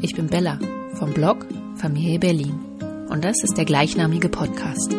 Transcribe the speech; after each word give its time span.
ich 0.00 0.14
bin 0.14 0.28
Bella 0.28 0.58
vom 0.94 1.12
Blog 1.12 1.46
Familie 1.76 2.18
Berlin 2.18 2.60
und 3.08 3.24
das 3.24 3.36
ist 3.42 3.56
der 3.56 3.64
gleichnamige 3.64 4.28
Podcast. 4.28 4.94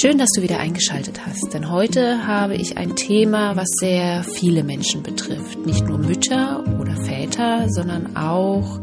Schön, 0.00 0.16
dass 0.16 0.30
du 0.36 0.42
wieder 0.42 0.60
eingeschaltet 0.60 1.26
hast, 1.26 1.52
denn 1.54 1.70
heute 1.70 2.26
habe 2.26 2.54
ich 2.54 2.76
ein 2.76 2.94
Thema, 2.94 3.56
was 3.56 3.68
sehr 3.80 4.22
viele 4.22 4.62
Menschen 4.62 5.02
betrifft. 5.02 5.66
Nicht 5.66 5.84
nur 5.86 5.98
Mütter 5.98 6.62
oder 6.80 6.96
Väter, 6.96 7.68
sondern 7.68 8.16
auch 8.16 8.80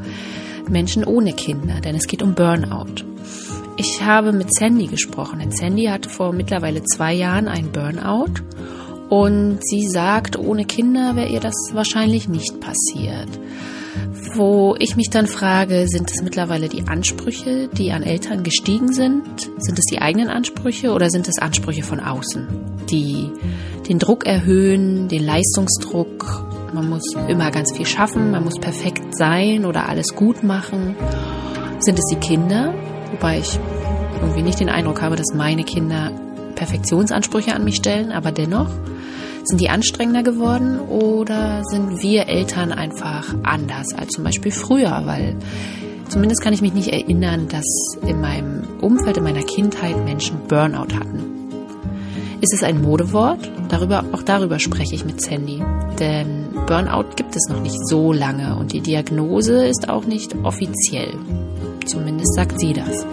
Menschen 0.70 1.05
ohne 1.05 1.31
Kinder, 1.31 1.80
denn 1.80 1.95
es 1.95 2.08
geht 2.08 2.22
um 2.22 2.36
Burnout. 2.36 3.15
Ich 3.78 4.02
habe 4.02 4.32
mit 4.32 4.54
Sandy 4.54 4.88
gesprochen, 4.88 5.52
Sandy 5.52 5.86
hatte 5.86 6.10
vor 6.10 6.32
mittlerweile 6.32 6.82
zwei 6.84 7.14
Jahren 7.14 7.50
einen 7.50 7.74
Burnout 7.74 8.42
und 9.10 9.60
sie 9.62 9.88
sagt, 9.88 10.38
ohne 10.38 10.64
Kinder 10.66 11.16
wäre 11.16 11.28
ihr 11.28 11.42
das 11.42 11.56
wahrscheinlich 11.74 12.30
nicht 12.30 12.62
passiert. 12.62 13.28
Wo 14.34 14.76
ich 14.80 14.96
mich 14.96 15.10
dann 15.10 15.28
frage, 15.28 15.88
sind 15.88 16.10
es 16.10 16.22
mittlerweile 16.22 16.70
die 16.70 16.88
Ansprüche, 16.88 17.70
die 17.70 17.92
an 17.92 18.04
Eltern 18.04 18.44
gestiegen 18.44 18.94
sind? 18.94 19.24
Sind 19.58 19.78
es 19.78 19.86
die 19.92 20.02
eigenen 20.02 20.30
Ansprüche 20.30 20.92
oder 20.92 21.10
sind 21.10 21.28
es 21.28 21.38
Ansprüche 21.38 21.84
von 21.84 22.00
außen, 22.00 22.48
die 22.90 23.30
den 23.88 24.00
Druck 24.00 24.26
erhöhen, 24.26 25.10
den 25.10 25.23
Leistungsdruck? 25.23 26.46
Man 26.73 26.90
muss 26.90 27.14
immer 27.28 27.52
ganz 27.52 27.76
viel 27.76 27.86
schaffen, 27.86 28.32
man 28.32 28.44
muss 28.44 28.60
perfekt 28.60 29.16
sein 29.16 29.66
oder 29.66 29.88
alles 29.88 30.16
gut 30.16 30.44
machen. 30.44 30.95
Sind 31.80 32.00
es 32.00 32.06
die 32.10 32.17
Kinder? 32.17 32.73
Wobei 33.16 33.39
ich 33.39 33.58
irgendwie 34.19 34.41
nicht 34.41 34.59
den 34.59 34.67
Eindruck 34.67 35.02
habe, 35.02 35.16
dass 35.16 35.33
meine 35.33 35.63
Kinder 35.63 36.11
Perfektionsansprüche 36.55 37.53
an 37.53 37.63
mich 37.63 37.75
stellen, 37.75 38.11
aber 38.11 38.33
dennoch. 38.33 38.67
Sind 39.45 39.61
die 39.61 39.69
anstrengender 39.69 40.23
geworden 40.23 40.80
oder 40.80 41.63
sind 41.63 42.02
wir 42.02 42.27
Eltern 42.27 42.73
einfach 42.73 43.33
anders 43.43 43.93
als 43.93 44.09
zum 44.09 44.25
Beispiel 44.25 44.52
früher? 44.52 45.03
Weil 45.05 45.38
zumindest 46.09 46.41
kann 46.41 46.52
ich 46.52 46.61
mich 46.61 46.73
nicht 46.73 46.89
erinnern, 46.89 47.47
dass 47.47 47.66
in 48.05 48.19
meinem 48.19 48.63
Umfeld, 48.81 49.16
in 49.16 49.23
meiner 49.23 49.43
Kindheit 49.43 50.03
Menschen 50.03 50.39
Burnout 50.49 50.93
hatten. 50.93 51.23
Ist 52.41 52.53
es 52.53 52.63
ein 52.63 52.81
Modewort? 52.81 53.49
Darüber, 53.69 54.03
auch 54.11 54.23
darüber 54.23 54.59
spreche 54.59 54.95
ich 54.95 55.05
mit 55.05 55.21
Sandy. 55.21 55.63
Denn 55.99 56.47
Burnout 56.67 57.16
gibt 57.16 57.36
es 57.36 57.47
noch 57.47 57.61
nicht 57.61 57.77
so 57.88 58.11
lange 58.11 58.58
und 58.58 58.73
die 58.73 58.81
Diagnose 58.81 59.67
ist 59.67 59.88
auch 59.88 60.05
nicht 60.05 60.36
offiziell. 60.43 61.13
Zumindest 61.86 62.33
sagt 62.36 62.59
sie 62.59 62.73
das. 62.73 63.05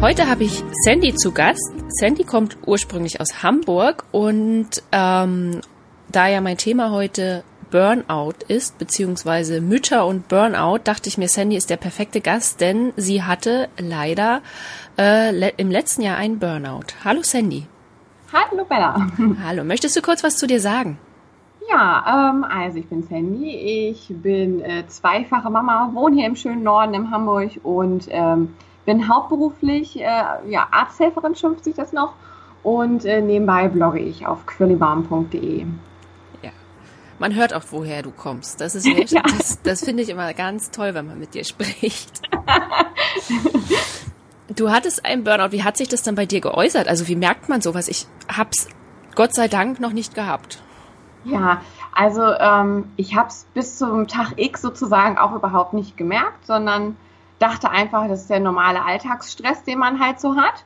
Heute 0.00 0.28
habe 0.28 0.44
ich 0.44 0.62
Sandy 0.84 1.14
zu 1.14 1.32
Gast. 1.32 1.72
Sandy 1.88 2.24
kommt 2.24 2.56
ursprünglich 2.66 3.20
aus 3.20 3.42
Hamburg 3.42 4.04
und 4.12 4.68
ähm, 4.92 5.60
da 6.08 6.26
ja 6.28 6.40
mein 6.40 6.56
Thema 6.56 6.90
heute 6.90 7.44
Burnout 7.70 8.34
ist, 8.48 8.78
beziehungsweise 8.78 9.60
Mütter 9.60 10.06
und 10.06 10.28
Burnout, 10.28 10.80
dachte 10.84 11.08
ich 11.08 11.18
mir, 11.18 11.28
Sandy 11.28 11.56
ist 11.56 11.70
der 11.70 11.76
perfekte 11.76 12.20
Gast, 12.20 12.60
denn 12.60 12.92
sie 12.96 13.22
hatte 13.22 13.68
leider 13.78 14.42
äh, 14.98 15.30
le 15.30 15.52
im 15.56 15.70
letzten 15.70 16.02
Jahr 16.02 16.16
einen 16.16 16.38
Burnout. 16.38 16.86
Hallo 17.04 17.22
Sandy. 17.22 17.66
Hallo 18.32 18.64
Bella. 18.64 19.06
Hallo, 19.44 19.64
möchtest 19.64 19.96
du 19.96 20.02
kurz 20.02 20.22
was 20.22 20.36
zu 20.36 20.46
dir 20.46 20.60
sagen? 20.60 20.98
Ja, 21.68 22.30
ähm, 22.30 22.44
also 22.44 22.78
ich 22.78 22.88
bin 22.88 23.02
Sandy, 23.02 23.90
ich 23.90 24.06
bin 24.08 24.60
äh, 24.60 24.86
zweifache 24.88 25.50
Mama, 25.50 25.90
wohne 25.92 26.16
hier 26.16 26.26
im 26.26 26.36
schönen 26.36 26.62
Norden 26.62 26.94
in 26.94 27.10
Hamburg 27.10 27.52
und 27.62 28.06
ähm, 28.10 28.54
bin 28.86 29.08
hauptberuflich 29.08 30.00
äh, 30.00 30.22
ja, 30.48 30.68
Arzthelferin, 30.70 31.34
schimpft 31.34 31.64
sich 31.64 31.74
das 31.74 31.92
noch. 31.92 32.14
Und 32.62 33.04
äh, 33.04 33.20
nebenbei 33.20 33.68
blogge 33.68 34.00
ich 34.00 34.26
auf 34.26 34.46
quirlibarm.de. 34.46 35.66
Ja, 36.42 36.50
man 37.18 37.34
hört 37.34 37.54
auch, 37.54 37.62
woher 37.70 38.02
du 38.02 38.10
kommst. 38.10 38.60
Das 38.60 38.74
ist 38.74 38.86
ja. 39.10 39.22
das, 39.22 39.62
das 39.62 39.84
finde 39.84 40.02
ich 40.02 40.08
immer 40.08 40.32
ganz 40.34 40.70
toll, 40.70 40.94
wenn 40.94 41.06
man 41.06 41.18
mit 41.18 41.34
dir 41.34 41.44
spricht. 41.44 42.22
du 44.56 44.70
hattest 44.70 45.04
einen 45.04 45.24
Burnout. 45.24 45.52
Wie 45.52 45.62
hat 45.62 45.76
sich 45.76 45.88
das 45.88 46.02
dann 46.02 46.16
bei 46.16 46.26
dir 46.26 46.40
geäußert? 46.40 46.88
Also 46.88 47.08
wie 47.08 47.16
merkt 47.16 47.48
man 47.48 47.60
sowas? 47.60 47.88
Ich 47.88 48.06
hab's 48.28 48.68
Gott 49.14 49.34
sei 49.34 49.48
Dank 49.48 49.80
noch 49.80 49.92
nicht 49.92 50.14
gehabt. 50.14 50.62
Ja, 51.24 51.60
also 51.94 52.22
ähm, 52.22 52.90
ich 52.96 53.16
habe 53.16 53.28
es 53.28 53.46
bis 53.52 53.78
zum 53.78 54.08
Tag 54.08 54.32
X 54.36 54.62
sozusagen 54.62 55.18
auch 55.18 55.34
überhaupt 55.34 55.74
nicht 55.74 55.96
gemerkt, 55.96 56.46
sondern 56.46 56.96
dachte 57.38 57.70
einfach, 57.70 58.08
das 58.08 58.22
ist 58.22 58.30
der 58.30 58.40
normale 58.40 58.84
Alltagsstress, 58.84 59.64
den 59.64 59.78
man 59.78 60.00
halt 60.00 60.20
so 60.20 60.36
hat. 60.36 60.64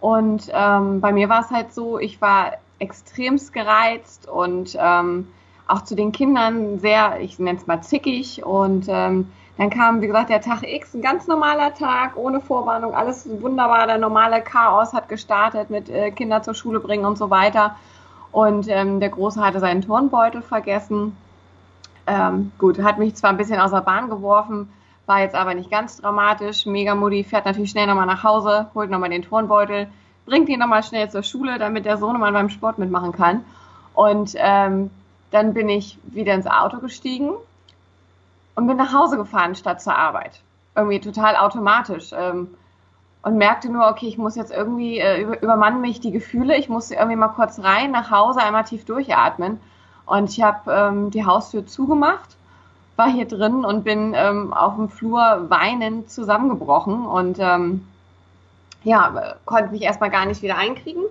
Und 0.00 0.50
ähm, 0.52 1.00
bei 1.00 1.12
mir 1.12 1.28
war 1.28 1.40
es 1.40 1.50
halt 1.50 1.72
so, 1.72 1.98
ich 1.98 2.20
war 2.20 2.52
extremst 2.78 3.52
gereizt 3.52 4.28
und 4.28 4.76
ähm, 4.78 5.28
auch 5.66 5.82
zu 5.82 5.94
den 5.94 6.12
Kindern 6.12 6.78
sehr, 6.78 7.20
ich 7.20 7.38
nenne 7.38 7.58
es 7.58 7.66
mal 7.66 7.80
zickig. 7.82 8.44
Und 8.44 8.86
ähm, 8.88 9.30
dann 9.56 9.70
kam, 9.70 10.02
wie 10.02 10.06
gesagt, 10.06 10.30
der 10.30 10.42
Tag 10.42 10.62
X, 10.62 10.94
ein 10.94 11.02
ganz 11.02 11.26
normaler 11.26 11.74
Tag, 11.74 12.16
ohne 12.16 12.40
Vorwarnung, 12.40 12.94
alles 12.94 13.28
wunderbar. 13.40 13.86
Der 13.86 13.98
normale 13.98 14.42
Chaos 14.42 14.92
hat 14.92 15.08
gestartet 15.08 15.70
mit 15.70 15.88
äh, 15.88 16.10
Kinder 16.10 16.42
zur 16.42 16.54
Schule 16.54 16.80
bringen 16.80 17.04
und 17.04 17.16
so 17.16 17.30
weiter. 17.30 17.76
Und 18.36 18.68
ähm, 18.68 19.00
der 19.00 19.08
Große 19.08 19.42
hatte 19.42 19.60
seinen 19.60 19.80
Turnbeutel 19.80 20.42
vergessen. 20.42 21.16
Ähm, 22.06 22.52
gut, 22.58 22.78
hat 22.82 22.98
mich 22.98 23.14
zwar 23.14 23.30
ein 23.30 23.38
bisschen 23.38 23.58
aus 23.58 23.70
der 23.70 23.80
Bahn 23.80 24.10
geworfen, 24.10 24.70
war 25.06 25.20
jetzt 25.20 25.34
aber 25.34 25.54
nicht 25.54 25.70
ganz 25.70 26.02
dramatisch. 26.02 26.66
Mega 26.66 26.94
Mutti 26.94 27.24
fährt 27.24 27.46
natürlich 27.46 27.70
schnell 27.70 27.86
nochmal 27.86 28.04
nach 28.04 28.24
Hause, 28.24 28.66
holt 28.74 28.90
nochmal 28.90 29.08
den 29.08 29.22
Turnbeutel, 29.22 29.88
bringt 30.26 30.50
ihn 30.50 30.58
nochmal 30.58 30.82
schnell 30.82 31.08
zur 31.08 31.22
Schule, 31.22 31.58
damit 31.58 31.86
der 31.86 31.96
Sohn 31.96 32.20
mal 32.20 32.30
beim 32.30 32.50
Sport 32.50 32.76
mitmachen 32.76 33.12
kann. 33.12 33.42
Und 33.94 34.34
ähm, 34.36 34.90
dann 35.30 35.54
bin 35.54 35.70
ich 35.70 35.98
wieder 36.04 36.34
ins 36.34 36.46
Auto 36.46 36.80
gestiegen 36.80 37.30
und 38.54 38.66
bin 38.66 38.76
nach 38.76 38.92
Hause 38.92 39.16
gefahren 39.16 39.54
statt 39.54 39.80
zur 39.80 39.96
Arbeit. 39.96 40.42
Irgendwie 40.74 41.00
total 41.00 41.36
automatisch. 41.36 42.10
Ähm, 42.12 42.48
und 43.26 43.36
merkte 43.36 43.68
nur, 43.68 43.88
okay, 43.88 44.06
ich 44.06 44.18
muss 44.18 44.36
jetzt 44.36 44.52
irgendwie, 44.52 45.00
äh, 45.00 45.20
über, 45.20 45.42
übermannen 45.42 45.80
mich 45.80 45.98
die 45.98 46.12
Gefühle, 46.12 46.56
ich 46.56 46.68
muss 46.68 46.92
irgendwie 46.92 47.16
mal 47.16 47.28
kurz 47.28 47.58
rein, 47.58 47.90
nach 47.90 48.12
Hause, 48.12 48.40
einmal 48.40 48.62
tief 48.64 48.84
durchatmen. 48.84 49.58
Und 50.06 50.30
ich 50.30 50.42
habe 50.42 50.70
ähm, 50.72 51.10
die 51.10 51.26
Haustür 51.26 51.66
zugemacht 51.66 52.36
war 52.96 53.10
hier 53.10 53.26
drin 53.26 53.64
und 53.64 53.84
bin 53.84 54.14
ähm, 54.16 54.52
auf 54.54 54.76
dem 54.76 54.88
Flur 54.88 55.46
weinend 55.48 56.10
zusammengebrochen 56.10 57.04
und 57.04 57.38
ähm, 57.40 57.86
ja, 58.84 59.34
konnte 59.44 59.72
mich 59.72 59.82
erstmal 59.82 60.10
gar 60.10 60.24
nicht 60.24 60.42
wieder 60.42 60.56
einkriegen. 60.56 61.02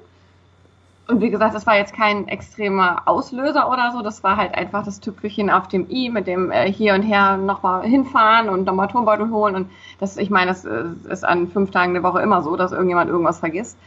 Und 1.08 1.22
wie 1.22 1.30
gesagt, 1.30 1.54
das 1.54 1.68
war 1.68 1.78
jetzt 1.78 1.94
kein 1.94 2.28
extremer 2.28 3.04
Auslöser 3.06 3.70
oder 3.72 3.92
so, 3.92 4.02
das 4.02 4.24
war 4.24 4.38
halt 4.38 4.56
einfach 4.56 4.84
das 4.84 5.00
Tüpfelchen 5.00 5.52
auf 5.52 5.68
dem 5.68 5.88
i 5.90 6.10
mit 6.10 6.26
dem 6.26 6.50
äh, 6.50 6.72
hier 6.72 6.96
und 6.96 7.04
her 7.04 7.38
nochmal 7.38 7.84
hinfahren 7.84 8.50
und 8.50 8.66
nochmal 8.66 8.88
Turmbeutel 8.88 9.30
holen 9.30 9.56
und 9.56 9.72
das, 10.00 10.18
ich 10.18 10.32
meine, 10.32 10.48
das 10.48 10.66
äh, 10.66 10.86
ist 11.08 11.24
an 11.24 11.48
fünf 11.48 11.70
Tagen 11.70 11.94
der 11.94 12.02
Woche 12.02 12.22
immer 12.22 12.42
so, 12.42 12.56
dass 12.56 12.72
irgendjemand 12.72 13.10
irgendwas 13.10 13.40
vergisst. 13.40 13.78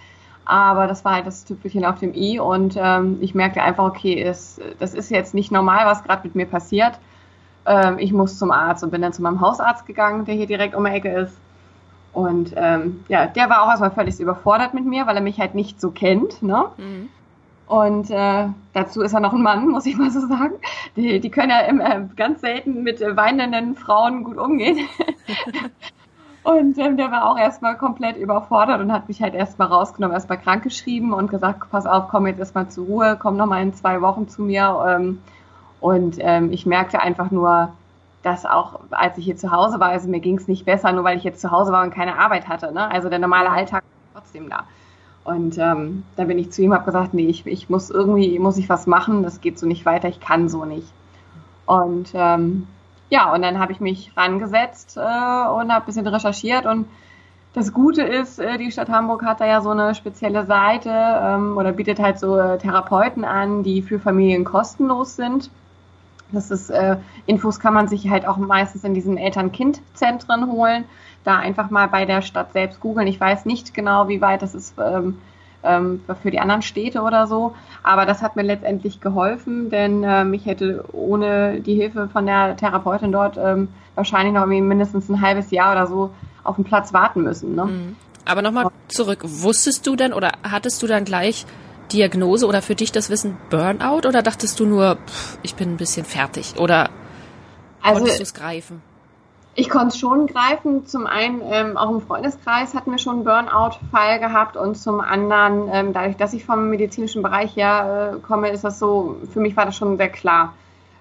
Aber 0.45 0.87
das 0.87 1.05
war 1.05 1.15
halt 1.15 1.27
das 1.27 1.45
Tüpfelchen 1.45 1.85
auf 1.85 1.99
dem 1.99 2.15
i 2.15 2.39
und 2.39 2.77
ähm, 2.79 3.19
ich 3.21 3.35
merkte 3.35 3.63
einfach, 3.63 3.85
okay, 3.85 4.23
es, 4.23 4.61
das 4.79 4.95
ist 4.95 5.11
jetzt 5.11 5.35
nicht 5.35 5.51
normal, 5.51 5.87
was 5.87 6.05
gerade 6.05 6.23
mit 6.25 6.37
mir 6.37 6.47
passiert 6.47 7.01
ähm, 7.69 7.99
ich 7.99 8.13
muss 8.13 8.39
zum 8.39 8.51
Arzt 8.51 8.83
und 8.83 8.91
bin 8.91 9.03
dann 9.03 9.13
zu 9.13 9.23
meinem 9.23 9.41
Hausarzt 9.41 9.87
gegangen, 9.87 10.25
der 10.25 10.35
hier 10.35 10.47
direkt 10.47 10.75
um 10.75 10.85
die 10.85 10.91
Ecke 10.91 11.11
ist. 11.11 11.37
Und 12.19 12.53
ähm, 12.57 13.05
ja, 13.07 13.27
der 13.27 13.49
war 13.49 13.63
auch 13.63 13.69
erstmal 13.69 13.93
völlig 13.93 14.19
überfordert 14.19 14.75
mit 14.75 14.85
mir, 14.85 15.07
weil 15.07 15.15
er 15.15 15.23
mich 15.23 15.39
halt 15.39 15.55
nicht 15.55 15.81
so 15.81 15.93
kennt. 15.93 16.43
Ne? 16.43 16.65
Mhm. 16.77 17.09
Und 17.69 18.11
äh, 18.11 18.49
dazu 18.73 19.03
ist 19.03 19.13
er 19.13 19.21
noch 19.21 19.33
ein 19.33 19.43
Mann, 19.43 19.69
muss 19.69 19.87
ich 19.87 19.97
mal 19.97 20.11
so 20.11 20.27
sagen. 20.27 20.55
Die, 20.97 21.21
die 21.21 21.31
können 21.31 21.51
ja 21.51 21.61
immer 21.61 22.09
ganz 22.17 22.41
selten 22.41 22.83
mit 22.83 23.01
weinenden 23.01 23.77
Frauen 23.77 24.25
gut 24.25 24.37
umgehen. 24.37 24.89
und 26.43 26.77
ähm, 26.77 26.97
der 26.97 27.13
war 27.13 27.31
auch 27.31 27.39
erstmal 27.39 27.77
komplett 27.77 28.17
überfordert 28.17 28.81
und 28.81 28.93
hat 28.93 29.07
mich 29.07 29.23
halt 29.23 29.35
erstmal 29.35 29.69
rausgenommen, 29.69 30.13
erstmal 30.13 30.39
krankgeschrieben 30.39 31.13
und 31.13 31.31
gesagt, 31.31 31.71
pass 31.71 31.87
auf, 31.87 32.09
komm 32.09 32.27
jetzt 32.27 32.41
erstmal 32.41 32.69
zur 32.69 32.87
Ruhe, 32.87 33.17
komm 33.17 33.37
nochmal 33.37 33.63
in 33.63 33.75
zwei 33.75 34.03
Wochen 34.03 34.27
zu 34.27 34.43
mir. 34.43 34.85
Ähm, 34.89 35.21
und 35.79 36.17
ähm, 36.19 36.51
ich 36.51 36.67
merkte 36.67 37.01
einfach 37.01 37.31
nur, 37.31 37.75
dass 38.23 38.45
auch 38.47 38.81
als 38.91 39.17
ich 39.19 39.25
hier 39.25 39.37
zu 39.37 39.53
Hause 39.53 39.81
war, 39.81 39.89
also 39.91 40.09
mir 40.09 40.21
ging 40.21 40.39
es 40.39 40.49
nicht 40.49 40.65
besser, 40.65 40.93
nur 40.93 41.05
weil 41.05 41.17
ich 41.17 41.25
jetzt 41.25 41.41
zu 41.41 41.51
Hause 41.51 41.73
war 41.73 41.83
und 41.85 41.95
keine 41.95 42.19
Arbeit 42.19 42.49
hatte. 42.49 42.73
Ne? 42.73 42.91
Also 42.91 43.09
der 43.09 43.19
normale 43.19 43.51
Alltag 43.51 43.85
war 44.13 44.23
trotzdem 44.23 44.51
da. 44.51 44.65
Und 45.25 45.59
ähm, 45.59 46.05
dann 46.17 46.27
bin 46.27 46.39
ich 46.39 46.51
zu 46.53 46.63
ihm, 46.63 46.73
habe 46.73 46.85
gesagt, 46.85 47.13
nee, 47.15 47.27
ich, 47.27 47.47
ich 47.47 47.69
muss 47.69 47.91
irgendwie, 47.91 48.39
muss 48.39 48.57
ich 48.57 48.69
was 48.69 48.87
machen, 48.87 49.23
das 49.23 49.41
geht 49.41 49.59
so 49.59 49.67
nicht 49.67 49.85
weiter, 49.85 50.09
ich 50.09 50.21
kann 50.21 50.49
so 50.49 50.65
nicht. 50.65 50.91
Und 51.67 52.13
ähm, 52.15 52.67
ja, 53.11 53.33
und 53.33 53.43
dann 53.43 53.59
habe 53.59 53.73
ich 53.73 53.81
mich 53.81 54.11
rangesetzt 54.17 54.97
äh, 54.97 55.01
und 55.01 55.73
habe 55.73 55.85
ein 55.85 55.87
bisschen 55.87 56.07
recherchiert 56.07 56.67
und 56.67 56.87
das 57.53 57.73
Gute 57.73 58.03
ist, 58.03 58.39
äh, 58.39 58.59
die 58.59 58.71
Stadt 58.71 58.89
Hamburg 58.89 59.25
hat 59.25 59.41
da 59.41 59.47
ja 59.47 59.61
so 59.61 59.71
eine 59.71 59.95
spezielle 59.95 60.47
Seite 60.47 60.91
ähm, 60.91 61.57
oder 61.57 61.73
bietet 61.73 61.99
halt 61.99 62.19
so 62.19 62.39
äh, 62.39 62.59
Therapeuten 62.59 63.25
an, 63.25 63.63
die 63.63 63.83
für 63.83 63.99
Familien 63.99 64.45
kostenlos 64.45 65.17
sind 65.17 65.51
Das 66.33 66.51
ist, 66.51 66.71
äh, 66.71 66.97
Infos 67.27 67.59
kann 67.61 67.75
man 67.75 67.89
sich 67.89 68.09
halt 68.11 68.27
auch 68.27 68.37
meistens 68.37 68.85
in 68.85 68.95
diesen 68.95 69.17
Eltern-Kind-Zentren 69.17 70.51
holen. 70.51 70.85
Da 71.25 71.39
einfach 71.39 71.71
mal 71.71 71.89
bei 71.89 72.05
der 72.05 72.23
Stadt 72.23 72.53
selbst 72.53 72.81
googeln. 72.81 73.07
Ich 73.07 73.21
weiß 73.21 73.45
nicht 73.45 73.75
genau, 73.75 74.09
wie 74.09 74.21
weit 74.21 74.43
das 74.43 74.55
ist 74.55 74.75
ähm, 74.79 75.19
ähm, 75.63 76.01
für 76.23 76.31
die 76.31 76.41
anderen 76.41 76.63
Städte 76.63 77.03
oder 77.03 77.27
so. 77.27 77.55
Aber 77.83 78.07
das 78.07 78.23
hat 78.23 78.37
mir 78.37 78.43
letztendlich 78.43 79.01
geholfen, 79.01 79.71
denn 79.71 80.05
ähm, 80.07 80.35
ich 80.35 80.47
hätte 80.47 80.85
ohne 80.93 81.61
die 81.61 81.75
Hilfe 81.75 82.09
von 82.09 82.27
der 82.27 82.57
Therapeutin 82.57 83.13
dort 83.13 83.37
ähm, 83.37 83.69
wahrscheinlich 83.95 84.35
noch 84.35 84.47
mindestens 84.47 85.09
ein 85.09 85.21
halbes 85.21 85.51
Jahr 85.51 85.73
oder 85.73 85.87
so 85.87 86.11
auf 86.45 86.57
den 86.57 86.65
Platz 86.65 86.93
warten 86.93 87.23
müssen. 87.23 87.55
Ne? 87.55 87.65
Mhm. 87.65 87.97
Aber 88.25 88.43
nochmal 88.43 88.69
zurück, 88.89 89.21
wusstest 89.25 89.87
du 89.87 89.97
denn 89.97 90.13
oder 90.13 90.33
hattest 90.43 90.83
du 90.83 90.87
dann 90.87 91.05
gleich 91.05 91.47
Diagnose 91.93 92.47
oder 92.47 92.63
für 92.63 92.75
dich 92.75 92.93
das 92.93 93.11
Wissen 93.11 93.37
Burnout 93.51 94.07
oder 94.07 94.23
dachtest 94.23 94.59
du 94.61 94.67
nur, 94.67 94.97
pff, 94.97 95.39
ich 95.43 95.55
bin 95.55 95.75
ein 95.75 95.77
bisschen 95.77 96.05
fertig 96.05 96.55
oder 96.59 96.91
also, 97.83 98.01
konntest 98.01 98.19
du 98.19 98.23
es 98.23 98.35
greifen? 98.35 98.83
Ich 99.55 99.69
konnte 99.71 99.89
es 99.89 99.99
schon 99.99 100.29
greifen. 100.29 100.87
Zum 100.87 101.07
einen, 101.07 101.43
ähm, 101.45 101.77
auch 101.77 101.91
im 101.91 102.01
Freundeskreis 102.01 102.75
hatten 102.75 102.93
wir 102.93 102.99
schon 102.99 103.17
einen 103.17 103.25
Burnout-Fall 103.25 104.21
gehabt 104.21 104.57
und 104.57 104.77
zum 104.77 105.01
anderen, 105.01 105.69
ähm, 105.73 105.93
dadurch, 105.93 106.17
dass 106.17 106.33
ich 106.33 106.45
vom 106.45 106.71
medizinischen 106.71 107.23
Bereich 107.23 107.57
her 107.57 108.15
äh, 108.15 108.21
komme, 108.21 108.51
ist 108.51 108.63
das 108.63 108.79
so, 108.79 109.17
für 109.33 109.41
mich 109.41 109.57
war 109.57 109.67
das 109.67 109.77
schon 109.77 109.97
sehr 109.97 110.11
klar. 110.11 110.55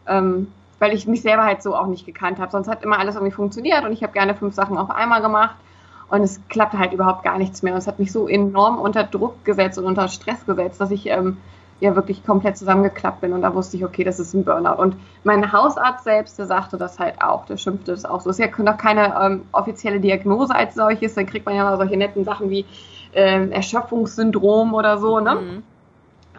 Ähm, 0.07 0.51
weil 0.79 0.93
ich 0.93 1.07
mich 1.07 1.21
selber 1.21 1.43
halt 1.43 1.63
so 1.63 1.75
auch 1.75 1.87
nicht 1.87 2.05
gekannt 2.05 2.39
habe. 2.39 2.51
Sonst 2.51 2.67
hat 2.67 2.83
immer 2.83 2.99
alles 2.99 3.15
irgendwie 3.15 3.33
funktioniert 3.33 3.83
und 3.83 3.91
ich 3.91 4.03
habe 4.03 4.13
gerne 4.13 4.35
fünf 4.35 4.53
Sachen 4.53 4.77
auf 4.77 4.89
einmal 4.89 5.21
gemacht 5.21 5.55
und 6.09 6.21
es 6.21 6.39
klappte 6.49 6.79
halt 6.79 6.93
überhaupt 6.93 7.23
gar 7.23 7.37
nichts 7.37 7.63
mehr. 7.63 7.73
Und 7.73 7.79
es 7.79 7.87
hat 7.87 7.99
mich 7.99 8.11
so 8.11 8.27
enorm 8.27 8.79
unter 8.79 9.03
Druck 9.03 9.43
gesetzt 9.43 9.77
und 9.77 9.85
unter 9.85 10.07
Stress 10.07 10.45
gesetzt, 10.45 10.79
dass 10.79 10.91
ich 10.91 11.07
ähm, 11.07 11.37
ja 11.79 11.95
wirklich 11.95 12.25
komplett 12.25 12.57
zusammengeklappt 12.57 13.21
bin. 13.21 13.33
Und 13.33 13.41
da 13.41 13.53
wusste 13.53 13.77
ich, 13.77 13.83
okay, 13.83 14.03
das 14.03 14.19
ist 14.19 14.33
ein 14.33 14.45
Burnout. 14.45 14.81
Und 14.81 14.95
mein 15.23 15.51
Hausarzt 15.51 16.05
selbst, 16.05 16.39
der 16.39 16.45
sagte 16.45 16.77
das 16.77 16.97
halt 16.97 17.21
auch, 17.21 17.45
der 17.45 17.57
schimpfte 17.57 17.91
das 17.91 18.05
auch 18.05 18.21
so. 18.21 18.29
Es 18.29 18.39
ist 18.39 18.45
ja 18.45 18.63
noch 18.63 18.77
keine 18.77 19.13
ähm, 19.21 19.41
offizielle 19.51 19.99
Diagnose 19.99 20.55
als 20.55 20.75
solches. 20.75 21.15
Dann 21.15 21.25
kriegt 21.25 21.45
man 21.45 21.55
ja 21.55 21.63
mal 21.63 21.77
solche 21.77 21.97
netten 21.97 22.23
Sachen 22.23 22.49
wie 22.49 22.65
äh, 23.13 23.49
Erschöpfungssyndrom 23.49 24.73
oder 24.73 24.97
so, 24.97 25.19
ne? 25.19 25.35
Mhm. 25.35 25.63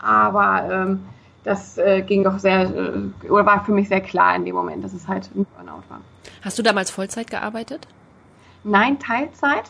Aber 0.01 0.69
ähm, 0.71 1.01
das 1.45 1.77
äh, 1.77 2.03
ging 2.03 2.25
doch 2.25 2.39
sehr, 2.39 2.63
äh, 2.63 3.29
oder 3.29 3.45
war 3.45 3.65
für 3.65 3.73
mich 3.73 3.89
sehr 3.89 4.01
klar 4.01 4.35
in 4.37 4.45
dem 4.45 4.55
Moment, 4.55 4.85
dass 4.85 4.93
es 4.93 5.09
halt 5.09 5.29
ein 5.35 5.47
Burnout 5.57 5.83
war. 5.89 6.01
Hast 6.43 6.59
du 6.59 6.63
damals 6.63 6.91
Vollzeit 6.91 7.31
gearbeitet? 7.31 7.87
Nein, 8.65 8.99
Teilzeit. 8.99 9.65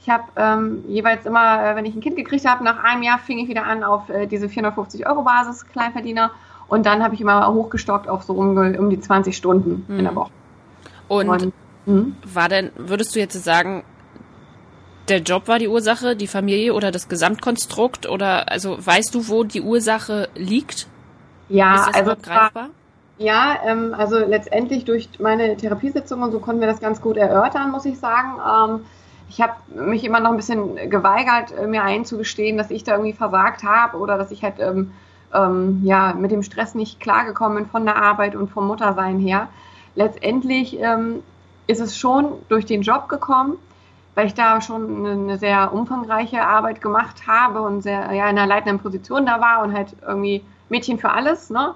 Ich 0.00 0.10
habe 0.10 0.24
ähm, 0.36 0.84
jeweils 0.88 1.26
immer, 1.26 1.64
äh, 1.64 1.76
wenn 1.76 1.84
ich 1.84 1.94
ein 1.94 2.00
Kind 2.00 2.16
gekriegt 2.16 2.44
habe, 2.44 2.64
nach 2.64 2.82
einem 2.82 3.02
Jahr 3.02 3.18
fing 3.18 3.38
ich 3.38 3.48
wieder 3.48 3.64
an 3.64 3.84
auf 3.84 4.08
äh, 4.08 4.26
diese 4.26 4.48
450 4.48 5.06
Euro 5.06 5.22
Basis 5.22 5.66
Kleinverdiener 5.68 6.32
und 6.66 6.86
dann 6.86 7.02
habe 7.04 7.14
ich 7.14 7.20
immer 7.20 7.52
hochgestockt 7.52 8.08
auf 8.08 8.24
so 8.24 8.32
um, 8.32 8.56
um 8.56 8.90
die 8.90 9.00
20 9.00 9.36
Stunden 9.36 9.84
mhm. 9.86 9.98
in 9.98 10.04
der 10.04 10.12
mhm. 10.12 10.16
Woche. 10.16 10.30
Und, 11.08 11.28
und 11.28 11.52
hm? 11.84 12.16
war 12.24 12.48
denn, 12.48 12.70
würdest 12.76 13.14
du 13.14 13.20
jetzt 13.20 13.34
sagen, 13.44 13.84
der 15.08 15.18
Job 15.18 15.48
war 15.48 15.58
die 15.58 15.68
Ursache, 15.68 16.16
die 16.16 16.26
Familie 16.26 16.74
oder 16.74 16.90
das 16.90 17.08
Gesamtkonstrukt 17.08 18.08
oder 18.08 18.50
also 18.50 18.78
weißt 18.84 19.14
du, 19.14 19.28
wo 19.28 19.44
die 19.44 19.60
Ursache 19.60 20.28
liegt? 20.34 20.86
Ja, 21.48 21.74
Ist 21.74 21.86
das 21.88 21.94
also 21.94 22.12
greifbar? 22.22 22.70
Ja, 23.18 23.58
ähm, 23.64 23.94
also 23.96 24.18
letztendlich 24.18 24.84
durch 24.84 25.08
meine 25.20 25.56
Therapiesitzung 25.56 26.22
und 26.22 26.32
so 26.32 26.40
konnten 26.40 26.60
wir 26.60 26.68
das 26.68 26.80
ganz 26.80 27.00
gut 27.00 27.16
erörtern, 27.16 27.70
muss 27.70 27.84
ich 27.84 27.98
sagen. 27.98 28.38
Ähm, 28.40 28.86
ich 29.28 29.40
habe 29.40 29.54
mich 29.74 30.04
immer 30.04 30.20
noch 30.20 30.30
ein 30.30 30.36
bisschen 30.36 30.90
geweigert, 30.90 31.52
äh, 31.52 31.66
mir 31.66 31.82
einzugestehen, 31.84 32.58
dass 32.58 32.70
ich 32.70 32.84
da 32.84 32.92
irgendwie 32.92 33.12
versagt 33.12 33.62
habe 33.64 33.98
oder 33.98 34.18
dass 34.18 34.30
ich 34.30 34.42
halt 34.42 34.56
ähm, 34.58 34.92
ähm, 35.34 35.80
ja, 35.84 36.12
mit 36.14 36.30
dem 36.30 36.42
Stress 36.42 36.74
nicht 36.74 37.00
klargekommen 37.00 37.58
bin 37.58 37.66
von 37.66 37.84
der 37.84 37.96
Arbeit 37.96 38.34
und 38.34 38.50
vom 38.50 38.66
Muttersein 38.66 39.18
her. 39.18 39.48
Letztendlich 39.94 40.78
ähm, 40.80 41.22
ist 41.66 41.80
es 41.80 41.96
schon 41.96 42.32
durch 42.48 42.66
den 42.66 42.82
Job 42.82 43.08
gekommen, 43.08 43.56
weil 44.14 44.26
ich 44.26 44.34
da 44.34 44.60
schon 44.60 45.06
eine 45.06 45.38
sehr 45.38 45.72
umfangreiche 45.72 46.42
Arbeit 46.42 46.82
gemacht 46.82 47.26
habe 47.26 47.62
und 47.62 47.82
sehr 47.82 48.12
ja, 48.12 48.28
in 48.28 48.38
einer 48.38 48.46
leitenden 48.46 48.78
Position 48.78 49.26
da 49.26 49.40
war 49.40 49.62
und 49.62 49.72
halt 49.72 49.94
irgendwie 50.06 50.44
Mädchen 50.68 50.98
für 50.98 51.10
alles. 51.10 51.50
Ne? 51.50 51.74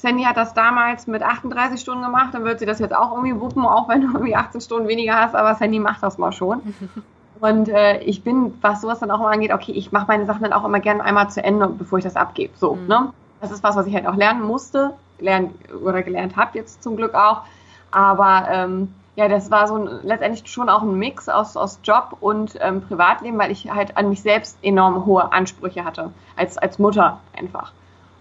Sandy 0.00 0.22
hat 0.24 0.38
das 0.38 0.54
damals 0.54 1.06
mit 1.06 1.22
38 1.22 1.78
Stunden 1.78 2.02
gemacht, 2.02 2.32
dann 2.32 2.44
wird 2.44 2.58
sie 2.58 2.64
das 2.64 2.78
jetzt 2.78 2.94
auch 2.94 3.12
irgendwie 3.12 3.38
wuppen, 3.38 3.66
auch 3.66 3.86
wenn 3.88 4.00
du 4.00 4.06
irgendwie 4.08 4.34
18 4.34 4.62
Stunden 4.62 4.88
weniger 4.88 5.14
hast, 5.14 5.34
aber 5.34 5.54
Sandy 5.54 5.78
macht 5.78 6.02
das 6.02 6.16
mal 6.16 6.32
schon. 6.32 6.62
Und 7.40 7.68
äh, 7.68 8.00
ich 8.00 8.22
bin, 8.22 8.54
was 8.62 8.80
sowas 8.80 9.00
dann 9.00 9.10
auch 9.10 9.20
immer 9.20 9.30
angeht, 9.30 9.52
okay, 9.52 9.72
ich 9.72 9.92
mache 9.92 10.06
meine 10.08 10.24
Sachen 10.24 10.42
dann 10.42 10.52
auch 10.54 10.64
immer 10.64 10.80
gerne 10.80 11.02
einmal 11.04 11.28
zu 11.28 11.42
Ende, 11.42 11.68
bevor 11.68 11.98
ich 11.98 12.04
das 12.04 12.16
abgebe. 12.16 12.52
So, 12.56 12.74
mhm. 12.74 12.86
ne? 12.86 13.12
Das 13.42 13.50
ist 13.50 13.62
was, 13.62 13.76
was 13.76 13.86
ich 13.86 13.94
halt 13.94 14.06
auch 14.06 14.16
lernen 14.16 14.42
musste, 14.42 14.94
lernen 15.18 15.54
oder 15.82 16.02
gelernt 16.02 16.36
habe 16.36 16.56
jetzt 16.58 16.82
zum 16.82 16.96
Glück 16.96 17.14
auch. 17.14 17.42
Aber 17.90 18.46
ähm, 18.50 18.94
ja, 19.16 19.28
das 19.28 19.50
war 19.50 19.68
so 19.68 19.76
ein, 19.76 20.00
letztendlich 20.02 20.50
schon 20.50 20.68
auch 20.68 20.82
ein 20.82 20.98
Mix 20.98 21.28
aus, 21.28 21.56
aus 21.56 21.78
Job 21.82 22.16
und 22.20 22.56
ähm, 22.60 22.82
Privatleben, 22.82 23.38
weil 23.38 23.50
ich 23.50 23.70
halt 23.70 23.96
an 23.96 24.08
mich 24.08 24.22
selbst 24.22 24.58
enorm 24.62 25.04
hohe 25.04 25.32
Ansprüche 25.32 25.84
hatte, 25.84 26.10
als, 26.36 26.56
als 26.58 26.78
Mutter 26.78 27.20
einfach. 27.36 27.72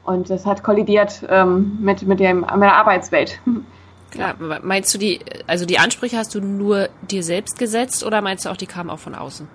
Und 0.09 0.31
das 0.31 0.44
hat 0.47 0.63
kollidiert 0.63 1.21
ähm, 1.29 1.77
mit, 1.79 2.01
mit, 2.01 2.19
dem, 2.19 2.39
mit 2.39 2.61
der 2.61 2.75
Arbeitswelt. 2.75 3.39
Klar, 4.11 4.33
meinst 4.63 4.91
du 4.91 4.97
die, 4.97 5.19
also 5.45 5.67
die 5.67 5.77
Ansprüche 5.77 6.17
hast 6.17 6.33
du 6.33 6.41
nur 6.41 6.89
dir 7.03 7.21
selbst 7.21 7.59
gesetzt 7.59 8.03
oder 8.03 8.21
meinst 8.21 8.45
du 8.45 8.50
auch, 8.50 8.57
die 8.57 8.65
kamen 8.65 8.89
auch 8.89 8.97
von 8.97 9.13
außen? 9.13 9.47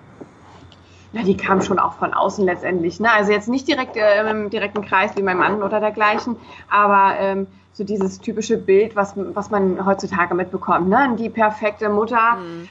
Ja, 1.11 1.23
die 1.23 1.35
kamen 1.35 1.61
schon 1.61 1.77
auch 1.77 1.95
von 1.95 2.13
außen 2.13 2.45
letztendlich. 2.45 3.01
Ne? 3.01 3.11
Also 3.11 3.33
jetzt 3.33 3.49
nicht 3.49 3.67
direkt 3.67 3.97
äh, 3.97 4.29
im 4.29 4.49
direkten 4.49 4.81
Kreis 4.85 5.11
wie 5.17 5.23
mein 5.23 5.37
Mann 5.37 5.61
oder 5.61 5.81
dergleichen, 5.81 6.37
aber 6.69 7.19
ähm, 7.19 7.47
so 7.73 7.83
dieses 7.83 8.21
typische 8.21 8.55
Bild, 8.55 8.95
was, 8.95 9.13
was 9.17 9.49
man 9.49 9.85
heutzutage 9.85 10.35
mitbekommt. 10.35 10.87
Ne? 10.87 11.17
Die 11.19 11.29
perfekte 11.29 11.89
Mutter, 11.89 12.37
mhm 12.37 12.69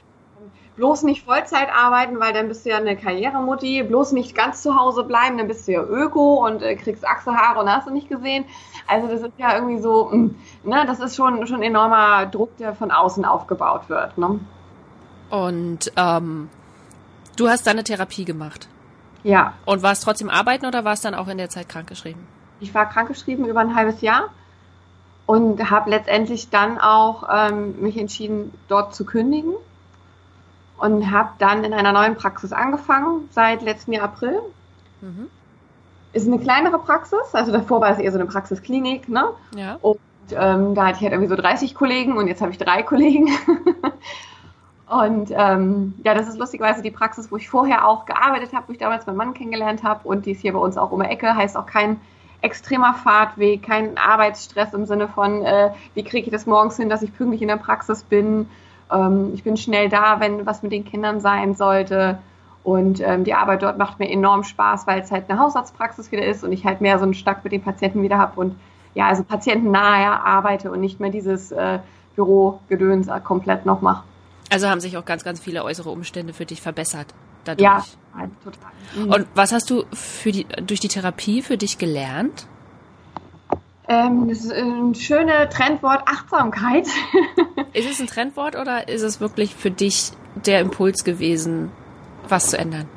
bloß 0.75 1.03
nicht 1.03 1.25
Vollzeit 1.25 1.69
arbeiten, 1.73 2.19
weil 2.19 2.33
dann 2.33 2.47
bist 2.47 2.65
du 2.65 2.69
ja 2.69 2.77
eine 2.77 2.97
Karrieremutti, 2.97 3.83
bloß 3.83 4.11
nicht 4.11 4.35
ganz 4.35 4.61
zu 4.61 4.75
Hause 4.75 5.03
bleiben, 5.03 5.37
dann 5.37 5.47
bist 5.47 5.67
du 5.67 5.73
ja 5.73 5.81
Öko 5.81 6.45
und 6.45 6.61
äh, 6.61 6.75
kriegst 6.75 7.07
Achselhaare 7.07 7.59
und 7.59 7.69
hast 7.69 7.87
du 7.87 7.91
nicht 7.91 8.09
gesehen. 8.09 8.45
Also 8.87 9.07
das 9.07 9.21
ist 9.21 9.33
ja 9.37 9.55
irgendwie 9.55 9.81
so, 9.81 10.09
mm, 10.11 10.35
ne, 10.63 10.85
das 10.85 10.99
ist 10.99 11.15
schon, 11.15 11.47
schon 11.47 11.63
enormer 11.63 12.25
Druck, 12.25 12.57
der 12.57 12.73
von 12.73 12.91
außen 12.91 13.23
aufgebaut 13.25 13.89
wird. 13.89 14.17
Ne? 14.17 14.39
Und 15.29 15.91
ähm, 15.95 16.49
du 17.37 17.49
hast 17.49 17.65
deine 17.67 17.83
Therapie 17.83 18.25
gemacht? 18.25 18.67
Ja. 19.23 19.53
Und 19.65 19.81
warst 19.81 20.03
trotzdem 20.03 20.29
arbeiten 20.29 20.65
oder 20.65 20.85
warst 20.85 21.05
dann 21.05 21.15
auch 21.15 21.27
in 21.27 21.37
der 21.37 21.49
Zeit 21.49 21.69
krankgeschrieben? 21.69 22.21
Ich 22.59 22.73
war 22.73 22.87
krankgeschrieben 22.87 23.45
über 23.45 23.61
ein 23.61 23.75
halbes 23.75 24.01
Jahr 24.01 24.29
und 25.25 25.71
habe 25.71 25.89
letztendlich 25.89 26.49
dann 26.49 26.77
auch 26.77 27.27
ähm, 27.31 27.81
mich 27.81 27.97
entschieden, 27.97 28.53
dort 28.67 28.93
zu 28.93 29.05
kündigen 29.05 29.53
und 30.77 31.11
habe 31.11 31.29
dann 31.39 31.63
in 31.63 31.73
einer 31.73 31.91
neuen 31.91 32.15
Praxis 32.15 32.51
angefangen, 32.51 33.29
seit 33.31 33.61
letztem 33.61 33.93
Jahr 33.93 34.05
April. 34.05 34.41
Mhm. 35.01 35.27
Ist 36.13 36.27
eine 36.27 36.39
kleinere 36.39 36.79
Praxis, 36.79 37.33
also 37.33 37.51
davor 37.51 37.81
war 37.81 37.91
es 37.91 37.99
eher 37.99 38.11
so 38.11 38.17
eine 38.17 38.27
Praxisklinik, 38.27 39.09
ne? 39.09 39.29
Ja. 39.55 39.77
Und 39.81 39.99
ähm, 40.31 40.73
da 40.73 40.87
hatte 40.87 40.97
ich 40.97 41.01
halt 41.03 41.11
irgendwie 41.11 41.29
so 41.29 41.35
30 41.35 41.75
Kollegen 41.75 42.17
und 42.17 42.27
jetzt 42.27 42.41
habe 42.41 42.51
ich 42.51 42.57
drei 42.57 42.83
Kollegen. 42.83 43.29
und 44.89 45.31
ähm, 45.31 45.93
ja, 46.03 46.13
das 46.13 46.27
ist 46.27 46.37
lustigerweise 46.37 46.81
die 46.81 46.91
Praxis, 46.91 47.31
wo 47.31 47.37
ich 47.37 47.49
vorher 47.49 47.87
auch 47.87 48.05
gearbeitet 48.05 48.53
habe, 48.53 48.69
wo 48.69 48.71
ich 48.71 48.79
damals 48.79 49.05
meinen 49.05 49.17
Mann 49.17 49.33
kennengelernt 49.33 49.83
habe 49.83 50.07
und 50.07 50.25
die 50.25 50.31
ist 50.31 50.41
hier 50.41 50.53
bei 50.53 50.59
uns 50.59 50.77
auch 50.77 50.91
um 50.91 51.01
die 51.01 51.09
Ecke, 51.09 51.35
heißt 51.35 51.57
auch 51.57 51.65
kein 51.65 51.99
extremer 52.41 52.93
Fahrtweg, 52.93 53.63
kein 53.63 53.97
Arbeitsstress 53.97 54.73
im 54.73 54.85
Sinne 54.85 55.07
von, 55.07 55.43
äh, 55.43 55.71
wie 55.95 56.03
kriege 56.03 56.27
ich 56.27 56.31
das 56.31 56.45
morgens 56.45 56.77
hin, 56.77 56.89
dass 56.89 57.01
ich 57.01 57.15
pünktlich 57.15 57.41
in 57.41 57.47
der 57.47 57.57
Praxis 57.57 58.03
bin 58.03 58.47
ähm, 58.91 59.31
ich 59.33 59.43
bin 59.43 59.57
schnell 59.57 59.89
da, 59.89 60.19
wenn 60.19 60.45
was 60.45 60.63
mit 60.63 60.71
den 60.71 60.85
Kindern 60.85 61.19
sein 61.19 61.55
sollte. 61.55 62.19
Und 62.63 62.99
ähm, 62.99 63.23
die 63.23 63.35
Arbeit 63.35 63.61
dort 63.61 63.77
macht 63.77 63.99
mir 63.99 64.09
enorm 64.09 64.43
Spaß, 64.43 64.87
weil 64.87 65.01
es 65.01 65.11
halt 65.11 65.29
eine 65.29 65.39
Hausarztpraxis 65.39 66.11
wieder 66.11 66.25
ist 66.25 66.43
und 66.43 66.51
ich 66.51 66.65
halt 66.65 66.81
mehr 66.81 66.97
so 66.97 67.03
einen 67.03 67.13
Start 67.13 67.43
mit 67.43 67.53
den 67.53 67.61
Patienten 67.61 68.01
wieder 68.01 68.17
habe 68.17 68.39
und 68.39 68.55
ja, 68.95 69.07
also 69.07 69.23
patientennahe 69.23 70.19
arbeite 70.23 70.71
und 70.71 70.79
nicht 70.79 70.99
mehr 70.99 71.11
dieses 71.11 71.51
äh, 71.51 71.79
Bürogedöns 72.15 73.07
komplett 73.23 73.65
noch 73.65 73.81
mache. 73.81 74.03
Also 74.49 74.67
haben 74.69 74.79
sich 74.79 74.97
auch 74.97 75.05
ganz, 75.05 75.23
ganz 75.23 75.39
viele 75.39 75.63
äußere 75.63 75.89
Umstände 75.89 76.33
für 76.33 76.45
dich 76.45 76.61
verbessert. 76.61 77.13
Dadurch. 77.43 77.63
Ja, 77.63 77.83
total. 78.43 78.71
Mhm. 78.95 79.11
Und 79.11 79.27
was 79.35 79.51
hast 79.51 79.69
du 79.69 79.83
für 79.93 80.31
die, 80.31 80.47
durch 80.65 80.79
die 80.79 80.87
Therapie 80.87 81.41
für 81.41 81.57
dich 81.57 81.77
gelernt? 81.77 82.47
Ähm, 83.87 84.27
das 84.27 84.39
ist 84.39 84.51
ein 84.51 84.95
schönes 84.95 85.49
Trendwort 85.49 86.07
Achtsamkeit. 86.07 86.87
ist 87.73 87.89
es 87.89 87.99
ein 87.99 88.07
Trendwort 88.07 88.55
oder 88.55 88.87
ist 88.87 89.03
es 89.03 89.21
wirklich 89.21 89.55
für 89.55 89.71
dich 89.71 90.11
der 90.35 90.61
Impuls 90.61 91.03
gewesen, 91.03 91.71
was 92.27 92.49
zu 92.49 92.57
ändern? 92.57 92.89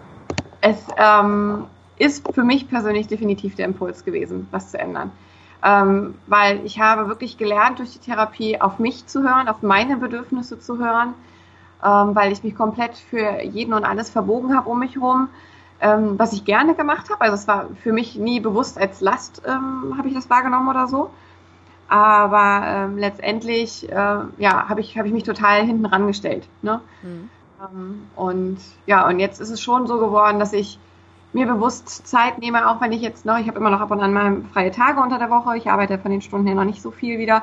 Es 0.61 0.79
ähm, 0.97 1.67
ist 1.99 2.27
für 2.33 2.43
mich 2.43 2.69
persönlich 2.69 3.07
definitiv 3.07 3.55
der 3.55 3.67
Impuls 3.67 4.05
gewesen, 4.05 4.49
was 4.51 4.71
zu 4.71 4.79
ändern. 4.79 5.13
Ähm, 5.63 6.15
weil 6.27 6.65
ich 6.65 6.81
habe 6.81 7.09
wirklich 7.09 7.37
gelernt, 7.37 7.81
durch 7.81 7.93
die 7.93 7.99
Therapie 7.99 8.61
auf 8.61 8.79
mich 8.79 9.07
zu 9.07 9.23
hören, 9.23 9.49
auf 9.49 9.63
meine 9.63 9.97
Bedürfnisse 9.97 10.59
zu 10.59 10.79
hören, 10.79 11.15
ähm, 11.85 12.15
weil 12.15 12.33
ich 12.33 12.43
mich 12.45 12.55
komplett 12.55 12.97
für 12.97 13.43
jeden 13.43 13.75
und 13.75 13.85
alles 13.85 14.09
verbogen 14.09 14.57
habe 14.57 14.69
um 14.69 14.79
mich 14.79 14.95
herum 14.95 15.29
ähm, 15.81 16.19
was 16.19 16.33
ich 16.33 16.45
gerne 16.45 16.75
gemacht 16.75 17.11
habe. 17.11 17.21
Also 17.21 17.35
es 17.35 17.49
war 17.49 17.69
für 17.83 17.93
mich 17.93 18.17
nie 18.17 18.41
bewusst 18.41 18.79
als 18.79 19.01
Last, 19.01 19.43
ähm, 19.47 19.95
habe 19.97 20.09
ich 20.09 20.15
das 20.15 20.29
wahrgenommen 20.31 20.69
oder 20.69 20.87
so. 20.87 21.11
Aber 21.89 22.63
ähm, 22.67 22.99
letztendlich, 22.99 23.91
äh, 23.91 23.95
ja, 23.95 24.69
habe 24.69 24.81
ich, 24.81 24.99
hab 24.99 25.07
ich 25.07 25.13
mich 25.13 25.23
total 25.23 25.65
hinten 25.65 25.87
rangestellt. 25.87 26.47
Ne? 26.61 26.81
Mhm. 27.03 27.31
Ähm, 27.61 28.03
und 28.15 28.59
ja, 28.87 29.07
und 29.07 29.21
jetzt 29.21 29.41
ist 29.41 29.51
es 29.51 29.61
schon 29.61 29.87
so 29.87 29.99
geworden, 29.99 30.39
dass 30.39 30.53
ich 30.53 30.79
mir 31.33 31.47
bewusst 31.47 32.07
Zeit 32.07 32.39
nehme, 32.39 32.69
auch 32.69 32.81
wenn 32.81 32.93
ich 32.93 33.03
jetzt 33.03 33.25
noch, 33.25 33.39
ich 33.39 33.49
habe 33.49 33.59
immer 33.59 33.71
noch 33.71 33.81
ab 33.81 33.91
und 33.91 34.01
an 34.01 34.13
mal 34.13 34.43
freie 34.53 34.71
Tage 34.71 35.01
unter 35.01 35.19
der 35.19 35.31
Woche, 35.31 35.57
ich 35.57 35.71
arbeite 35.71 35.99
von 35.99 36.11
den 36.11 36.23
Stunden 36.23 36.47
her 36.47 36.57
noch 36.57 36.65
nicht 36.65 36.83
so 36.83 36.91
viel 36.91 37.19
wieder, 37.19 37.43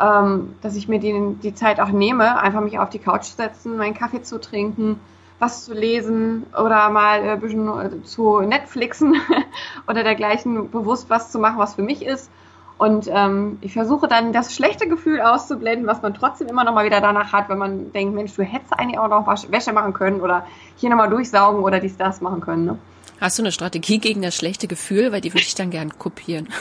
ähm, 0.00 0.54
dass 0.62 0.76
ich 0.76 0.88
mir 0.88 1.00
die, 1.00 1.36
die 1.42 1.54
Zeit 1.54 1.80
auch 1.80 1.90
nehme, 1.90 2.40
einfach 2.40 2.60
mich 2.60 2.78
auf 2.78 2.90
die 2.90 2.98
Couch 2.98 3.24
setzen, 3.24 3.76
meinen 3.76 3.94
Kaffee 3.94 4.22
zu 4.22 4.40
trinken, 4.40 5.00
was 5.38 5.64
zu 5.64 5.74
lesen 5.74 6.46
oder 6.52 6.88
mal 6.90 7.20
ein 7.20 7.40
bisschen 7.40 7.68
äh, 7.68 8.02
zu 8.04 8.40
Netflixen 8.40 9.20
oder 9.88 10.02
dergleichen 10.02 10.70
bewusst 10.70 11.10
was 11.10 11.30
zu 11.30 11.38
machen, 11.38 11.58
was 11.58 11.74
für 11.74 11.82
mich 11.82 12.04
ist. 12.04 12.30
Und 12.78 13.08
ähm, 13.10 13.58
ich 13.62 13.72
versuche 13.72 14.06
dann 14.06 14.34
das 14.34 14.54
schlechte 14.54 14.86
Gefühl 14.86 15.20
auszublenden, 15.20 15.86
was 15.86 16.02
man 16.02 16.12
trotzdem 16.12 16.48
immer 16.48 16.62
noch 16.62 16.74
mal 16.74 16.84
wieder 16.84 17.00
danach 17.00 17.32
hat, 17.32 17.48
wenn 17.48 17.56
man 17.56 17.92
denkt, 17.92 18.14
Mensch, 18.14 18.34
du 18.34 18.42
hättest 18.42 18.78
eigentlich 18.78 18.98
auch 18.98 19.08
noch 19.08 19.26
Wäsche 19.50 19.72
machen 19.72 19.94
können 19.94 20.20
oder 20.20 20.46
hier 20.76 20.90
nochmal 20.90 21.08
durchsaugen 21.08 21.62
oder 21.64 21.80
dies, 21.80 21.96
das 21.96 22.20
machen 22.20 22.42
können. 22.42 22.66
Ne? 22.66 22.78
Hast 23.18 23.38
du 23.38 23.42
eine 23.42 23.52
Strategie 23.52 23.98
gegen 23.98 24.20
das 24.20 24.36
schlechte 24.36 24.68
Gefühl? 24.68 25.10
Weil 25.10 25.22
die 25.22 25.32
würde 25.32 25.44
ich 25.46 25.54
dann 25.54 25.70
gern 25.70 25.98
kopieren. 25.98 26.48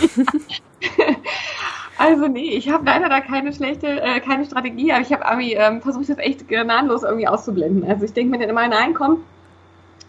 also 1.97 2.27
nee, 2.27 2.51
ich 2.51 2.69
habe 2.69 2.85
leider 2.85 3.09
da 3.09 3.21
keine 3.21 3.53
schlechte, 3.53 4.01
äh, 4.01 4.19
keine 4.19 4.45
Strategie, 4.45 4.91
aber 4.91 5.01
ich 5.01 5.11
habe 5.13 5.23
irgendwie 5.29 5.53
ähm, 5.53 5.81
versucht, 5.81 6.09
das 6.09 6.17
echt 6.17 6.47
gnadenlos 6.47 7.03
irgendwie 7.03 7.27
auszublenden. 7.27 7.89
Also 7.89 8.05
ich 8.05 8.13
denke 8.13 8.31
mir 8.31 8.39
dann 8.39 8.49
immer, 8.49 8.67
nein, 8.67 8.93
komm, 8.93 9.23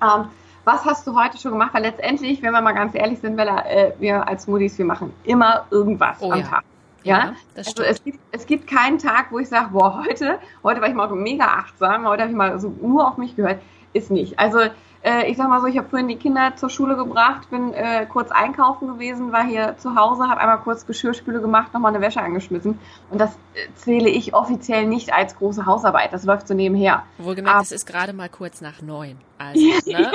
ähm, 0.02 0.26
was 0.64 0.84
hast 0.84 1.06
du 1.06 1.14
heute 1.14 1.38
schon 1.38 1.52
gemacht? 1.52 1.72
Weil 1.74 1.82
letztendlich, 1.82 2.42
wenn 2.42 2.52
wir 2.52 2.60
mal 2.60 2.72
ganz 2.72 2.94
ehrlich 2.94 3.20
sind, 3.20 3.36
weil 3.36 3.48
äh, 3.48 3.92
wir 4.00 4.26
als 4.26 4.48
Moody's, 4.48 4.76
wir 4.78 4.84
machen 4.84 5.12
immer 5.24 5.66
irgendwas 5.70 6.16
oh, 6.20 6.32
am 6.32 6.40
ja. 6.40 6.46
Tag. 6.46 6.64
Ja, 7.04 7.18
ja 7.18 7.32
das 7.54 7.68
also 7.68 7.84
es 7.84 8.02
gibt, 8.02 8.18
es 8.32 8.46
gibt 8.46 8.66
keinen 8.66 8.98
Tag, 8.98 9.26
wo 9.30 9.38
ich 9.38 9.48
sage, 9.48 9.68
boah, 9.72 10.04
heute, 10.04 10.40
heute 10.64 10.80
war 10.80 10.88
ich 10.88 10.94
mal 10.94 11.08
mega 11.14 11.44
achtsam, 11.44 12.04
heute 12.06 12.22
habe 12.22 12.32
ich 12.32 12.36
mal 12.36 12.58
so 12.58 12.74
nur 12.82 13.06
auf 13.06 13.16
mich 13.16 13.36
gehört. 13.36 13.60
Ist 13.92 14.10
nicht. 14.10 14.38
Also 14.40 14.58
äh, 15.06 15.30
ich 15.30 15.36
sag 15.36 15.48
mal 15.48 15.60
so, 15.60 15.68
ich 15.68 15.78
habe 15.78 15.88
vorhin 15.88 16.08
die 16.08 16.16
Kinder 16.16 16.56
zur 16.56 16.68
Schule 16.68 16.96
gebracht, 16.96 17.48
bin 17.50 17.72
äh, 17.72 18.06
kurz 18.06 18.32
einkaufen 18.32 18.88
gewesen, 18.88 19.30
war 19.30 19.44
hier 19.44 19.76
zu 19.78 19.94
Hause, 19.94 20.28
habe 20.28 20.40
einmal 20.40 20.58
kurz 20.58 20.84
Geschirrspüle 20.84 21.40
gemacht, 21.40 21.72
nochmal 21.72 21.94
eine 21.94 22.04
Wäsche 22.04 22.20
angeschmissen. 22.20 22.78
Und 23.10 23.20
das 23.20 23.30
äh, 23.54 23.68
zähle 23.76 24.10
ich 24.10 24.34
offiziell 24.34 24.84
nicht 24.86 25.14
als 25.14 25.36
große 25.36 25.64
Hausarbeit. 25.64 26.12
Das 26.12 26.24
läuft 26.24 26.48
so 26.48 26.54
nebenher. 26.54 27.04
Wohlgemerkt, 27.18 27.62
es 27.62 27.72
ist 27.72 27.86
gerade 27.86 28.12
mal 28.12 28.28
kurz 28.28 28.60
nach 28.60 28.82
neun. 28.82 29.18
Also, 29.38 29.60
ne? 29.64 29.82
ja, 29.86 30.10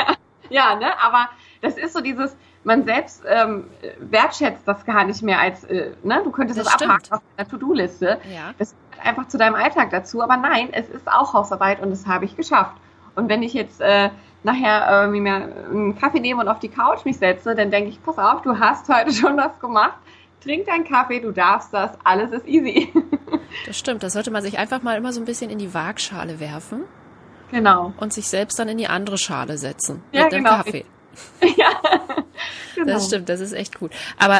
ja, 0.49 0.75
ne? 0.75 0.99
Aber 1.01 1.29
das 1.61 1.77
ist 1.77 1.93
so 1.93 2.01
dieses, 2.01 2.35
man 2.65 2.83
selbst 2.83 3.23
ähm, 3.25 3.69
wertschätzt 3.99 4.67
das 4.67 4.85
gar 4.85 5.05
nicht 5.05 5.21
mehr 5.23 5.39
als, 5.39 5.63
äh, 5.63 5.91
ne? 6.03 6.19
Du 6.21 6.31
könntest 6.31 6.59
das, 6.59 6.65
das 6.65 6.81
abhaken 6.81 7.13
auf 7.13 7.21
deiner 7.37 7.49
To-Do-Liste. 7.49 8.19
Ja. 8.29 8.53
Das 8.59 8.75
gehört 8.91 9.07
einfach 9.07 9.27
zu 9.29 9.37
deinem 9.37 9.55
Alltag 9.55 9.89
dazu. 9.91 10.21
Aber 10.21 10.35
nein, 10.35 10.67
es 10.73 10.89
ist 10.89 11.07
auch 11.07 11.33
Hausarbeit 11.33 11.79
und 11.81 11.91
das 11.91 12.05
habe 12.07 12.25
ich 12.25 12.35
geschafft. 12.35 12.75
Und 13.15 13.29
wenn 13.29 13.43
ich 13.43 13.53
jetzt 13.53 13.81
äh, 13.81 14.09
nachher 14.43 15.05
äh, 15.05 15.07
mir 15.07 15.33
einen 15.69 15.97
Kaffee 15.97 16.19
nehme 16.19 16.41
und 16.41 16.47
auf 16.47 16.59
die 16.59 16.69
Couch 16.69 17.05
mich 17.05 17.17
setze, 17.17 17.55
dann 17.55 17.71
denke 17.71 17.89
ich, 17.89 18.03
pass 18.03 18.17
auf, 18.17 18.41
du 18.41 18.59
hast 18.59 18.89
heute 18.89 19.13
schon 19.13 19.37
das 19.37 19.59
gemacht. 19.59 19.97
Trink 20.43 20.65
deinen 20.65 20.85
Kaffee, 20.85 21.19
du 21.19 21.31
darfst 21.31 21.73
das, 21.73 21.91
alles 22.03 22.31
ist 22.31 22.47
easy. 22.47 22.91
Das 23.65 23.77
stimmt, 23.77 24.01
das 24.01 24.13
sollte 24.13 24.31
man 24.31 24.41
sich 24.41 24.57
einfach 24.57 24.81
mal 24.81 24.95
immer 24.95 25.11
so 25.11 25.19
ein 25.19 25.25
bisschen 25.25 25.49
in 25.49 25.59
die 25.59 25.73
Waagschale 25.73 26.39
werfen. 26.39 26.83
Genau. 27.51 27.93
Und 27.97 28.13
sich 28.13 28.29
selbst 28.29 28.57
dann 28.57 28.69
in 28.69 28.77
die 28.77 28.87
andere 28.87 29.17
Schale 29.17 29.57
setzen. 29.57 30.01
Ja, 30.13 30.23
mit 30.23 30.31
dem 30.31 30.43
genau. 30.45 30.55
Kaffee. 30.55 30.85
Ja, 31.57 31.67
genau. 32.75 32.93
Das 32.93 33.07
stimmt, 33.07 33.27
das 33.27 33.41
ist 33.41 33.51
echt 33.51 33.77
gut. 33.77 33.91
Aber 34.17 34.39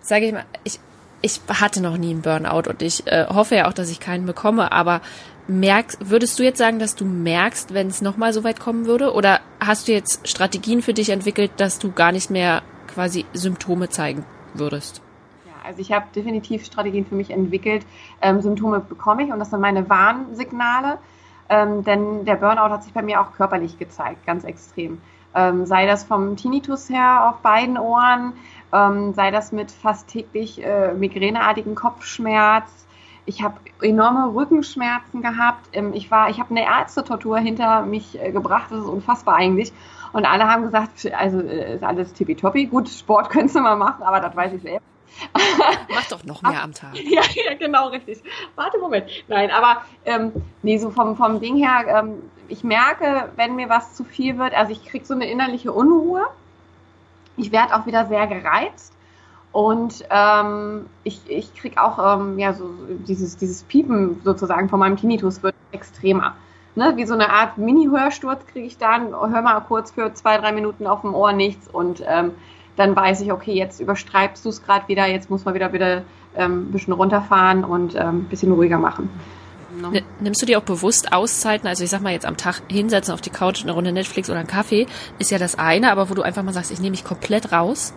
sage 0.00 0.24
ich 0.24 0.32
mal, 0.32 0.46
ich, 0.64 0.80
ich 1.20 1.38
hatte 1.48 1.82
noch 1.82 1.98
nie 1.98 2.10
einen 2.10 2.22
Burnout 2.22 2.70
und 2.70 2.80
ich 2.80 3.06
äh, 3.06 3.26
hoffe 3.28 3.56
ja 3.56 3.68
auch, 3.68 3.74
dass 3.74 3.90
ich 3.90 4.00
keinen 4.00 4.24
bekomme, 4.24 4.72
aber 4.72 5.02
merkst, 5.48 6.10
würdest 6.10 6.38
du 6.38 6.42
jetzt 6.42 6.58
sagen, 6.58 6.78
dass 6.78 6.94
du 6.94 7.04
merkst, 7.04 7.74
wenn 7.74 7.88
es 7.88 8.02
nochmal 8.02 8.32
so 8.32 8.44
weit 8.44 8.60
kommen 8.60 8.86
würde? 8.86 9.12
Oder 9.12 9.40
hast 9.60 9.88
du 9.88 9.92
jetzt 9.92 10.28
Strategien 10.28 10.82
für 10.82 10.94
dich 10.94 11.10
entwickelt, 11.10 11.52
dass 11.56 11.78
du 11.78 11.92
gar 11.92 12.12
nicht 12.12 12.30
mehr 12.30 12.62
quasi 12.88 13.24
Symptome 13.32 13.88
zeigen 13.88 14.24
würdest? 14.54 15.02
Also 15.64 15.80
ich 15.80 15.92
habe 15.92 16.06
definitiv 16.14 16.64
Strategien 16.64 17.04
für 17.04 17.16
mich 17.16 17.30
entwickelt. 17.30 17.84
Ähm, 18.22 18.40
Symptome 18.40 18.80
bekomme 18.80 19.24
ich 19.24 19.32
und 19.32 19.38
das 19.38 19.50
sind 19.50 19.60
meine 19.60 19.88
Warnsignale. 19.88 20.98
Ähm, 21.48 21.84
denn 21.84 22.24
der 22.24 22.36
Burnout 22.36 22.70
hat 22.70 22.84
sich 22.84 22.92
bei 22.92 23.02
mir 23.02 23.20
auch 23.20 23.32
körperlich 23.32 23.78
gezeigt, 23.78 24.26
ganz 24.26 24.44
extrem. 24.44 25.00
Ähm, 25.34 25.66
sei 25.66 25.86
das 25.86 26.02
vom 26.04 26.36
Tinnitus 26.36 26.88
her 26.88 27.28
auf 27.28 27.40
beiden 27.40 27.78
Ohren, 27.78 28.32
ähm, 28.72 29.12
sei 29.14 29.30
das 29.30 29.52
mit 29.52 29.70
fast 29.70 30.08
täglich 30.08 30.64
äh, 30.64 30.92
migräneartigen 30.94 31.74
Kopfschmerz, 31.74 32.85
ich 33.26 33.42
habe 33.42 33.56
enorme 33.82 34.34
Rückenschmerzen 34.34 35.20
gehabt. 35.20 35.68
Ähm, 35.72 35.92
ich 35.92 36.10
war, 36.10 36.30
ich 36.30 36.38
habe 36.40 36.50
eine 36.50 36.64
Ärztetortur 36.64 37.38
hinter 37.38 37.82
mich 37.82 38.20
äh, 38.20 38.30
gebracht. 38.30 38.70
Das 38.70 38.80
ist 38.80 38.86
unfassbar 38.86 39.36
eigentlich. 39.36 39.72
Und 40.12 40.24
alle 40.24 40.48
haben 40.48 40.62
gesagt, 40.62 41.12
also 41.12 41.40
äh, 41.40 41.74
ist 41.74 41.84
alles 41.84 42.12
tippitoppi. 42.14 42.66
Gut, 42.66 42.88
Sport 42.88 43.28
könntest 43.30 43.56
du 43.56 43.60
mal 43.60 43.76
machen, 43.76 44.02
aber 44.02 44.20
das 44.20 44.34
weiß 44.34 44.52
ich 44.54 44.62
selbst. 44.62 44.86
Mach 45.88 46.06
doch 46.08 46.24
noch 46.24 46.42
mehr 46.42 46.62
am 46.62 46.72
Tag. 46.74 46.94
Ja, 46.94 47.22
ja 47.34 47.54
genau, 47.58 47.88
richtig. 47.88 48.22
Warte, 48.54 48.78
Moment. 48.78 49.08
Nein, 49.28 49.50
aber 49.50 49.82
ähm, 50.04 50.32
nee, 50.62 50.78
so 50.78 50.90
vom, 50.90 51.16
vom 51.16 51.40
Ding 51.40 51.56
her, 51.56 51.84
ähm, 51.88 52.22
ich 52.48 52.62
merke, 52.64 53.30
wenn 53.36 53.56
mir 53.56 53.68
was 53.68 53.94
zu 53.94 54.04
viel 54.04 54.38
wird, 54.38 54.54
also 54.54 54.72
ich 54.72 54.84
kriege 54.84 55.04
so 55.04 55.14
eine 55.14 55.28
innerliche 55.28 55.72
Unruhe. 55.72 56.26
Ich 57.36 57.50
werde 57.52 57.74
auch 57.74 57.86
wieder 57.86 58.06
sehr 58.06 58.26
gereizt. 58.26 58.95
Und 59.56 60.04
ähm, 60.10 60.84
ich, 61.02 61.18
ich 61.28 61.54
kriege 61.54 61.82
auch 61.82 62.20
ähm, 62.20 62.38
ja, 62.38 62.52
so 62.52 62.68
dieses, 63.08 63.38
dieses 63.38 63.62
Piepen 63.62 64.20
sozusagen 64.22 64.68
von 64.68 64.78
meinem 64.78 64.98
Tinnitus 64.98 65.42
wird 65.42 65.54
extremer. 65.72 66.34
Ne? 66.74 66.92
Wie 66.96 67.06
so 67.06 67.14
eine 67.14 67.30
Art 67.30 67.56
Mini-Hörsturz 67.56 68.44
kriege 68.48 68.66
ich 68.66 68.76
dann, 68.76 69.12
hör 69.12 69.40
mal 69.40 69.58
kurz 69.60 69.92
für 69.92 70.12
zwei, 70.12 70.36
drei 70.36 70.52
Minuten 70.52 70.86
auf 70.86 71.00
dem 71.00 71.14
Ohr 71.14 71.32
nichts 71.32 71.68
und 71.68 72.04
ähm, 72.06 72.32
dann 72.76 72.94
weiß 72.94 73.22
ich, 73.22 73.32
okay, 73.32 73.54
jetzt 73.54 73.80
überstreibst 73.80 74.44
du 74.44 74.50
es 74.50 74.62
gerade 74.62 74.86
wieder, 74.88 75.06
jetzt 75.06 75.30
muss 75.30 75.46
man 75.46 75.54
wieder 75.54 75.72
wieder 75.72 76.02
ähm, 76.36 76.68
ein 76.68 76.72
bisschen 76.72 76.92
runterfahren 76.92 77.64
und 77.64 77.94
ähm, 77.94 78.08
ein 78.08 78.24
bisschen 78.24 78.52
ruhiger 78.52 78.76
machen. 78.76 79.08
Ne? 79.80 80.02
Nimmst 80.20 80.42
du 80.42 80.44
dir 80.44 80.58
auch 80.58 80.64
bewusst 80.64 81.14
Auszeiten? 81.14 81.66
Also 81.66 81.82
ich 81.82 81.88
sag 81.88 82.02
mal 82.02 82.12
jetzt 82.12 82.26
am 82.26 82.36
Tag 82.36 82.60
hinsetzen 82.68 83.14
auf 83.14 83.22
die 83.22 83.30
Couch, 83.30 83.62
eine 83.62 83.72
Runde 83.72 83.92
Netflix 83.92 84.28
oder 84.28 84.40
einen 84.40 84.48
Kaffee, 84.48 84.86
ist 85.18 85.30
ja 85.30 85.38
das 85.38 85.58
eine, 85.58 85.90
aber 85.90 86.10
wo 86.10 86.14
du 86.14 86.20
einfach 86.20 86.42
mal 86.42 86.52
sagst, 86.52 86.70
ich 86.72 86.80
nehme 86.80 86.90
mich 86.90 87.04
komplett 87.04 87.52
raus? 87.52 87.94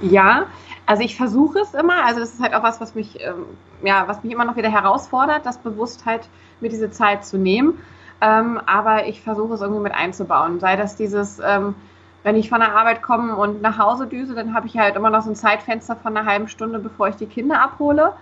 Ja, 0.00 0.46
also 0.86 1.02
ich 1.02 1.16
versuche 1.16 1.60
es 1.60 1.74
immer. 1.74 2.04
Also 2.04 2.20
das 2.20 2.34
ist 2.34 2.42
halt 2.42 2.54
auch 2.54 2.62
was, 2.62 2.80
was 2.80 2.94
mich, 2.94 3.20
ähm, 3.20 3.46
ja, 3.82 4.06
was 4.06 4.22
mich 4.22 4.32
immer 4.32 4.44
noch 4.44 4.56
wieder 4.56 4.70
herausfordert, 4.70 5.46
das 5.46 5.58
Bewusstheit 5.58 6.28
mir 6.60 6.68
diese 6.68 6.90
Zeit 6.90 7.24
zu 7.24 7.38
nehmen. 7.38 7.78
Ähm, 8.20 8.60
aber 8.66 9.06
ich 9.06 9.22
versuche 9.22 9.54
es 9.54 9.60
irgendwie 9.60 9.82
mit 9.82 9.94
einzubauen. 9.94 10.60
Sei 10.60 10.76
das 10.76 10.96
dieses, 10.96 11.40
ähm, 11.44 11.74
wenn 12.22 12.36
ich 12.36 12.48
von 12.48 12.60
der 12.60 12.74
Arbeit 12.76 13.02
komme 13.02 13.36
und 13.36 13.60
nach 13.62 13.78
Hause 13.78 14.06
düse, 14.06 14.34
dann 14.34 14.54
habe 14.54 14.66
ich 14.66 14.78
halt 14.78 14.96
immer 14.96 15.10
noch 15.10 15.22
so 15.22 15.30
ein 15.30 15.36
Zeitfenster 15.36 15.96
von 15.96 16.16
einer 16.16 16.26
halben 16.26 16.48
Stunde, 16.48 16.78
bevor 16.78 17.08
ich 17.08 17.16
die 17.16 17.26
Kinder 17.26 17.60
abhole. 17.62 18.12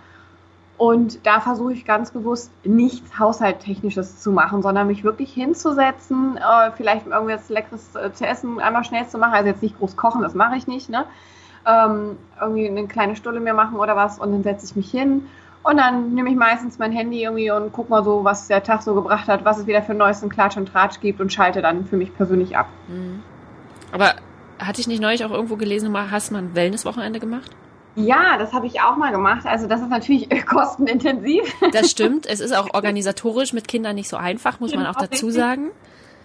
Und 0.79 1.25
da 1.26 1.41
versuche 1.41 1.75
ich 1.75 1.85
ganz 1.85 2.11
bewusst 2.11 2.50
nichts 2.64 3.19
Haushalttechnisches 3.19 4.21
zu 4.21 4.33
machen, 4.33 4.62
sondern 4.62 4.88
mich 4.88 5.05
wirklich 5.05 5.33
hinzusetzen, 5.33 6.37
äh, 6.38 6.73
vielleicht 6.73 7.07
irgendwas 7.07 7.49
Leckeres 7.49 7.95
äh, 7.95 8.12
zu 8.12 8.26
essen, 8.26 8.59
einmal 8.59 8.83
schnell 8.83 9.07
zu 9.07 9.19
machen. 9.19 9.35
Also 9.35 9.49
jetzt 9.49 9.62
nicht 9.62 9.79
groß 9.79 9.97
kochen, 9.97 10.23
das 10.23 10.35
mache 10.35 10.57
ich 10.57 10.67
nicht, 10.67 10.88
ne? 10.88 11.05
Ähm, 11.66 12.16
irgendwie 12.40 12.69
eine 12.69 12.87
kleine 12.87 13.16
Stulle 13.16 13.40
mir 13.40 13.54
machen 13.54 13.78
oder 13.78 13.97
was 13.97 14.19
und 14.19 14.33
dann 14.33 14.42
setze 14.42 14.66
ich 14.66 14.76
mich 14.76 14.90
hin 14.90 15.26
und 15.62 15.76
dann 15.76 16.14
nehme 16.14 16.31
ich 16.31 16.37
meistens 16.37 16.78
mein 16.78 16.92
Handy 16.92 17.23
irgendwie 17.23 17.50
und 17.50 17.73
gucke 17.73 17.90
mal 17.90 18.02
so, 18.02 18.25
was 18.25 18.49
der 18.49 18.62
Tag 18.62 18.83
so 18.83 18.95
gebracht 18.95 19.28
hat, 19.28 19.45
was 19.45 19.59
es 19.59 19.66
wieder 19.66 19.83
für 19.83 19.95
neuesten 19.95 20.28
Klatsch 20.28 20.57
und 20.57 20.66
Tratsch 20.66 21.00
gibt 21.00 21.21
und 21.21 21.33
schalte 21.33 21.62
dann 21.62 21.87
für 21.87 21.97
mich 21.97 22.14
persönlich 22.16 22.57
ab. 22.57 22.66
Mhm. 22.88 23.23
Aber 23.92 24.14
hatte 24.59 24.81
ich 24.81 24.88
nicht 24.88 25.00
neulich 25.00 25.25
auch 25.25 25.31
irgendwo 25.31 25.57
gelesen, 25.57 25.97
hast 26.11 26.31
du 26.31 26.35
mal 26.35 26.42
ein 26.42 26.54
Wellnesswochenende 26.54 27.21
gemacht? 27.21 27.50
Ja, 27.95 28.38
das 28.38 28.52
habe 28.52 28.66
ich 28.66 28.81
auch 28.81 28.97
mal 28.97 29.12
gemacht. 29.12 29.47
Also 29.47 29.66
das 29.66 29.83
ist 29.83 29.90
natürlich 29.90 30.28
kostenintensiv. 30.47 31.42
Das 31.73 31.90
stimmt. 31.90 32.26
Es 32.26 32.40
ist 32.40 32.57
auch 32.57 32.69
organisatorisch 32.75 33.52
mit 33.52 33.69
Kindern 33.69 33.95
nicht 33.95 34.09
so 34.09 34.16
einfach, 34.16 34.61
muss 34.61 34.75
man 34.75 34.87
auch 34.87 34.97
dazu 34.97 35.31
sagen. 35.31 35.71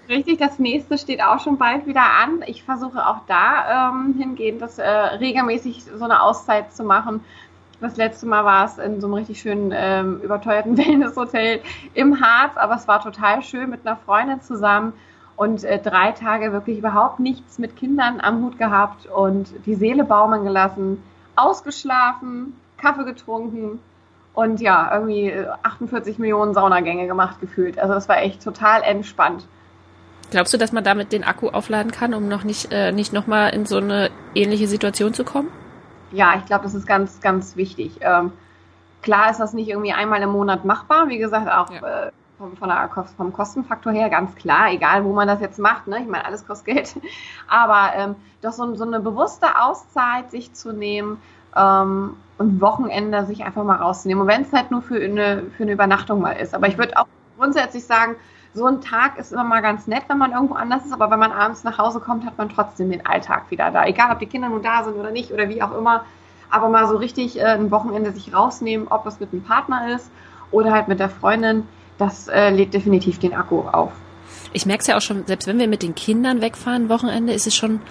Richtig, 0.10 0.38
das 0.38 0.58
nächste 0.58 0.98
steht 0.98 1.22
auch 1.22 1.40
schon 1.40 1.58
bald 1.58 1.86
wieder 1.86 2.04
an. 2.04 2.42
Ich 2.46 2.64
versuche 2.64 3.06
auch 3.06 3.20
da 3.28 3.90
ähm, 3.90 4.16
hingehend, 4.18 4.62
das 4.62 4.80
äh, 4.80 4.88
regelmäßig 4.90 5.84
so 5.84 6.04
eine 6.06 6.22
Auszeit 6.22 6.74
zu 6.74 6.84
machen. 6.84 7.24
Das 7.82 7.98
letzte 7.98 8.26
Mal 8.26 8.46
war 8.46 8.66
es 8.66 8.78
in 8.78 9.02
so 9.02 9.08
einem 9.08 9.16
richtig 9.16 9.42
schönen 9.42 9.74
ähm, 9.76 10.22
überteuerten 10.22 10.78
Wellnesshotel 10.78 11.62
im 11.94 12.22
Harz, 12.22 12.56
aber 12.56 12.76
es 12.76 12.88
war 12.88 13.04
total 13.04 13.42
schön 13.42 13.70
mit 13.70 13.86
einer 13.86 13.98
Freundin 13.98 14.42
zusammen 14.42 14.94
und 15.36 15.64
äh, 15.66 15.78
drei 15.78 16.14
Tage 16.14 16.54
wirklich 16.54 16.80
überhaupt 16.80 17.20
nichts 17.20 17.60
mit 17.60 17.76
Kindern 17.76 18.22
am 18.22 18.44
Hut 18.44 18.58
gehabt 18.58 19.06
und 19.08 19.54
die 19.66 19.76
Seele 19.76 20.06
baumeln 20.06 20.44
gelassen, 20.44 21.04
ausgeschlafen, 21.36 22.60
Kaffee 22.78 23.04
getrunken 23.04 23.80
und 24.34 24.62
ja, 24.62 24.90
irgendwie 24.94 25.34
48 25.64 26.18
äh, 26.18 26.22
Millionen 26.22 26.54
Saunagänge 26.54 27.08
gemacht 27.08 27.42
gefühlt. 27.42 27.78
Also 27.78 27.94
das 27.94 28.08
war 28.08 28.20
echt 28.22 28.44
total 28.44 28.82
entspannt. 28.84 29.48
Glaubst 30.30 30.54
du, 30.54 30.58
dass 30.58 30.72
man 30.72 30.84
damit 30.84 31.14
den 31.14 31.24
Akku 31.24 31.50
aufladen 31.50 31.92
kann, 31.92 32.14
um 32.14 32.28
noch 32.28 32.44
nicht, 32.44 32.72
äh, 32.72 32.92
nicht 32.92 33.14
nochmal 33.14 33.54
in 33.54 33.66
so 33.66 33.78
eine 33.78 34.10
ähnliche 34.36 34.68
Situation 34.68 35.14
zu 35.14 35.24
kommen? 35.24 35.50
Ja, 36.12 36.36
ich 36.38 36.46
glaube, 36.46 36.64
das 36.64 36.74
ist 36.74 36.86
ganz, 36.86 37.22
ganz 37.22 37.56
wichtig. 37.56 38.00
Ähm, 38.02 38.32
klar 39.02 39.32
ist 39.32 39.40
das 39.40 39.54
nicht 39.54 39.70
irgendwie 39.70 39.94
einmal 39.94 40.22
im 40.22 40.32
Monat 40.32 40.66
machbar. 40.66 41.08
Wie 41.08 41.18
gesagt, 41.18 41.50
auch 41.50 41.72
ja. 41.72 42.08
äh, 42.08 42.12
vom, 42.38 42.58
von 42.58 42.70
der, 42.70 42.90
vom 43.16 43.34
Kostenfaktor 43.34 43.94
her 43.94 44.10
ganz 44.10 44.36
klar, 44.36 44.72
egal 44.72 45.04
wo 45.06 45.14
man 45.14 45.28
das 45.28 45.42
jetzt 45.42 45.60
macht. 45.60 45.88
Ne? 45.88 46.00
Ich 46.02 46.08
meine, 46.08 46.26
alles 46.26 46.46
kostet 46.46 46.76
Geld. 46.76 46.96
Aber 47.48 47.94
ähm, 47.96 48.16
doch 48.42 48.52
so, 48.52 48.76
so 48.76 48.86
eine 48.86 49.00
bewusste 49.00 49.62
Auszeit 49.62 50.30
sich 50.32 50.54
zu 50.54 50.74
nehmen 50.74 51.22
ähm, 51.56 52.18
und 52.38 52.62
Wochenende 52.62 53.26
sich 53.26 53.44
einfach 53.44 53.64
mal 53.64 53.78
rauszunehmen. 53.78 54.22
Und 54.22 54.28
wenn 54.28 54.42
es 54.42 54.54
halt 54.54 54.72
nur 54.72 54.82
für 54.82 55.02
eine, 55.02 55.44
für 55.56 55.64
eine 55.64 55.72
Übernachtung 55.72 56.22
mal 56.22 56.34
ist. 56.34 56.54
Aber 56.54 56.68
ich 56.68 56.78
würde 56.78 56.98
auch 56.98 57.08
grundsätzlich 57.38 57.86
sagen, 57.86 58.16
so 58.58 58.66
ein 58.66 58.82
Tag 58.82 59.18
ist 59.18 59.32
immer 59.32 59.44
mal 59.44 59.62
ganz 59.62 59.88
nett, 59.88 60.04
wenn 60.08 60.18
man 60.18 60.32
irgendwo 60.32 60.56
anders 60.56 60.86
ist, 60.86 60.92
aber 60.92 61.12
wenn 61.12 61.20
man 61.20 61.32
abends 61.32 61.64
nach 61.64 61.78
Hause 61.78 62.00
kommt, 62.00 62.26
hat 62.26 62.38
man 62.38 62.50
trotzdem 62.50 62.90
den 62.90 63.06
Alltag 63.06 63.50
wieder 63.50 63.72
da. 63.72 63.86
Egal, 63.86 64.12
ob 64.12 64.20
die 64.20 64.26
Kinder 64.26 64.50
nun 64.50 64.64
da 64.64 64.84
sind 64.84 64.96
oder 64.96 65.12
nicht 65.12 65.32
oder 65.32 65.48
wie 65.48 65.62
auch 65.62 65.78
immer. 65.78 66.06
Aber 66.50 66.70
mal 66.70 66.88
so 66.88 66.98
richtig 66.98 67.40
äh, 67.40 67.44
ein 67.44 67.72
Wochenende 67.72 68.12
sich 68.12 68.34
rausnehmen, 68.34 68.88
ob 68.88 69.06
es 69.06 69.20
mit 69.20 69.32
einem 69.32 69.44
Partner 69.44 69.96
ist 69.96 70.10
oder 70.52 70.72
halt 70.72 70.88
mit 70.88 71.00
der 71.00 71.10
Freundin, 71.10 71.68
das 71.98 72.28
äh, 72.28 72.50
lädt 72.50 72.74
definitiv 72.74 73.20
den 73.20 73.34
Akku 73.34 73.62
auf. 73.62 73.92
Ich 74.54 74.66
merke 74.66 74.82
es 74.82 74.88
ja 74.88 74.98
auch 74.98 75.02
schon, 75.02 75.26
selbst 75.26 75.48
wenn 75.48 75.60
wir 75.60 75.68
mit 75.68 75.84
den 75.84 75.94
Kindern 75.94 76.42
wegfahren, 76.42 76.90
Wochenende, 76.90 77.34
ist 77.34 77.48
es 77.48 77.56
schon 77.56 77.82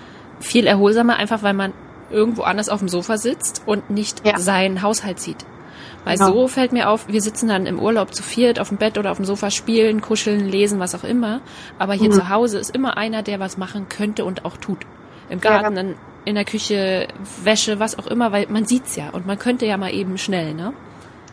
viel 0.40 0.66
erholsamer, 0.66 1.16
einfach 1.16 1.42
weil 1.42 1.54
man 1.54 1.72
irgendwo 2.10 2.42
anders 2.42 2.68
auf 2.68 2.80
dem 2.80 2.88
Sofa 2.88 3.18
sitzt 3.18 3.62
und 3.66 3.90
nicht 3.90 4.26
ja. 4.26 4.38
seinen 4.38 4.82
Haushalt 4.82 5.20
sieht. 5.20 5.44
Weil 6.06 6.18
genau. 6.18 6.32
so 6.32 6.46
fällt 6.46 6.72
mir 6.72 6.88
auf, 6.88 7.08
wir 7.08 7.20
sitzen 7.20 7.48
dann 7.48 7.66
im 7.66 7.80
Urlaub 7.80 8.14
zu 8.14 8.22
viert 8.22 8.60
auf 8.60 8.68
dem 8.68 8.78
Bett 8.78 8.96
oder 8.96 9.10
auf 9.10 9.16
dem 9.16 9.24
Sofa, 9.24 9.50
spielen, 9.50 10.00
kuscheln, 10.00 10.46
lesen, 10.46 10.78
was 10.78 10.94
auch 10.94 11.02
immer. 11.02 11.40
Aber 11.80 11.94
hier 11.94 12.10
mhm. 12.10 12.14
zu 12.14 12.28
Hause 12.28 12.60
ist 12.60 12.72
immer 12.72 12.96
einer, 12.96 13.24
der 13.24 13.40
was 13.40 13.58
machen 13.58 13.88
könnte 13.88 14.24
und 14.24 14.44
auch 14.44 14.56
tut. 14.56 14.78
Im 15.28 15.40
Garten, 15.40 15.76
ja. 15.76 15.94
in 16.24 16.36
der 16.36 16.44
Küche, 16.44 17.08
Wäsche, 17.42 17.80
was 17.80 17.98
auch 17.98 18.06
immer, 18.06 18.30
weil 18.30 18.46
man 18.48 18.66
sieht's 18.66 18.94
ja 18.94 19.10
und 19.10 19.26
man 19.26 19.36
könnte 19.36 19.66
ja 19.66 19.76
mal 19.78 19.92
eben 19.92 20.16
schnell, 20.16 20.54
ne? 20.54 20.72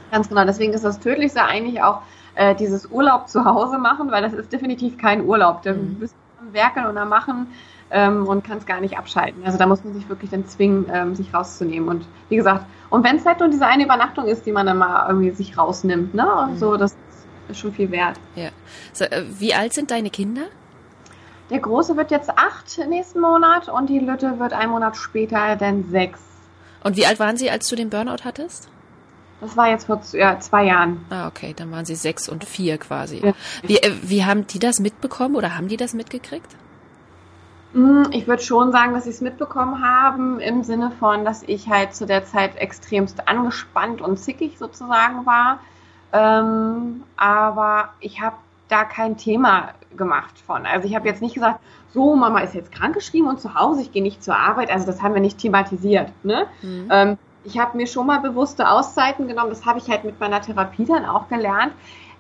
Ganz 0.10 0.28
genau. 0.28 0.44
Deswegen 0.44 0.74
ist 0.74 0.84
das 0.84 1.00
Tödlichste 1.00 1.44
eigentlich 1.44 1.84
auch 1.84 2.02
äh, 2.34 2.56
dieses 2.56 2.88
Urlaub 2.88 3.30
zu 3.30 3.46
Hause 3.46 3.78
machen, 3.78 4.10
weil 4.10 4.24
das 4.24 4.34
ist 4.34 4.52
definitiv 4.52 4.98
kein 4.98 5.24
Urlaub. 5.24 5.62
Da 5.62 5.74
mhm. 5.74 6.00
bist 6.00 6.16
du 6.16 6.48
am 6.48 6.54
Werkeln 6.54 6.88
und 6.88 6.98
am 6.98 7.10
Machen 7.10 7.46
ähm, 7.92 8.26
und 8.26 8.44
kannst 8.44 8.66
gar 8.66 8.82
nicht 8.82 8.98
abschalten. 8.98 9.44
Also 9.46 9.60
da 9.60 9.68
muss 9.68 9.84
man 9.84 9.94
sich 9.94 10.10
wirklich 10.10 10.32
dann 10.32 10.48
zwingen, 10.48 10.88
ähm, 10.92 11.14
sich 11.14 11.32
rauszunehmen. 11.32 11.88
Und 11.88 12.06
wie 12.30 12.38
gesagt, 12.38 12.66
und 12.94 13.04
wenn 13.04 13.16
es 13.16 13.26
halt 13.26 13.40
nur 13.40 13.50
diese 13.50 13.66
eine 13.66 13.86
Übernachtung 13.86 14.28
ist, 14.28 14.46
die 14.46 14.52
man 14.52 14.68
dann 14.68 14.78
mal 14.78 15.08
irgendwie 15.08 15.32
sich 15.32 15.58
rausnimmt, 15.58 16.14
ne? 16.14 16.48
Mhm. 16.52 16.60
So, 16.60 16.78
das 16.78 16.96
ist 17.50 17.58
schon 17.60 17.74
viel 17.74 17.90
wert. 17.90 18.20
Ja. 18.36 18.50
So, 18.94 19.06
äh, 19.06 19.24
wie 19.40 19.56
alt 19.56 19.74
sind 19.74 19.90
deine 19.90 20.12
Kinder? 20.12 20.44
Der 21.50 21.58
Große 21.58 21.98
wird 21.98 22.12
jetzt 22.12 22.30
acht 22.30 22.78
nächsten 22.88 23.20
Monat 23.20 23.68
und 23.68 23.90
die 23.90 23.98
Lütte 23.98 24.38
wird 24.38 24.54
einen 24.54 24.70
Monat 24.70 24.96
später 24.96 25.56
dann 25.56 25.90
sechs. 25.90 26.20
Und 26.84 26.96
wie 26.96 27.08
alt 27.08 27.20
waren 27.20 27.36
sie, 27.36 27.50
als 27.50 27.68
du 27.68 27.76
den 27.76 27.90
Burnout 27.90 28.26
hattest? 28.26 28.70
Das 29.42 29.58
war 29.58 29.70
jetzt 29.72 29.88
vor 29.88 30.00
ja, 30.12 30.40
zwei 30.40 30.66
Jahren. 30.66 31.04
Ah, 31.10 31.28
okay, 31.28 31.56
dann 31.58 31.72
waren 31.72 31.86
sie 31.86 31.96
sechs 31.96 32.30
und 32.30 32.46
vier 32.46 32.78
quasi. 32.78 33.26
Ja. 33.26 33.34
Wie, 33.64 33.78
äh, 33.78 33.92
wie 34.04 34.24
haben 34.24 34.46
die 34.46 34.60
das 34.60 34.80
mitbekommen 34.80 35.36
oder 35.36 35.58
haben 35.58 35.68
die 35.68 35.78
das 35.78 35.96
mitgekriegt? 35.96 36.56
Hm, 37.74 38.08
ich 38.12 38.28
würde 38.28 38.44
schon 38.44 38.72
sagen, 38.72 38.94
dass 38.94 39.06
sie 39.06 39.10
es 39.10 39.22
mitbekommen 39.22 39.84
haben, 39.84 40.40
im 40.40 40.64
Sinne 40.64 40.92
von, 41.00 41.26
dass 41.26 41.44
ich 41.44 41.70
halt 41.70 41.96
zu 41.96 42.06
der 42.06 42.24
Zeit 42.26 42.56
extremst 42.56 43.28
angespannt 43.28 44.02
und 44.02 44.18
zickig 44.18 44.58
sozusagen 44.58 45.26
war. 45.26 45.60
Ähm, 46.12 47.04
aber 47.18 47.90
ich 48.00 48.22
habe 48.22 48.36
da 48.70 48.86
kein 48.86 49.18
Thema 49.18 49.70
gemacht 49.98 50.40
von. 50.46 50.66
Also 50.66 50.88
ich 50.88 50.96
habe 50.96 51.08
jetzt 51.08 51.22
nicht 51.22 51.34
gesagt, 51.34 51.60
so, 51.94 52.16
Mama 52.16 52.40
ist 52.40 52.56
jetzt 52.56 52.72
krankgeschrieben 52.72 53.30
und 53.30 53.40
zu 53.40 53.56
Hause, 53.56 53.82
ich 53.82 53.92
gehe 53.92 54.02
nicht 54.02 54.24
zur 54.24 54.36
Arbeit. 54.36 54.72
Also 54.72 54.86
das 54.86 55.02
haben 55.02 55.14
wir 55.14 55.22
nicht 55.22 55.40
thematisiert. 55.40 56.12
Ne? 56.24 56.48
Mhm. 56.62 56.88
Ähm, 56.92 57.18
ich 57.44 57.60
habe 57.60 57.76
mir 57.78 57.88
schon 57.88 58.08
mal 58.08 58.20
bewusste 58.20 58.70
Auszeiten 58.70 59.28
genommen. 59.28 59.50
Das 59.50 59.66
habe 59.66 59.80
ich 59.80 59.90
halt 59.90 60.04
mit 60.04 60.20
meiner 60.20 60.42
Therapie 60.42 60.86
dann 60.86 61.06
auch 61.06 61.28
gelernt. 61.28 61.74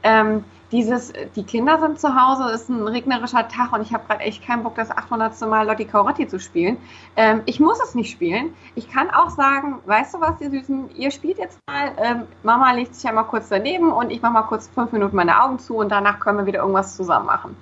Ähm, 0.03 0.43
dieses, 0.73 1.13
die 1.35 1.43
Kinder 1.43 1.79
sind 1.79 1.99
zu 1.99 2.15
Hause, 2.15 2.51
ist 2.51 2.67
ein 2.67 2.87
regnerischer 2.87 3.47
Tag 3.47 3.71
und 3.73 3.83
ich 3.83 3.93
habe 3.93 4.05
gerade 4.07 4.21
echt 4.21 4.43
keinen 4.43 4.63
Bock, 4.63 4.73
das 4.75 4.89
800. 4.89 5.39
Mal 5.47 5.67
Lotti 5.67 5.85
Caurotti 5.85 6.27
zu 6.27 6.39
spielen. 6.39 6.77
Ähm, 7.15 7.43
ich 7.45 7.59
muss 7.59 7.79
es 7.81 7.93
nicht 7.93 8.11
spielen. 8.11 8.53
Ich 8.73 8.89
kann 8.89 9.11
auch 9.11 9.29
sagen, 9.29 9.79
weißt 9.85 10.15
du 10.15 10.21
was, 10.21 10.41
ihr 10.41 10.49
Süßen, 10.49 10.95
ihr 10.95 11.11
spielt 11.11 11.37
jetzt 11.37 11.59
mal, 11.67 11.91
ähm, 11.97 12.23
Mama 12.41 12.71
legt 12.71 12.95
sich 12.95 13.03
ja 13.03 13.11
mal 13.11 13.23
kurz 13.23 13.49
daneben 13.49 13.93
und 13.93 14.09
ich 14.09 14.21
mache 14.21 14.33
mal 14.33 14.41
kurz 14.41 14.67
fünf 14.67 14.91
Minuten 14.91 15.15
meine 15.15 15.43
Augen 15.43 15.59
zu 15.59 15.75
und 15.75 15.89
danach 15.89 16.19
können 16.19 16.39
wir 16.39 16.45
wieder 16.47 16.61
irgendwas 16.61 16.95
zusammen 16.95 17.27
machen. 17.27 17.55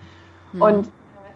Mhm. 0.54 0.62
Und 0.62 0.88
äh, 0.88 0.90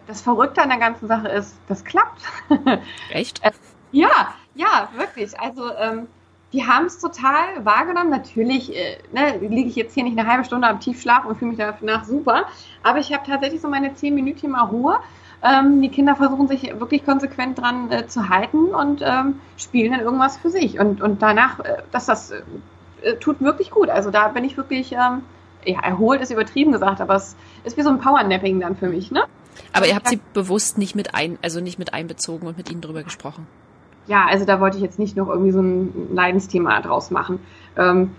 das 0.06 0.22
Verrückte 0.22 0.62
an 0.62 0.70
der 0.70 0.78
ganzen 0.78 1.06
Sache 1.06 1.28
ist, 1.28 1.58
das 1.68 1.84
klappt. 1.84 2.22
Echt? 3.10 3.44
Äh, 3.44 3.52
ja, 3.92 4.34
ja, 4.54 4.88
wirklich. 4.96 5.38
Also 5.38 5.74
ähm, 5.76 6.08
die 6.52 6.66
haben 6.66 6.86
es 6.86 6.98
total 6.98 7.64
wahrgenommen. 7.64 8.10
Natürlich 8.10 8.74
äh, 8.74 8.98
ne, 9.12 9.38
liege 9.38 9.68
ich 9.68 9.76
jetzt 9.76 9.94
hier 9.94 10.04
nicht 10.04 10.18
eine 10.18 10.28
halbe 10.28 10.44
Stunde 10.44 10.66
am 10.68 10.80
Tiefschlaf 10.80 11.24
und 11.24 11.36
fühle 11.36 11.52
mich 11.52 11.58
danach 11.58 12.04
super. 12.04 12.44
Aber 12.82 12.98
ich 12.98 13.12
habe 13.12 13.26
tatsächlich 13.26 13.60
so 13.60 13.68
meine 13.68 13.94
zehn 13.94 14.14
Minuten 14.14 14.50
mal 14.50 14.64
Ruhe. 14.64 14.98
Ähm, 15.42 15.82
die 15.82 15.90
Kinder 15.90 16.16
versuchen 16.16 16.48
sich 16.48 16.62
wirklich 16.80 17.04
konsequent 17.04 17.58
dran 17.58 17.90
äh, 17.90 18.06
zu 18.06 18.28
halten 18.28 18.74
und 18.74 19.02
ähm, 19.04 19.40
spielen 19.56 19.92
dann 19.92 20.00
irgendwas 20.00 20.36
für 20.38 20.50
sich. 20.50 20.78
Und, 20.78 21.02
und 21.02 21.20
danach, 21.20 21.60
äh, 21.60 21.82
dass 21.92 22.06
das 22.06 22.30
äh, 22.30 23.14
tut 23.20 23.40
wirklich 23.40 23.70
gut. 23.70 23.90
Also 23.90 24.10
da 24.10 24.28
bin 24.28 24.44
ich 24.44 24.56
wirklich, 24.56 24.92
ähm, 24.92 25.22
ja, 25.64 25.80
erholt 25.80 26.20
ist 26.20 26.30
übertrieben 26.30 26.72
gesagt, 26.72 27.00
aber 27.00 27.16
es 27.16 27.36
ist 27.64 27.76
wie 27.76 27.82
so 27.82 27.90
ein 27.90 27.98
Powernapping 27.98 28.60
dann 28.60 28.76
für 28.76 28.88
mich, 28.88 29.10
ne? 29.10 29.24
Aber 29.72 29.86
ihr 29.86 29.94
habt 29.94 30.08
sie 30.08 30.20
bewusst 30.32 30.78
nicht 30.78 30.94
mit 30.94 31.14
ein, 31.14 31.38
also 31.42 31.60
nicht 31.60 31.78
mit 31.78 31.92
einbezogen 31.92 32.46
und 32.46 32.56
mit 32.56 32.70
ihnen 32.70 32.80
drüber 32.80 33.02
gesprochen 33.02 33.46
ja, 34.06 34.26
also 34.28 34.44
da 34.44 34.60
wollte 34.60 34.76
ich 34.76 34.82
jetzt 34.82 34.98
nicht 34.98 35.16
noch 35.16 35.28
irgendwie 35.28 35.52
so 35.52 35.60
ein 35.60 36.14
Leidensthema 36.14 36.80
draus 36.80 37.10
machen. 37.10 37.40
Ähm, 37.76 38.12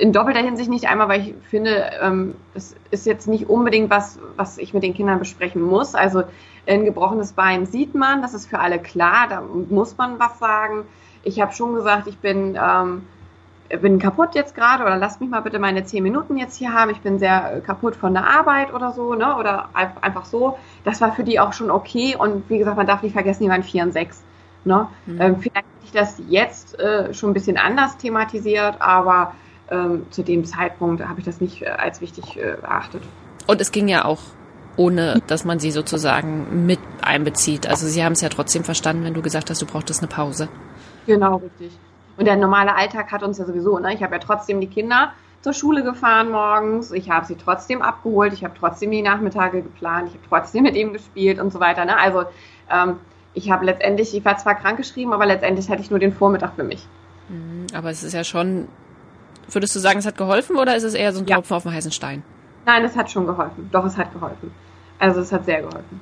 in 0.00 0.12
doppelter 0.12 0.40
Hinsicht 0.40 0.68
nicht 0.68 0.88
einmal, 0.88 1.08
weil 1.08 1.20
ich 1.20 1.34
finde, 1.48 1.90
ähm, 2.02 2.34
es 2.54 2.74
ist 2.90 3.06
jetzt 3.06 3.26
nicht 3.26 3.48
unbedingt 3.48 3.90
was, 3.90 4.18
was 4.36 4.58
ich 4.58 4.74
mit 4.74 4.82
den 4.82 4.94
Kindern 4.94 5.18
besprechen 5.18 5.62
muss. 5.62 5.94
Also 5.94 6.24
ein 6.66 6.84
gebrochenes 6.84 7.32
Bein 7.32 7.66
sieht 7.66 7.94
man, 7.94 8.20
das 8.20 8.34
ist 8.34 8.46
für 8.46 8.58
alle 8.58 8.78
klar, 8.78 9.26
da 9.28 9.40
muss 9.40 9.96
man 9.96 10.18
was 10.18 10.38
sagen. 10.38 10.84
Ich 11.22 11.40
habe 11.40 11.52
schon 11.52 11.74
gesagt, 11.74 12.06
ich 12.06 12.18
bin, 12.18 12.58
ähm, 12.60 13.02
bin 13.80 13.98
kaputt 13.98 14.34
jetzt 14.34 14.54
gerade 14.54 14.84
oder 14.84 14.96
lasst 14.96 15.20
mich 15.20 15.30
mal 15.30 15.40
bitte 15.40 15.58
meine 15.58 15.84
zehn 15.84 16.02
Minuten 16.02 16.36
jetzt 16.36 16.56
hier 16.56 16.72
haben. 16.72 16.90
Ich 16.90 17.00
bin 17.00 17.18
sehr 17.18 17.62
kaputt 17.64 17.96
von 17.96 18.12
der 18.12 18.26
Arbeit 18.26 18.72
oder 18.74 18.92
so, 18.92 19.14
ne? 19.14 19.36
Oder 19.36 19.70
einfach 19.74 20.24
so. 20.26 20.58
Das 20.84 21.00
war 21.00 21.12
für 21.12 21.24
die 21.24 21.40
auch 21.40 21.52
schon 21.52 21.70
okay. 21.70 22.14
Und 22.16 22.48
wie 22.50 22.58
gesagt, 22.58 22.76
man 22.76 22.86
darf 22.86 23.02
nicht 23.02 23.12
vergessen, 23.12 23.44
die 23.44 23.48
waren 23.48 23.62
vier 23.62 23.82
und 23.84 23.92
sechs. 23.92 24.22
Ne? 24.64 24.88
Mhm. 25.06 25.20
Ähm, 25.20 25.36
vielleicht 25.40 25.56
hätte 25.56 25.84
ich 25.84 25.92
das 25.92 26.20
jetzt 26.28 26.78
äh, 26.78 27.12
schon 27.14 27.30
ein 27.30 27.34
bisschen 27.34 27.56
anders 27.56 27.96
thematisiert, 27.96 28.80
aber 28.80 29.34
ähm, 29.70 30.06
zu 30.10 30.22
dem 30.22 30.44
Zeitpunkt 30.44 31.06
habe 31.06 31.20
ich 31.20 31.26
das 31.26 31.40
nicht 31.40 31.62
äh, 31.62 31.66
als 31.66 32.00
wichtig 32.00 32.36
äh, 32.36 32.56
erachtet. 32.62 33.02
Und 33.46 33.60
es 33.60 33.72
ging 33.72 33.88
ja 33.88 34.04
auch 34.04 34.20
ohne, 34.76 35.20
dass 35.26 35.44
man 35.44 35.58
sie 35.58 35.70
sozusagen 35.70 36.66
mit 36.66 36.78
einbezieht. 37.02 37.66
Also 37.66 37.86
sie 37.86 38.04
haben 38.04 38.12
es 38.12 38.20
ja 38.20 38.28
trotzdem 38.28 38.62
verstanden, 38.64 39.04
wenn 39.04 39.14
du 39.14 39.22
gesagt 39.22 39.50
hast, 39.50 39.60
du 39.60 39.66
brauchtest 39.66 40.00
eine 40.00 40.08
Pause. 40.08 40.48
Genau, 41.06 41.36
richtig. 41.36 41.76
Und 42.16 42.24
der 42.26 42.36
normale 42.36 42.74
Alltag 42.76 43.10
hat 43.10 43.22
uns 43.22 43.38
ja 43.38 43.44
sowieso, 43.44 43.78
ne? 43.78 43.94
Ich 43.94 44.02
habe 44.02 44.14
ja 44.14 44.20
trotzdem 44.20 44.60
die 44.60 44.66
Kinder 44.66 45.12
zur 45.40 45.52
Schule 45.52 45.84
gefahren 45.84 46.30
morgens, 46.30 46.90
ich 46.90 47.10
habe 47.10 47.26
sie 47.26 47.36
trotzdem 47.36 47.80
abgeholt, 47.80 48.32
ich 48.32 48.44
habe 48.44 48.54
trotzdem 48.58 48.90
die 48.90 49.02
Nachmittage 49.02 49.62
geplant, 49.62 50.08
ich 50.08 50.14
habe 50.14 50.24
trotzdem 50.28 50.64
mit 50.64 50.74
ihm 50.74 50.92
gespielt 50.92 51.38
und 51.38 51.52
so 51.52 51.60
weiter. 51.60 51.84
Ne? 51.84 51.96
Also 51.96 52.24
ähm, 52.70 52.96
ich 53.34 53.50
habe 53.50 53.64
letztendlich, 53.64 54.14
ich 54.14 54.24
war 54.24 54.36
zwar 54.38 54.54
krankgeschrieben, 54.54 55.12
aber 55.12 55.26
letztendlich 55.26 55.68
hatte 55.68 55.82
ich 55.82 55.90
nur 55.90 55.98
den 55.98 56.12
Vormittag 56.12 56.54
für 56.56 56.64
mich. 56.64 56.86
Mhm, 57.28 57.66
aber 57.74 57.90
es 57.90 58.02
ist 58.02 58.12
ja 58.12 58.24
schon, 58.24 58.68
würdest 59.50 59.74
du 59.74 59.80
sagen, 59.80 59.98
es 59.98 60.06
hat 60.06 60.16
geholfen 60.16 60.56
oder 60.56 60.76
ist 60.76 60.84
es 60.84 60.94
eher 60.94 61.12
so 61.12 61.20
ein 61.20 61.26
Tropfen 61.26 61.52
ja. 61.52 61.56
auf 61.56 61.62
dem 61.62 61.72
heißen 61.72 61.92
Stein? 61.92 62.22
Nein, 62.66 62.84
es 62.84 62.96
hat 62.96 63.10
schon 63.10 63.26
geholfen. 63.26 63.68
Doch, 63.72 63.84
es 63.84 63.96
hat 63.96 64.12
geholfen. 64.12 64.52
Also 64.98 65.20
es 65.20 65.32
hat 65.32 65.44
sehr 65.44 65.60
geholfen. 65.62 66.00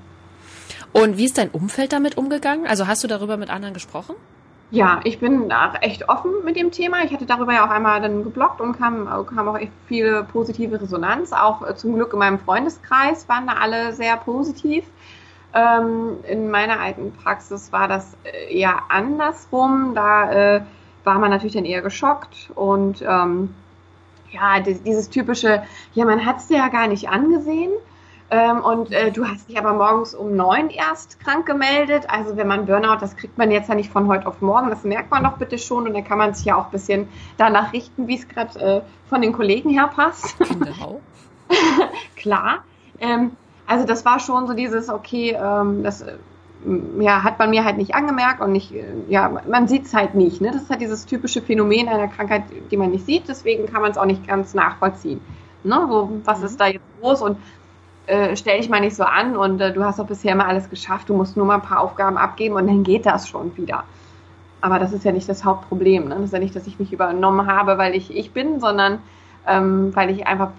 Und 0.93 1.19
wie 1.19 1.27
ist 1.27 1.39
dein 1.39 1.51
Umfeld 1.51 1.93
damit 1.93 2.17
umgegangen? 2.17 2.67
Also 2.67 2.87
hast 2.87 3.05
du 3.05 3.09
darüber 3.09 3.37
mit 3.37 3.51
anderen 3.51 3.75
gesprochen? 3.75 4.17
Ja, 4.73 5.01
ich 5.05 5.21
bin 5.21 5.49
echt 5.81 6.09
offen 6.09 6.33
mit 6.45 6.57
dem 6.57 6.73
Thema. 6.73 7.05
Ich 7.05 7.13
hatte 7.13 7.25
darüber 7.25 7.53
ja 7.53 7.65
auch 7.65 7.71
einmal 7.71 8.01
dann 8.01 8.25
geblockt 8.25 8.61
und 8.61 8.77
kam, 8.77 9.07
kam 9.27 9.49
auch 9.49 9.59
echt 9.59 9.71
viele 9.87 10.25
positive 10.25 10.81
Resonanz. 10.81 11.33
Auch 11.33 11.69
äh, 11.69 11.77
zum 11.77 11.95
Glück 11.95 12.13
in 12.13 12.19
meinem 12.19 12.39
Freundeskreis 12.41 13.29
waren 13.29 13.47
da 13.47 13.55
alle 13.55 13.93
sehr 13.93 14.17
positiv. 14.17 14.85
Ähm, 15.57 16.19
in 16.29 16.51
meiner 16.51 16.81
alten 16.81 17.13
Praxis 17.13 17.73
war 17.73 17.89
das 17.89 18.15
äh, 18.25 18.55
eher 18.55 18.91
andersrum. 18.91 19.95
Da 19.95 20.31
äh, 20.31 20.61
war 21.05 21.19
man 21.19 21.31
natürlich 21.31 21.55
dann 21.55 21.65
eher 21.65 21.81
geschockt 21.81 22.51
und 22.55 23.01
ähm, 23.01 23.55
ja, 24.33 24.61
dieses 24.61 25.09
typische, 25.09 25.63
ja, 25.95 26.05
man 26.05 26.27
hat 26.27 26.39
es 26.39 26.49
dir 26.49 26.59
ja 26.59 26.69
gar 26.69 26.89
nicht 26.89 27.09
angesehen. 27.09 27.71
Ähm, 28.29 28.61
und 28.61 28.93
äh, 28.93 29.13
du 29.13 29.27
hast 29.27 29.49
dich 29.49 29.57
aber 29.57 29.73
morgens 29.73 30.15
um 30.15 30.35
neun 30.35 30.69
erst 30.69 31.21
krank 31.21 31.47
gemeldet. 31.47 32.11
Also 32.11 32.37
wenn 32.37 32.49
man 32.49 32.67
Burnout, 32.67 32.99
das 33.01 33.17
kriegt 33.17 33.39
man 33.39 33.51
jetzt 33.51 33.69
ja 33.69 33.77
nicht 33.77 33.91
von 33.91 34.09
heute 34.09 34.27
auf 34.27 34.43
morgen, 34.43 34.69
das 34.69 34.83
merkt 34.83 35.11
man 35.11 35.23
doch 35.23 35.39
bitte 35.39 35.59
schon 35.59 35.87
und 35.87 35.95
dann 35.95 36.05
kann 36.05 36.19
man 36.19 36.35
sich 36.35 36.45
ja 36.45 36.57
auch 36.57 36.67
ein 36.67 36.71
bisschen 36.73 37.09
danach 37.39 37.73
richten, 37.73 38.09
wie 38.09 38.17
es 38.17 38.29
gerade 38.29 38.59
äh, 38.59 38.81
von 39.09 39.23
den 39.23 39.33
Kollegen 39.33 39.71
her 39.71 39.89
passt. 39.95 40.37
Genau. 40.39 41.01
Klar. 42.17 42.65
Ähm, 42.99 43.37
also 43.67 43.87
das 43.87 44.05
war 44.05 44.21
schon 44.21 44.47
so 44.47 44.55
dieses, 44.55 44.89
okay, 44.89 45.37
ähm, 45.39 45.83
das 45.83 46.05
ja, 47.01 47.23
hat 47.23 47.39
man 47.39 47.51
mir 47.51 47.65
halt 47.65 47.77
nicht 47.77 47.95
angemerkt 47.95 48.41
und 48.41 48.53
nicht, 48.53 48.73
ja, 49.09 49.41
man 49.49 49.69
sieht 49.69 49.87
es 49.87 49.95
halt 49.95 50.15
nicht. 50.15 50.41
Ne? 50.41 50.51
Das 50.53 50.63
ist 50.63 50.71
halt 50.71 50.81
dieses 50.81 51.07
typische 51.07 51.43
Phänomen 51.43 51.89
einer 51.89 52.09
Krankheit, 52.09 52.45
die 52.71 52.77
man 52.77 52.91
nicht 52.91 53.07
sieht, 53.07 53.29
deswegen 53.29 53.67
kann 53.67 53.83
man 53.83 53.91
es 53.91 53.99
auch 53.99 54.07
nicht 54.07 54.27
ganz 54.27 54.55
nachvollziehen. 54.55 55.21
Ne? 55.63 55.87
So, 55.89 56.11
was 56.25 56.41
mhm. 56.41 56.47
ist 56.47 56.61
da 56.61 56.67
jetzt 56.67 56.85
los 57.03 57.23
und 57.23 57.39
äh, 58.07 58.37
stell 58.37 58.59
dich 58.59 58.69
mal 58.69 58.81
nicht 58.81 58.97
so 58.97 59.05
an 59.05 59.37
und 59.37 59.61
äh, 59.61 59.73
du 59.73 59.85
hast 59.85 59.99
doch 59.99 60.07
bisher 60.07 60.33
immer 60.33 60.47
alles 60.47 60.71
geschafft, 60.71 61.09
du 61.09 61.15
musst 61.15 61.37
nur 61.37 61.47
mal 61.47 61.57
ein 61.57 61.63
paar 61.63 61.81
Aufgaben 61.81 62.17
abgeben 62.17 62.55
und 62.55 62.67
dann 62.67 62.83
geht 62.83 63.07
das 63.07 63.29
schon 63.29 63.57
wieder. 63.57 63.85
Aber 64.61 64.79
das 64.79 64.93
ist 64.93 65.05
ja 65.05 65.13
nicht 65.13 65.29
das 65.29 65.45
Hauptproblem. 65.45 66.09
Ne? 66.09 66.15
Das 66.17 66.25
ist 66.25 66.33
ja 66.33 66.39
nicht, 66.39 66.57
dass 66.57 66.67
ich 66.67 66.79
mich 66.79 66.93
übernommen 66.93 67.47
habe, 67.47 67.79
weil 67.79 67.95
ich 67.95 68.17
ich 68.17 68.33
bin, 68.33 68.59
sondern 68.61 69.01
ähm, 69.47 69.95
weil 69.95 70.11
ich 70.11 70.27
einfach 70.27 70.51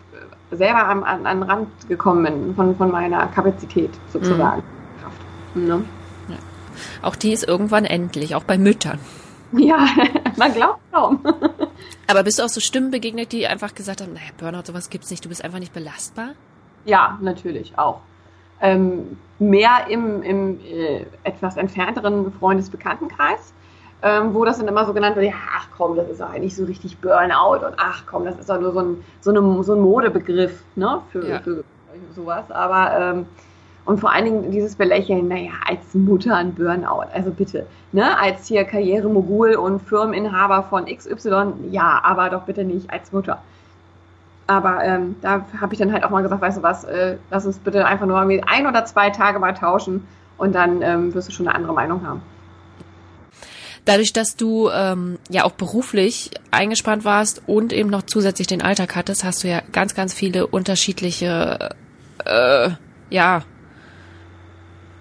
selber 0.51 0.87
an, 0.87 1.03
an, 1.03 1.25
an 1.25 1.39
den 1.39 1.49
Rand 1.49 1.89
gekommen 1.89 2.23
bin 2.23 2.55
von, 2.55 2.75
von 2.75 2.91
meiner 2.91 3.27
Kapazität 3.27 3.91
sozusagen. 4.11 4.63
Mhm. 5.53 5.67
Ne? 5.67 5.85
Ja. 6.29 6.35
Auch 7.01 7.15
die 7.15 7.33
ist 7.33 7.47
irgendwann 7.47 7.85
endlich, 7.85 8.35
auch 8.35 8.43
bei 8.43 8.57
Müttern. 8.57 8.99
Ja, 9.53 9.87
man 10.37 10.53
glaubt 10.53 10.79
kaum. 10.91 11.19
Aber 12.07 12.23
bist 12.23 12.39
du 12.39 12.43
auch 12.43 12.49
so 12.49 12.59
Stimmen 12.59 12.91
begegnet, 12.91 13.31
die 13.31 13.47
einfach 13.47 13.75
gesagt 13.75 14.01
haben, 14.01 14.13
naja, 14.13 14.29
Burnout, 14.37 14.65
sowas 14.65 14.89
gibt's 14.89 15.09
nicht, 15.09 15.23
du 15.25 15.29
bist 15.29 15.43
einfach 15.43 15.59
nicht 15.59 15.73
belastbar? 15.73 16.29
Ja, 16.85 17.17
natürlich 17.21 17.77
auch. 17.77 18.01
Ähm, 18.61 19.17
mehr 19.39 19.87
im, 19.89 20.23
im 20.23 20.59
äh, 20.61 21.05
etwas 21.23 21.57
entfernteren 21.57 22.31
Freundesbekanntenkreis, 22.33 23.53
ähm, 24.03 24.33
wo 24.33 24.45
das 24.45 24.59
dann 24.59 24.67
immer 24.67 24.85
so 24.85 24.93
genannt 24.93 25.15
wird, 25.15 25.27
ja, 25.27 25.33
ach 25.55 25.67
komm, 25.75 25.95
das 25.95 26.09
ist 26.09 26.21
eigentlich 26.21 26.55
so 26.55 26.65
richtig 26.65 26.99
Burnout 26.99 27.65
und 27.65 27.73
ach 27.77 28.03
komm, 28.05 28.25
das 28.25 28.37
ist 28.37 28.49
doch 28.49 28.59
nur 28.59 28.71
so 28.71 28.79
ein, 28.79 29.03
so 29.21 29.31
eine, 29.31 29.63
so 29.63 29.73
ein 29.73 29.81
Modebegriff 29.81 30.63
ne, 30.75 31.01
für, 31.11 31.27
ja. 31.27 31.39
für 31.39 31.63
sowas. 32.15 32.49
Aber 32.51 32.91
ähm, 32.99 33.25
und 33.85 34.01
vor 34.01 34.11
allen 34.11 34.25
Dingen 34.25 34.51
dieses 34.51 34.75
Belächeln, 34.75 35.29
naja, 35.29 35.51
als 35.65 35.93
Mutter 35.93 36.35
ein 36.35 36.53
Burnout, 36.53 37.05
also 37.13 37.31
bitte, 37.31 37.65
ne, 37.93 38.19
als 38.19 38.45
hier 38.45 38.65
Karrieremogul 38.65 39.55
und 39.55 39.81
Firmeninhaber 39.81 40.63
von 40.63 40.85
XY, 40.85 41.53
ja, 41.71 42.01
aber 42.03 42.29
doch 42.29 42.43
bitte 42.43 42.65
nicht 42.65 42.91
als 42.91 43.13
Mutter. 43.13 43.41
Aber 44.45 44.83
ähm, 44.83 45.15
da 45.21 45.45
habe 45.59 45.73
ich 45.73 45.79
dann 45.79 45.91
halt 45.91 46.03
auch 46.03 46.09
mal 46.09 46.21
gesagt, 46.21 46.41
weißt 46.41 46.57
du 46.57 46.63
was, 46.63 46.83
äh, 46.83 47.15
lass 47.31 47.45
uns 47.45 47.59
bitte 47.59 47.85
einfach 47.85 48.05
nur 48.05 48.19
ein 48.19 48.67
oder 48.67 48.85
zwei 48.85 49.09
Tage 49.09 49.39
mal 49.39 49.53
tauschen 49.53 50.05
und 50.37 50.53
dann 50.53 50.81
ähm, 50.81 51.13
wirst 51.13 51.29
du 51.29 51.31
schon 51.31 51.47
eine 51.47 51.55
andere 51.55 51.73
Meinung 51.73 52.05
haben. 52.05 52.21
Dadurch, 53.87 54.11
dass 54.11 54.35
du 54.35 54.69
ähm, 54.69 55.17
ja 55.29 55.45
auch 55.45 55.53
beruflich 55.53 56.31
eingespannt 56.51 57.05
warst 57.05 57.41
und 57.47 57.71
eben 57.71 57.89
noch 57.89 58.01
zusätzlich 58.03 58.45
den 58.45 58.61
Alltag 58.61 58.97
hattest, 58.97 59.23
hast 59.23 59.45
du 59.45 59.47
ja 59.47 59.61
ganz, 59.71 59.95
ganz 59.95 60.13
viele 60.13 60.45
unterschiedliche 60.45 61.73
äh, 62.25 62.69
ja, 63.09 63.43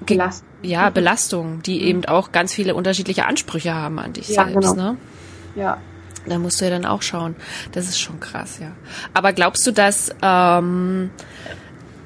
Belastung. 0.07 0.49
Ja, 0.63 0.91
Belastungen, 0.91 1.63
die 1.63 1.81
mhm. 1.81 1.87
eben 1.87 2.05
auch 2.05 2.31
ganz 2.31 2.55
viele 2.55 2.77
unterschiedliche 2.77 3.27
Ansprüche 3.27 3.75
haben 3.75 3.99
an 3.99 4.13
dich 4.13 4.29
ja, 4.29 4.45
selbst. 4.45 4.75
Genau. 4.75 4.93
Ne? 4.93 4.97
Ja. 5.57 5.79
Da 6.29 6.39
musst 6.39 6.61
du 6.61 6.67
ja 6.67 6.71
dann 6.71 6.87
auch 6.87 7.03
schauen. 7.03 7.35
Das 7.73 7.89
ist 7.89 7.99
schon 7.99 8.21
krass, 8.21 8.59
ja. 8.61 8.71
Aber 9.15 9.33
glaubst 9.33 9.67
du, 9.67 9.73
dass 9.73 10.15
ähm, 10.23 11.11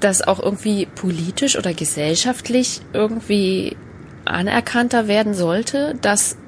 das 0.01 0.23
auch 0.23 0.41
irgendwie 0.41 0.87
politisch 0.87 1.59
oder 1.59 1.75
gesellschaftlich 1.75 2.81
irgendwie 2.95 3.77
anerkannter 4.25 5.09
werden 5.09 5.35
sollte, 5.35 5.95
dass 6.01 6.39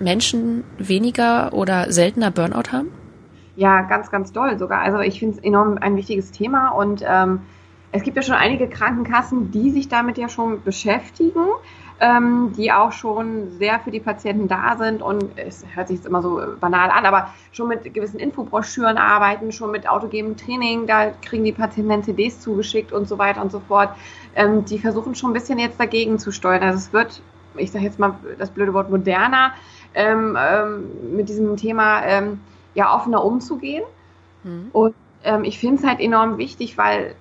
Menschen 0.00 0.64
weniger 0.78 1.52
oder 1.52 1.90
seltener 1.92 2.30
Burnout 2.30 2.72
haben? 2.72 2.88
Ja, 3.56 3.82
ganz, 3.82 4.10
ganz 4.10 4.32
doll 4.32 4.58
sogar. 4.58 4.80
Also 4.80 5.00
ich 5.00 5.18
finde 5.18 5.36
es 5.36 5.44
enorm 5.44 5.78
ein 5.80 5.96
wichtiges 5.96 6.30
Thema 6.30 6.68
und 6.68 7.02
ähm, 7.06 7.40
es 7.90 8.02
gibt 8.02 8.16
ja 8.16 8.22
schon 8.22 8.34
einige 8.34 8.68
Krankenkassen, 8.68 9.50
die 9.50 9.70
sich 9.70 9.88
damit 9.88 10.18
ja 10.18 10.28
schon 10.28 10.62
beschäftigen, 10.62 11.46
ähm, 12.00 12.52
die 12.56 12.70
auch 12.70 12.92
schon 12.92 13.50
sehr 13.58 13.80
für 13.80 13.90
die 13.90 14.00
Patienten 14.00 14.46
da 14.46 14.76
sind 14.76 15.02
und 15.02 15.24
es 15.36 15.64
hört 15.74 15.88
sich 15.88 15.96
jetzt 15.96 16.06
immer 16.06 16.22
so 16.22 16.40
banal 16.60 16.90
an, 16.90 17.06
aber 17.06 17.32
schon 17.50 17.68
mit 17.68 17.92
gewissen 17.92 18.20
Infobroschüren 18.20 18.98
arbeiten, 18.98 19.50
schon 19.52 19.70
mit 19.70 19.88
autogenem 19.88 20.36
Training, 20.36 20.86
da 20.86 21.10
kriegen 21.10 21.44
die 21.44 21.52
Patienten 21.52 22.04
CDs 22.04 22.40
zugeschickt 22.40 22.92
und 22.92 23.08
so 23.08 23.18
weiter 23.18 23.40
und 23.40 23.50
so 23.50 23.60
fort. 23.60 23.90
Ähm, 24.36 24.64
die 24.64 24.78
versuchen 24.78 25.14
schon 25.14 25.30
ein 25.30 25.34
bisschen 25.34 25.58
jetzt 25.58 25.80
dagegen 25.80 26.18
zu 26.18 26.30
steuern. 26.30 26.62
Also 26.62 26.78
es 26.78 26.92
wird, 26.92 27.22
ich 27.58 27.70
sage 27.70 27.84
jetzt 27.84 27.98
mal 27.98 28.14
das 28.38 28.50
blöde 28.50 28.74
Wort 28.74 28.90
moderner, 28.90 29.52
ähm, 29.94 30.36
ähm 30.40 31.16
mit 31.16 31.28
diesem 31.28 31.56
Thema 31.56 32.02
ähm, 32.04 32.40
ja 32.74 32.94
offener 32.94 33.24
umzugehen. 33.24 33.84
Mhm. 34.44 34.68
Und 34.72 34.94
ähm, 35.24 35.44
ich 35.44 35.58
finde 35.58 35.76
es 35.82 35.86
halt 35.86 36.00
enorm 36.00 36.38
wichtig, 36.38 36.78
weil 36.78 37.14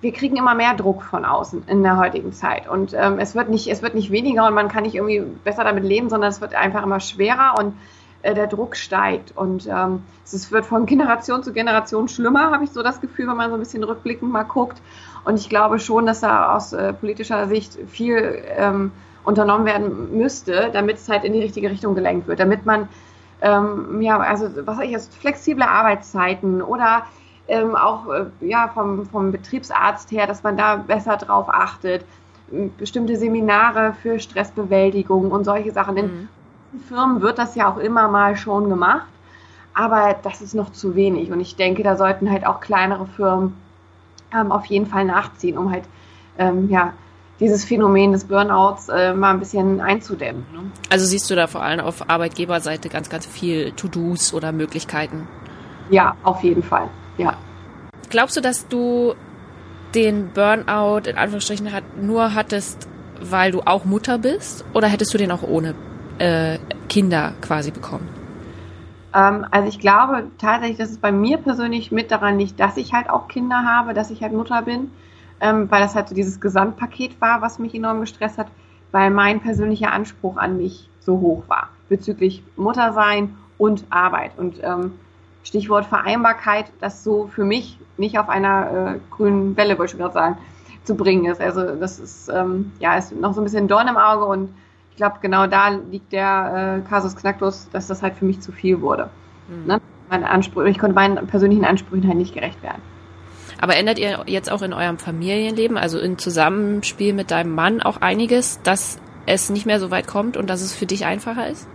wir 0.00 0.12
kriegen 0.12 0.36
immer 0.36 0.54
mehr 0.54 0.74
Druck 0.74 1.02
von 1.02 1.24
außen 1.24 1.64
in 1.66 1.82
der 1.82 1.96
heutigen 1.96 2.32
Zeit. 2.32 2.68
Und 2.68 2.92
ähm, 2.94 3.18
es, 3.18 3.34
wird 3.34 3.48
nicht, 3.48 3.68
es 3.68 3.80
wird 3.80 3.94
nicht 3.94 4.10
weniger 4.10 4.46
und 4.46 4.54
man 4.54 4.68
kann 4.68 4.82
nicht 4.82 4.94
irgendwie 4.94 5.22
besser 5.44 5.64
damit 5.64 5.82
leben, 5.82 6.10
sondern 6.10 6.28
es 6.28 6.42
wird 6.42 6.54
einfach 6.54 6.82
immer 6.82 7.00
schwerer 7.00 7.54
und 7.58 7.74
äh, 8.20 8.34
der 8.34 8.46
Druck 8.46 8.76
steigt. 8.76 9.34
Und 9.34 9.66
ähm, 9.66 10.02
es 10.24 10.52
wird 10.52 10.66
von 10.66 10.84
Generation 10.84 11.42
zu 11.42 11.54
Generation 11.54 12.08
schlimmer, 12.08 12.50
habe 12.50 12.64
ich 12.64 12.70
so 12.70 12.82
das 12.82 13.00
Gefühl, 13.00 13.28
wenn 13.28 13.36
man 13.36 13.48
so 13.48 13.56
ein 13.56 13.60
bisschen 13.60 13.82
rückblickend 13.82 14.30
mal 14.30 14.42
guckt. 14.42 14.82
Und 15.24 15.38
ich 15.38 15.48
glaube 15.48 15.78
schon, 15.78 16.04
dass 16.04 16.20
da 16.20 16.54
aus 16.54 16.74
äh, 16.74 16.92
politischer 16.92 17.48
Sicht 17.48 17.78
viel 17.88 18.44
unternommen 19.24 19.66
werden 19.66 20.16
müsste, 20.16 20.70
damit 20.72 20.96
es 20.96 21.08
halt 21.08 21.24
in 21.24 21.32
die 21.32 21.40
richtige 21.40 21.70
Richtung 21.70 21.94
gelenkt 21.94 22.28
wird, 22.28 22.40
damit 22.40 22.66
man 22.66 22.88
ähm, 23.44 24.00
ja, 24.00 24.18
also 24.18 24.48
was 24.64 24.78
ich 24.80 24.90
jetzt 24.90 25.14
flexible 25.14 25.64
Arbeitszeiten 25.64 26.62
oder 26.62 27.04
ähm, 27.46 27.76
auch 27.76 28.08
äh, 28.08 28.24
ja, 28.40 28.68
vom, 28.68 29.06
vom 29.06 29.32
Betriebsarzt 29.32 30.10
her, 30.10 30.26
dass 30.26 30.42
man 30.42 30.56
da 30.56 30.76
besser 30.76 31.16
drauf 31.16 31.48
achtet. 31.48 32.04
Bestimmte 32.78 33.16
Seminare 33.16 33.94
für 34.02 34.18
Stressbewältigung 34.18 35.30
und 35.30 35.44
solche 35.44 35.72
Sachen. 35.72 35.96
In 35.96 36.06
mhm. 36.06 36.28
Firmen 36.88 37.20
wird 37.20 37.38
das 37.38 37.54
ja 37.54 37.70
auch 37.70 37.78
immer 37.78 38.08
mal 38.08 38.36
schon 38.36 38.68
gemacht, 38.68 39.06
aber 39.74 40.16
das 40.22 40.40
ist 40.40 40.54
noch 40.54 40.72
zu 40.72 40.94
wenig. 40.94 41.30
Und 41.30 41.40
ich 41.40 41.56
denke, 41.56 41.82
da 41.82 41.96
sollten 41.96 42.30
halt 42.30 42.46
auch 42.46 42.60
kleinere 42.60 43.06
Firmen 43.06 43.54
ähm, 44.34 44.52
auf 44.52 44.64
jeden 44.66 44.86
Fall 44.86 45.04
nachziehen, 45.04 45.58
um 45.58 45.70
halt 45.70 45.84
ähm, 46.38 46.70
ja, 46.70 46.94
dieses 47.40 47.64
Phänomen 47.64 48.12
des 48.12 48.24
Burnouts 48.24 48.88
äh, 48.88 49.12
mal 49.12 49.30
ein 49.30 49.40
bisschen 49.40 49.80
einzudämmen. 49.80 50.46
Ne? 50.52 50.70
Also 50.90 51.04
siehst 51.04 51.30
du 51.30 51.34
da 51.34 51.46
vor 51.46 51.62
allem 51.62 51.80
auf 51.80 52.08
Arbeitgeberseite 52.08 52.88
ganz, 52.88 53.08
ganz 53.10 53.26
viel 53.26 53.72
To-Dos 53.72 54.32
oder 54.32 54.52
Möglichkeiten? 54.52 55.26
Ja, 55.90 56.16
auf 56.22 56.42
jeden 56.42 56.62
Fall 56.62 56.88
ja. 57.18 57.36
Glaubst 58.10 58.36
du, 58.36 58.40
dass 58.40 58.68
du 58.68 59.14
den 59.94 60.30
Burnout 60.32 61.08
in 61.08 61.16
Anführungsstrichen 61.16 61.72
hat, 61.72 61.84
nur 62.00 62.34
hattest, 62.34 62.88
weil 63.20 63.52
du 63.52 63.62
auch 63.64 63.84
Mutter 63.84 64.18
bist? 64.18 64.64
Oder 64.74 64.88
hättest 64.88 65.14
du 65.14 65.18
den 65.18 65.30
auch 65.30 65.42
ohne 65.42 65.74
äh, 66.18 66.58
Kinder 66.88 67.32
quasi 67.40 67.70
bekommen? 67.70 68.08
Ähm, 69.14 69.46
also 69.50 69.68
ich 69.68 69.78
glaube 69.78 70.26
tatsächlich, 70.38 70.78
dass 70.78 70.90
es 70.90 70.98
bei 70.98 71.12
mir 71.12 71.38
persönlich 71.38 71.92
mit 71.92 72.10
daran 72.10 72.38
liegt, 72.38 72.58
dass 72.58 72.76
ich 72.76 72.92
halt 72.92 73.08
auch 73.08 73.28
Kinder 73.28 73.64
habe, 73.64 73.94
dass 73.94 74.10
ich 74.10 74.22
halt 74.22 74.32
Mutter 74.32 74.62
bin, 74.62 74.90
ähm, 75.44 75.70
weil 75.70 75.82
das 75.82 75.94
halt 75.94 76.08
so 76.08 76.14
dieses 76.14 76.40
Gesamtpaket 76.40 77.20
war, 77.20 77.42
was 77.42 77.58
mich 77.58 77.74
enorm 77.74 78.00
gestresst 78.00 78.38
hat, 78.38 78.46
weil 78.92 79.10
mein 79.10 79.40
persönlicher 79.40 79.92
Anspruch 79.92 80.38
an 80.38 80.56
mich 80.56 80.88
so 81.00 81.20
hoch 81.20 81.44
war 81.48 81.68
bezüglich 81.90 82.42
Muttersein 82.56 83.36
und 83.58 83.84
Arbeit. 83.90 84.32
Und 84.38 84.56
ähm, 84.62 84.92
Stichwort 85.42 85.84
Vereinbarkeit, 85.84 86.72
das 86.80 87.04
so 87.04 87.26
für 87.26 87.44
mich 87.44 87.78
nicht 87.98 88.18
auf 88.18 88.30
einer 88.30 88.94
äh, 88.94 88.98
grünen 89.10 89.54
Welle, 89.58 89.78
wollte 89.78 89.92
ich 89.92 90.00
gerade 90.00 90.14
sagen, 90.14 90.38
zu 90.84 90.96
bringen 90.96 91.26
ist. 91.26 91.42
Also 91.42 91.76
das 91.76 91.98
ist 91.98 92.30
ähm, 92.30 92.72
ja 92.80 92.96
ist 92.96 93.14
noch 93.14 93.34
so 93.34 93.42
ein 93.42 93.44
bisschen 93.44 93.68
Dorn 93.68 93.86
im 93.88 93.98
Auge 93.98 94.24
und 94.24 94.48
ich 94.92 94.96
glaube, 94.96 95.16
genau 95.20 95.46
da 95.46 95.68
liegt 95.68 96.12
der 96.12 96.80
äh, 96.82 96.88
Kasus 96.88 97.16
Knacktus, 97.16 97.68
dass 97.70 97.88
das 97.88 98.02
halt 98.02 98.14
für 98.14 98.24
mich 98.24 98.40
zu 98.40 98.50
viel 98.50 98.80
wurde. 98.80 99.10
Mhm. 99.48 99.66
Ne? 99.66 99.80
Meine 100.08 100.30
Ansprüche, 100.30 100.70
ich 100.70 100.78
konnte 100.78 100.94
meinen 100.94 101.26
persönlichen 101.26 101.66
Ansprüchen 101.66 102.08
halt 102.08 102.16
nicht 102.16 102.32
gerecht 102.32 102.62
werden. 102.62 102.80
Aber 103.60 103.76
ändert 103.76 103.98
ihr 103.98 104.24
jetzt 104.26 104.50
auch 104.50 104.62
in 104.62 104.72
eurem 104.72 104.98
Familienleben, 104.98 105.76
also 105.76 105.98
im 105.98 106.18
Zusammenspiel 106.18 107.12
mit 107.12 107.30
deinem 107.30 107.54
Mann 107.54 107.82
auch 107.82 108.00
einiges, 108.00 108.60
dass 108.62 108.98
es 109.26 109.50
nicht 109.50 109.66
mehr 109.66 109.80
so 109.80 109.90
weit 109.90 110.06
kommt 110.06 110.36
und 110.36 110.48
dass 110.50 110.60
es 110.60 110.74
für 110.74 110.86
dich 110.86 111.06
einfacher 111.06 111.48
ist? 111.48 111.66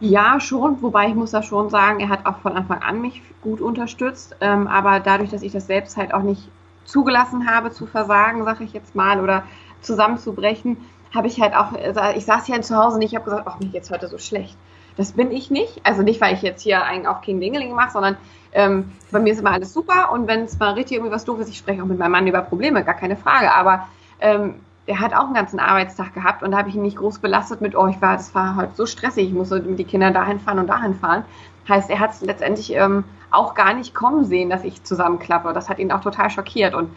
Ja, 0.00 0.40
schon, 0.40 0.82
wobei 0.82 1.08
ich 1.08 1.14
muss 1.14 1.30
da 1.30 1.42
schon 1.42 1.70
sagen, 1.70 2.00
er 2.00 2.10
hat 2.10 2.26
auch 2.26 2.38
von 2.40 2.52
Anfang 2.52 2.82
an 2.82 3.00
mich 3.00 3.22
gut 3.40 3.60
unterstützt. 3.60 4.36
Ähm, 4.40 4.66
aber 4.66 5.00
dadurch, 5.00 5.30
dass 5.30 5.42
ich 5.42 5.52
das 5.52 5.66
selbst 5.66 5.96
halt 5.96 6.12
auch 6.12 6.22
nicht 6.22 6.48
zugelassen 6.84 7.50
habe 7.50 7.70
zu 7.70 7.86
versagen, 7.86 8.44
sag 8.44 8.60
ich 8.60 8.72
jetzt 8.72 8.94
mal, 8.94 9.20
oder 9.20 9.44
zusammenzubrechen, 9.80 10.76
habe 11.14 11.28
ich 11.28 11.40
halt 11.40 11.54
auch, 11.54 11.72
äh, 11.72 12.16
ich 12.16 12.26
saß 12.26 12.44
hier 12.46 12.60
zu 12.60 12.76
Hause 12.76 12.96
und 12.96 13.02
ich 13.02 13.14
habe 13.14 13.24
gesagt, 13.24 13.44
ach, 13.46 13.58
mir 13.58 13.68
geht's 13.68 13.90
heute 13.90 14.08
so 14.08 14.18
schlecht. 14.18 14.56
Das 14.96 15.12
bin 15.12 15.30
ich 15.30 15.50
nicht. 15.50 15.80
Also 15.84 16.02
nicht, 16.02 16.20
weil 16.20 16.34
ich 16.34 16.42
jetzt 16.42 16.62
hier 16.62 16.82
einen 16.82 17.06
auf 17.06 17.20
King 17.20 17.40
Dingeling 17.40 17.72
mache, 17.72 17.92
sondern 17.92 18.16
ähm, 18.52 18.92
bei 19.10 19.18
mir 19.18 19.32
ist 19.32 19.40
immer 19.40 19.52
alles 19.52 19.72
super 19.72 20.10
und 20.12 20.26
wenn 20.26 20.44
es 20.44 20.58
mal 20.58 20.72
richtig 20.72 20.96
irgendwie 20.96 21.12
was 21.12 21.24
doof 21.24 21.40
ist, 21.40 21.48
ich 21.48 21.58
spreche 21.58 21.82
auch 21.82 21.86
mit 21.86 21.98
meinem 21.98 22.12
Mann 22.12 22.26
über 22.26 22.40
Probleme, 22.40 22.82
gar 22.82 22.94
keine 22.94 23.16
Frage. 23.16 23.52
Aber 23.52 23.88
ähm, 24.20 24.54
der 24.86 25.00
hat 25.00 25.14
auch 25.14 25.24
einen 25.24 25.34
ganzen 25.34 25.58
Arbeitstag 25.58 26.14
gehabt 26.14 26.42
und 26.42 26.52
da 26.52 26.58
habe 26.58 26.68
ich 26.68 26.74
ihn 26.76 26.82
nicht 26.82 26.96
groß 26.96 27.18
belastet 27.18 27.60
mit, 27.60 27.76
oh, 27.76 27.86
ich 27.88 28.00
war, 28.00 28.16
das 28.16 28.34
war 28.34 28.56
halt 28.56 28.76
so 28.76 28.86
stressig, 28.86 29.28
ich 29.28 29.34
musste 29.34 29.60
mit 29.60 29.78
die 29.78 29.84
Kinder 29.84 30.10
dahin 30.10 30.40
fahren 30.40 30.58
und 30.58 30.68
dahin 30.68 30.94
fahren. 30.94 31.24
Heißt, 31.68 31.90
er 31.90 31.98
hat 31.98 32.12
es 32.12 32.20
letztendlich 32.20 32.72
ähm, 32.74 33.04
auch 33.30 33.54
gar 33.54 33.74
nicht 33.74 33.94
kommen 33.94 34.24
sehen, 34.24 34.48
dass 34.48 34.64
ich 34.64 34.84
zusammenklappe. 34.84 35.52
Das 35.52 35.68
hat 35.68 35.78
ihn 35.80 35.90
auch 35.90 36.00
total 36.00 36.30
schockiert. 36.30 36.74
Und 36.74 36.90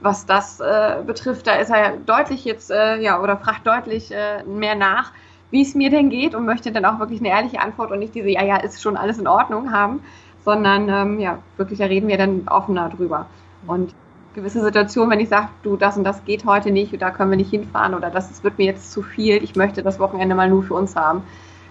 was 0.00 0.26
das 0.26 0.60
äh, 0.60 0.96
betrifft, 1.06 1.46
da 1.46 1.54
ist 1.54 1.70
er 1.70 1.96
deutlich 1.96 2.44
jetzt, 2.44 2.70
äh, 2.70 3.00
ja, 3.00 3.20
oder 3.20 3.38
fragt 3.38 3.66
deutlich 3.66 4.12
äh, 4.12 4.42
mehr 4.44 4.74
nach, 4.74 5.12
wie 5.52 5.62
es 5.62 5.74
mir 5.74 5.90
denn 5.90 6.10
geht 6.10 6.34
und 6.34 6.46
möchte 6.46 6.72
dann 6.72 6.84
auch 6.84 6.98
wirklich 6.98 7.20
eine 7.20 7.28
ehrliche 7.28 7.60
Antwort 7.60 7.92
und 7.92 8.00
nicht 8.00 8.14
diese, 8.14 8.30
ja, 8.30 8.42
ja, 8.42 8.56
ist 8.56 8.82
schon 8.82 8.96
alles 8.96 9.18
in 9.18 9.28
Ordnung 9.28 9.70
haben, 9.70 10.00
sondern 10.44 10.88
ähm, 10.88 11.20
ja, 11.20 11.38
wirklich, 11.56 11.78
da 11.78 11.84
reden 11.84 12.08
wir 12.08 12.16
dann 12.16 12.48
offener 12.48 12.88
drüber. 12.88 13.26
Und 13.66 13.94
gewisse 14.34 14.62
Situationen, 14.62 15.10
wenn 15.10 15.20
ich 15.20 15.28
sage, 15.28 15.48
du, 15.62 15.76
das 15.76 15.96
und 15.96 16.04
das 16.04 16.24
geht 16.24 16.46
heute 16.46 16.70
nicht, 16.70 17.00
da 17.00 17.10
können 17.10 17.30
wir 17.30 17.36
nicht 17.36 17.50
hinfahren 17.50 17.94
oder 17.94 18.10
das, 18.10 18.28
das 18.28 18.42
wird 18.42 18.58
mir 18.58 18.64
jetzt 18.64 18.90
zu 18.90 19.02
viel, 19.02 19.44
ich 19.44 19.54
möchte 19.54 19.82
das 19.82 19.98
Wochenende 19.98 20.34
mal 20.34 20.48
nur 20.48 20.62
für 20.62 20.74
uns 20.74 20.96
haben, 20.96 21.22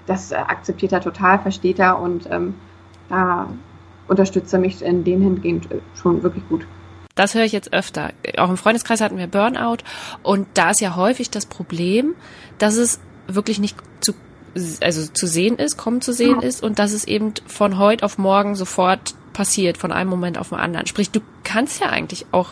das 0.06 0.32
äh, 0.32 0.36
akzeptiert 0.36 0.92
er 0.92 1.02
total, 1.02 1.40
versteht 1.40 1.80
er 1.80 2.00
und 2.00 2.30
ähm, 2.32 2.54
da 3.10 3.48
unterstützt 4.08 4.54
er 4.54 4.60
mich 4.60 4.84
in 4.84 5.04
den 5.04 5.22
hingehend 5.22 5.72
äh, 5.72 5.80
schon 5.96 6.22
wirklich 6.22 6.48
gut. 6.50 6.68
Das 7.16 7.36
höre 7.36 7.44
ich 7.44 7.52
jetzt 7.52 7.74
öfter. 7.74 8.12
Auch 8.38 8.50
im 8.50 8.58
Freundeskreis 8.58 9.02
hatten 9.02 9.18
wir 9.18 9.28
Burnout 9.28 9.78
und 10.24 10.48
da 10.54 10.70
ist 10.70 10.82
ja 10.82 10.96
häufig 10.96 11.30
das 11.32 11.46
Problem, 11.46 12.16
dass 12.58 12.78
es 12.78 13.00
wirklich 13.36 13.60
nicht 13.60 13.78
zu 14.02 14.14
also 14.82 15.08
zu 15.08 15.28
sehen 15.28 15.58
ist, 15.58 15.78
kommen 15.78 16.02
zu 16.02 16.12
sehen 16.12 16.42
ist 16.42 16.62
und 16.62 16.78
dass 16.78 16.92
es 16.92 17.06
eben 17.06 17.34
von 17.48 17.78
heute 17.78 18.04
auf 18.04 18.18
morgen 18.18 18.56
sofort 18.56 19.16
passiert, 19.32 19.78
von 19.78 19.94
einem 19.94 20.10
Moment 20.10 20.38
auf 20.38 20.50
den 20.50 20.58
anderen. 20.58 20.88
Sprich, 20.88 21.10
du 21.10 21.22
kannst 21.46 21.80
ja 21.80 21.88
eigentlich 21.88 22.26
auch 22.32 22.50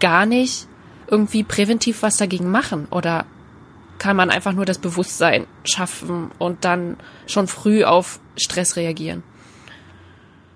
gar 0.00 0.26
nicht 0.26 0.66
irgendwie 1.06 1.44
präventiv 1.44 2.02
was 2.02 2.16
dagegen 2.16 2.50
machen 2.50 2.88
oder 2.90 3.26
kann 3.98 4.16
man 4.16 4.30
einfach 4.30 4.52
nur 4.52 4.64
das 4.64 4.78
Bewusstsein 4.78 5.46
schaffen 5.64 6.30
und 6.38 6.64
dann 6.64 6.96
schon 7.26 7.46
früh 7.46 7.84
auf 7.84 8.18
Stress 8.36 8.76
reagieren? 8.76 9.22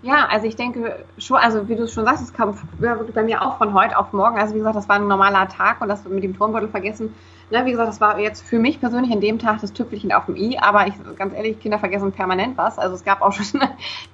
Ja, 0.03 0.27
also 0.27 0.47
ich 0.47 0.57
denke 0.57 1.05
schon, 1.19 1.37
also 1.37 1.69
wie 1.69 1.77
du 1.77 1.87
schon 1.87 2.05
sagst, 2.05 2.23
es 2.23 2.33
kam 2.33 2.57
bei 2.79 3.23
mir 3.23 3.43
auch 3.43 3.59
von 3.59 3.75
heute 3.75 3.99
auf 3.99 4.13
morgen. 4.13 4.39
Also 4.39 4.55
wie 4.55 4.59
gesagt, 4.59 4.77
das 4.77 4.89
war 4.89 4.97
ein 4.97 5.07
normaler 5.07 5.49
Tag 5.49 5.81
und 5.83 5.89
das 5.89 6.05
mit 6.05 6.25
dem 6.25 6.37
Turnbeutel 6.37 6.69
vergessen. 6.69 7.15
Ne, 7.51 7.67
wie 7.67 7.73
gesagt, 7.73 7.89
das 7.89 8.01
war 8.01 8.19
jetzt 8.21 8.43
für 8.43 8.61
mich 8.61 8.79
persönlich 8.79 9.11
an 9.13 9.21
dem 9.21 9.41
Tag 9.41 9.61
das 9.61 9.73
Tüpfelchen 9.73 10.13
auf 10.13 10.27
dem 10.27 10.37
i, 10.37 10.57
aber 10.59 10.87
ich, 10.87 10.95
ganz 11.17 11.35
ehrlich, 11.35 11.59
Kinder 11.59 11.81
vergessen 11.81 12.13
permanent 12.13 12.57
was. 12.57 12.79
Also 12.79 12.95
es 12.95 13.05
gab 13.05 13.23
auch 13.23 13.33
schon 13.33 13.61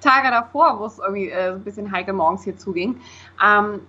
Tage 0.01 0.31
davor, 0.31 0.79
wo 0.79 0.85
es 0.85 0.97
irgendwie 0.97 1.29
äh, 1.29 1.51
ein 1.51 1.63
bisschen 1.63 1.91
heikel 1.91 2.13
morgens 2.13 2.43
hier 2.43 2.57
zuging. 2.57 2.99
Ähm, 3.43 3.81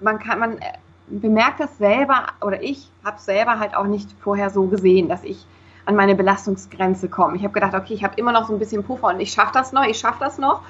man 0.00 0.20
kann, 0.20 0.38
man 0.38 0.60
bemerkt 1.08 1.58
das 1.58 1.76
selber, 1.76 2.26
oder 2.40 2.62
ich 2.62 2.88
habe 3.04 3.20
selber 3.20 3.58
halt 3.58 3.76
auch 3.76 3.86
nicht 3.86 4.08
vorher 4.20 4.50
so 4.50 4.66
gesehen, 4.66 5.08
dass 5.08 5.24
ich 5.24 5.44
an 5.86 5.96
meine 5.96 6.14
Belastungsgrenze 6.14 7.08
komme. 7.08 7.36
Ich 7.36 7.42
habe 7.42 7.52
gedacht, 7.52 7.74
okay, 7.74 7.94
ich 7.94 8.04
habe 8.04 8.14
immer 8.16 8.32
noch 8.32 8.46
so 8.46 8.52
ein 8.52 8.58
bisschen 8.58 8.84
Puffer 8.84 9.08
und 9.08 9.20
ich 9.20 9.32
schaffe 9.32 9.52
das 9.52 9.72
noch, 9.72 9.84
ich 9.84 9.98
schaffe 9.98 10.20
das 10.20 10.38
noch. 10.38 10.62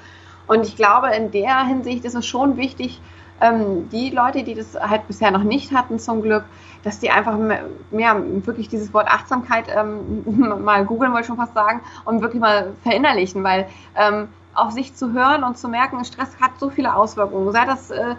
Und 0.47 0.65
ich 0.65 0.75
glaube, 0.75 1.09
in 1.15 1.31
der 1.31 1.63
Hinsicht 1.65 2.05
ist 2.05 2.15
es 2.15 2.25
schon 2.25 2.57
wichtig, 2.57 3.01
ähm, 3.41 3.89
die 3.89 4.09
Leute, 4.09 4.43
die 4.43 4.53
das 4.53 4.75
halt 4.75 5.07
bisher 5.07 5.31
noch 5.31 5.43
nicht 5.43 5.73
hatten, 5.73 5.99
zum 5.99 6.21
Glück, 6.21 6.45
dass 6.83 6.99
die 6.99 7.09
einfach 7.09 7.37
mehr, 7.37 7.63
mehr 7.91 8.45
wirklich 8.45 8.69
dieses 8.69 8.93
Wort 8.93 9.07
Achtsamkeit 9.07 9.65
ähm, 9.75 10.23
mal 10.63 10.85
googeln, 10.85 11.11
wollte 11.11 11.21
ich 11.21 11.27
schon 11.27 11.37
fast 11.37 11.53
sagen, 11.53 11.81
und 12.05 12.21
wirklich 12.21 12.41
mal 12.41 12.73
verinnerlichen, 12.83 13.43
weil 13.43 13.67
ähm, 13.95 14.29
auf 14.53 14.71
sich 14.71 14.95
zu 14.95 15.11
hören 15.11 15.43
und 15.43 15.57
zu 15.57 15.67
merken, 15.67 16.03
Stress 16.05 16.37
hat 16.39 16.51
so 16.59 16.69
viele 16.69 16.95
Auswirkungen, 16.95 17.51
sei 17.51 17.65
das 17.65 17.91
äh, 17.91 18.15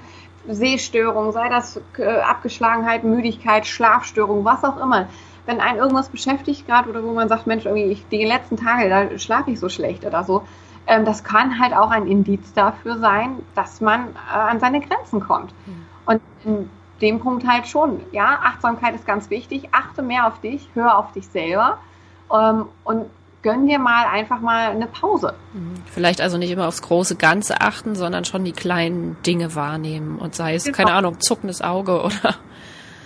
Sehstörung, 0.48 1.32
sei 1.32 1.48
das 1.48 1.80
äh, 1.98 2.20
Abgeschlagenheit, 2.20 3.04
Müdigkeit, 3.04 3.66
Schlafstörung, 3.66 4.44
was 4.44 4.64
auch 4.64 4.76
immer. 4.80 5.08
Wenn 5.46 5.60
einen 5.60 5.78
irgendwas 5.78 6.08
beschäftigt 6.08 6.66
gerade 6.66 6.90
oder 6.90 7.02
wo 7.04 7.12
man 7.12 7.28
sagt, 7.28 7.46
Mensch, 7.46 7.64
irgendwie 7.64 7.86
ich, 7.86 8.06
die 8.08 8.24
letzten 8.24 8.56
Tage, 8.56 8.88
da 8.88 9.18
schlafe 9.18 9.52
ich 9.52 9.60
so 9.60 9.68
schlecht 9.68 10.04
oder 10.04 10.24
so, 10.24 10.42
ähm, 10.86 11.04
das 11.04 11.24
kann 11.24 11.58
halt 11.58 11.74
auch 11.74 11.90
ein 11.90 12.06
Indiz 12.06 12.52
dafür 12.52 12.98
sein, 12.98 13.42
dass 13.54 13.80
man 13.80 14.08
äh, 14.32 14.38
an 14.38 14.60
seine 14.60 14.80
Grenzen 14.80 15.20
kommt. 15.20 15.52
Mhm. 15.66 15.86
Und 16.06 16.20
in 16.44 16.70
dem 17.00 17.20
Punkt 17.20 17.46
halt 17.46 17.66
schon, 17.66 18.00
ja, 18.12 18.38
Achtsamkeit 18.42 18.94
ist 18.94 19.06
ganz 19.06 19.30
wichtig, 19.30 19.68
achte 19.72 20.02
mehr 20.02 20.26
auf 20.26 20.40
dich, 20.40 20.68
hör 20.74 20.98
auf 20.98 21.12
dich 21.12 21.26
selber 21.28 21.78
ähm, 22.32 22.66
und 22.84 23.06
gönn 23.42 23.66
dir 23.66 23.78
mal 23.78 24.06
einfach 24.06 24.40
mal 24.40 24.70
eine 24.70 24.86
Pause. 24.86 25.34
Mhm. 25.52 25.74
Vielleicht 25.86 26.20
also 26.20 26.38
nicht 26.38 26.50
immer 26.50 26.66
aufs 26.66 26.82
große 26.82 27.16
Ganze 27.16 27.60
achten, 27.60 27.94
sondern 27.94 28.24
schon 28.24 28.44
die 28.44 28.52
kleinen 28.52 29.16
Dinge 29.24 29.54
wahrnehmen 29.54 30.18
und 30.18 30.34
sei 30.34 30.54
es, 30.54 30.64
genau. 30.64 30.76
keine 30.76 30.92
Ahnung, 30.92 31.20
zuckendes 31.20 31.62
Auge 31.62 32.00
oder. 32.04 32.34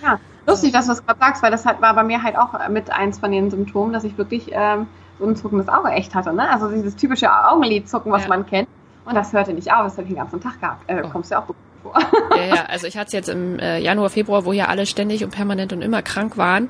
Ja, 0.01 0.19
lustig, 0.47 0.71
dass 0.71 0.87
du 0.87 0.93
es 0.93 1.05
gerade 1.05 1.19
sagst, 1.19 1.43
weil 1.43 1.51
das 1.51 1.65
hat, 1.65 1.81
war 1.81 1.93
bei 1.93 2.03
mir 2.03 2.23
halt 2.23 2.37
auch 2.37 2.67
mit 2.69 2.91
eins 2.91 3.19
von 3.19 3.31
den 3.31 3.51
Symptomen, 3.51 3.93
dass 3.93 4.03
ich 4.03 4.17
wirklich 4.17 4.49
ähm, 4.51 4.87
ein 5.25 5.35
zuckendes 5.35 5.67
Auge 5.67 5.89
echt 5.89 6.13
hatte. 6.15 6.33
Ne? 6.33 6.49
Also 6.49 6.69
dieses 6.69 6.95
typische 6.95 7.31
Augenlidzucken, 7.31 8.11
was 8.11 8.23
ja. 8.23 8.29
man 8.29 8.45
kennt. 8.45 8.67
Und 9.05 9.15
das 9.15 9.33
hörte 9.33 9.53
nicht 9.53 9.71
auf, 9.71 9.83
das 9.83 9.93
habe 9.93 10.03
ich 10.03 10.09
den 10.09 10.17
ganzen 10.17 10.39
Tag 10.39 10.59
gehabt. 10.59 10.83
Äh, 10.87 11.01
oh. 11.03 11.09
Kommst 11.09 11.31
du 11.31 11.35
ja 11.35 11.41
auch 11.41 11.45
vor. 11.81 11.93
Ja, 12.35 12.55
ja, 12.55 12.65
also 12.65 12.87
ich 12.87 12.97
hatte 12.97 13.07
es 13.07 13.13
jetzt 13.13 13.29
im 13.29 13.59
äh, 13.59 13.79
Januar, 13.79 14.09
Februar, 14.09 14.45
wo 14.45 14.53
ja 14.53 14.67
alle 14.67 14.85
ständig 14.85 15.23
und 15.23 15.31
permanent 15.31 15.73
und 15.73 15.81
immer 15.81 16.01
krank 16.01 16.37
waren. 16.37 16.69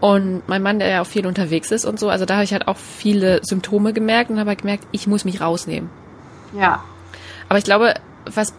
Und 0.00 0.48
mein 0.48 0.62
Mann, 0.62 0.80
der 0.80 0.88
ja 0.88 1.02
auch 1.02 1.06
viel 1.06 1.26
unterwegs 1.26 1.70
ist 1.70 1.84
und 1.84 2.00
so, 2.00 2.08
also 2.08 2.24
da 2.24 2.34
habe 2.34 2.44
ich 2.44 2.52
halt 2.52 2.66
auch 2.66 2.76
viele 2.76 3.38
Symptome 3.44 3.92
gemerkt 3.92 4.30
und 4.30 4.40
habe 4.40 4.48
halt 4.48 4.62
gemerkt, 4.62 4.84
ich 4.90 5.06
muss 5.06 5.24
mich 5.24 5.40
rausnehmen. 5.40 5.90
Ja. 6.58 6.82
Aber 7.48 7.58
ich 7.58 7.64
glaube, 7.64 7.94
was, 8.26 8.52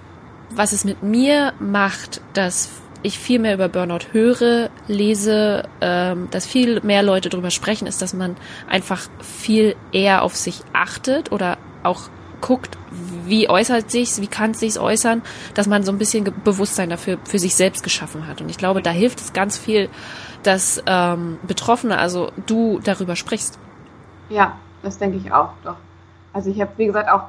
was 0.52 0.72
es 0.72 0.86
mit 0.86 1.04
mir 1.04 1.52
macht, 1.60 2.22
dass 2.34 2.70
ich 3.04 3.20
viel 3.20 3.40
mehr 3.40 3.54
über 3.54 3.70
Burnout 3.70 4.14
höre, 4.14 4.70
lese, 4.88 5.64
ähm, 5.82 6.30
dass 6.32 6.46
viel 6.46 6.82
mehr 6.82 7.04
Leute 7.04 7.30
darüber 7.30 7.52
sprechen, 7.52 7.88
ist, 7.88 8.02
dass 8.02 8.14
man 8.14 8.36
einfach 8.68 9.02
viel 9.22 9.76
eher 9.92 10.24
auf 10.24 10.36
sich 10.36 10.62
achtet 10.74 11.32
oder 11.32 11.58
auch 11.84 12.10
guckt, 12.42 12.78
wie 13.26 13.50
äußert 13.50 13.90
sich's, 13.90 14.20
wie 14.20 14.28
kann 14.28 14.52
es 14.52 14.60
sich 14.60 14.80
äußern, 14.80 15.22
dass 15.54 15.68
man 15.68 15.84
so 15.84 15.92
ein 15.92 15.98
bisschen 15.98 16.30
Bewusstsein 16.44 16.90
dafür 16.90 17.18
für 17.24 17.40
sich 17.40 17.56
selbst 17.56 17.84
geschaffen 17.84 18.28
hat. 18.28 18.42
Und 18.42 18.50
ich 18.50 18.58
glaube, 18.58 18.82
da 18.82 18.90
hilft 18.90 19.20
es 19.20 19.32
ganz 19.32 19.58
viel, 19.58 19.90
dass 20.44 20.84
ähm, 20.86 21.40
Betroffene, 21.44 21.98
also 21.98 22.32
du 22.46 22.80
darüber 22.84 23.16
sprichst. 23.16 23.60
Ja, 24.30 24.58
das 24.82 24.98
denke 24.98 25.18
ich 25.18 25.32
auch, 25.32 25.52
doch. 25.64 25.78
Also 26.34 26.50
ich 26.50 26.60
habe, 26.60 26.72
wie 26.78 26.88
gesagt, 26.88 27.10
auch 27.10 27.24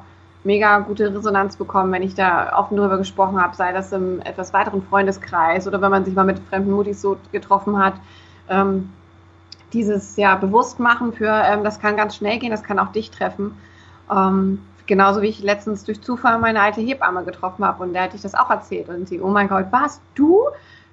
mega 0.45 0.79
gute 0.79 1.13
Resonanz 1.13 1.57
bekommen, 1.57 1.91
wenn 1.91 2.03
ich 2.03 2.15
da 2.15 2.57
offen 2.57 2.77
drüber 2.77 2.97
gesprochen 2.97 3.41
habe, 3.41 3.55
sei 3.55 3.71
das 3.73 3.91
im 3.91 4.21
etwas 4.21 4.53
weiteren 4.53 4.83
Freundeskreis 4.83 5.67
oder 5.67 5.81
wenn 5.81 5.91
man 5.91 6.05
sich 6.05 6.13
mal 6.13 6.23
mit 6.23 6.39
fremden 6.39 6.71
Mutis 6.71 7.01
so 7.01 7.17
getroffen 7.31 7.77
hat. 7.77 7.95
Ähm, 8.49 8.91
dieses 9.73 10.15
ja 10.15 10.35
Bewusstmachen 10.35 11.13
für, 11.13 11.29
ähm, 11.29 11.63
das 11.63 11.79
kann 11.79 11.97
ganz 11.97 12.15
schnell 12.15 12.39
gehen, 12.39 12.51
das 12.51 12.63
kann 12.63 12.79
auch 12.79 12.91
dich 12.91 13.11
treffen. 13.11 13.57
Ähm, 14.11 14.61
genauso 14.85 15.21
wie 15.21 15.27
ich 15.27 15.41
letztens 15.41 15.83
durch 15.83 16.01
Zufall 16.01 16.39
meine 16.39 16.61
alte 16.61 16.81
Hebamme 16.81 17.23
getroffen 17.23 17.65
habe 17.65 17.83
und 17.83 17.93
der 17.93 18.03
hatte 18.03 18.15
ich 18.15 18.21
das 18.21 18.35
auch 18.35 18.49
erzählt 18.49 18.87
und 18.89 19.07
sie, 19.07 19.19
oh 19.19 19.29
mein 19.29 19.47
Gott, 19.47 19.65
was, 19.71 19.99
du? 20.13 20.45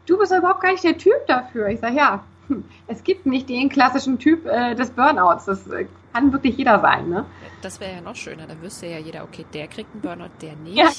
Du 0.06 0.18
bist 0.18 0.32
überhaupt 0.32 0.62
gar 0.62 0.72
nicht 0.72 0.82
der 0.82 0.98
Typ 0.98 1.26
dafür. 1.28 1.68
Ich 1.68 1.80
sage, 1.80 1.96
ja, 1.96 2.20
es 2.86 3.04
gibt 3.04 3.26
nicht 3.26 3.48
den 3.48 3.68
klassischen 3.68 4.18
Typ 4.18 4.46
äh, 4.46 4.74
des 4.74 4.90
Burnouts. 4.90 5.44
Das 5.44 5.66
äh, 5.68 5.86
kann 6.12 6.32
wirklich 6.32 6.56
jeder 6.56 6.80
sein. 6.80 7.08
Ne? 7.08 7.24
Das 7.62 7.80
wäre 7.80 7.94
ja 7.94 8.00
noch 8.00 8.16
schöner. 8.16 8.46
Da 8.46 8.60
wüsste 8.60 8.86
ja 8.86 8.98
jeder, 8.98 9.24
okay, 9.24 9.44
der 9.52 9.68
kriegt 9.68 9.92
einen 9.92 10.02
Burnout, 10.02 10.30
der 10.40 10.56
nicht. 10.56 10.76
Ja. 10.76 10.90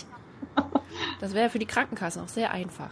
Das 1.19 1.34
wäre 1.34 1.49
für 1.49 1.60
die 1.60 1.65
Krankenkassen 1.65 2.21
auch 2.21 2.28
sehr 2.28 2.52
einfach. 2.52 2.89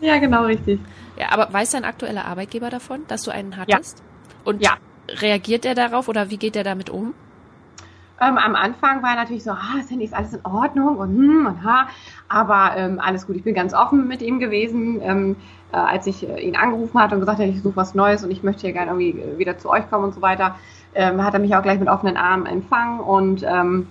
Ja, 0.00 0.18
genau, 0.18 0.44
richtig. 0.44 0.80
Ja, 1.18 1.32
aber 1.32 1.52
weiß 1.52 1.70
dein 1.70 1.84
aktueller 1.84 2.24
Arbeitgeber 2.24 2.70
davon, 2.70 3.00
dass 3.08 3.22
du 3.22 3.30
einen 3.30 3.56
hattest? 3.56 3.98
Ja. 3.98 4.04
Und 4.44 4.62
ja. 4.62 4.76
reagiert 5.08 5.64
er 5.64 5.74
darauf 5.74 6.08
oder 6.08 6.30
wie 6.30 6.36
geht 6.36 6.56
er 6.56 6.64
damit 6.64 6.90
um? 6.90 7.14
Ähm, 8.20 8.36
am 8.36 8.54
Anfang 8.54 9.02
war 9.02 9.10
er 9.10 9.16
natürlich 9.16 9.44
so, 9.44 9.52
ah, 9.52 9.80
Sandy, 9.86 10.04
ist 10.04 10.14
alles 10.14 10.34
in 10.34 10.44
Ordnung 10.44 10.98
und 10.98 11.16
hm 11.16 11.46
und 11.46 11.64
ha, 11.64 11.88
aber 12.28 12.76
ähm, 12.76 13.00
alles 13.00 13.26
gut. 13.26 13.36
Ich 13.36 13.44
bin 13.44 13.54
ganz 13.54 13.72
offen 13.72 14.06
mit 14.06 14.20
ihm 14.20 14.38
gewesen, 14.38 15.00
ähm, 15.02 15.36
äh, 15.72 15.76
als 15.76 16.06
ich 16.06 16.28
äh, 16.28 16.40
ihn 16.40 16.56
angerufen 16.56 17.00
hatte 17.00 17.14
und 17.14 17.20
gesagt 17.20 17.38
habe, 17.38 17.48
ich 17.48 17.62
suche 17.62 17.76
was 17.76 17.94
Neues 17.94 18.24
und 18.24 18.30
ich 18.30 18.42
möchte 18.42 18.62
hier 18.62 18.72
gerne 18.72 18.90
irgendwie 18.90 19.20
äh, 19.20 19.38
wieder 19.38 19.58
zu 19.58 19.70
euch 19.70 19.88
kommen 19.90 20.04
und 20.04 20.14
so 20.14 20.22
weiter 20.22 20.56
ähm, 20.94 21.22
hat 21.22 21.34
er 21.34 21.40
mich 21.40 21.54
auch 21.54 21.62
gleich 21.62 21.78
mit 21.78 21.88
offenen 21.88 22.16
Armen 22.16 22.46
empfangen 22.46 23.00
und 23.00 23.44
ähm, 23.44 23.86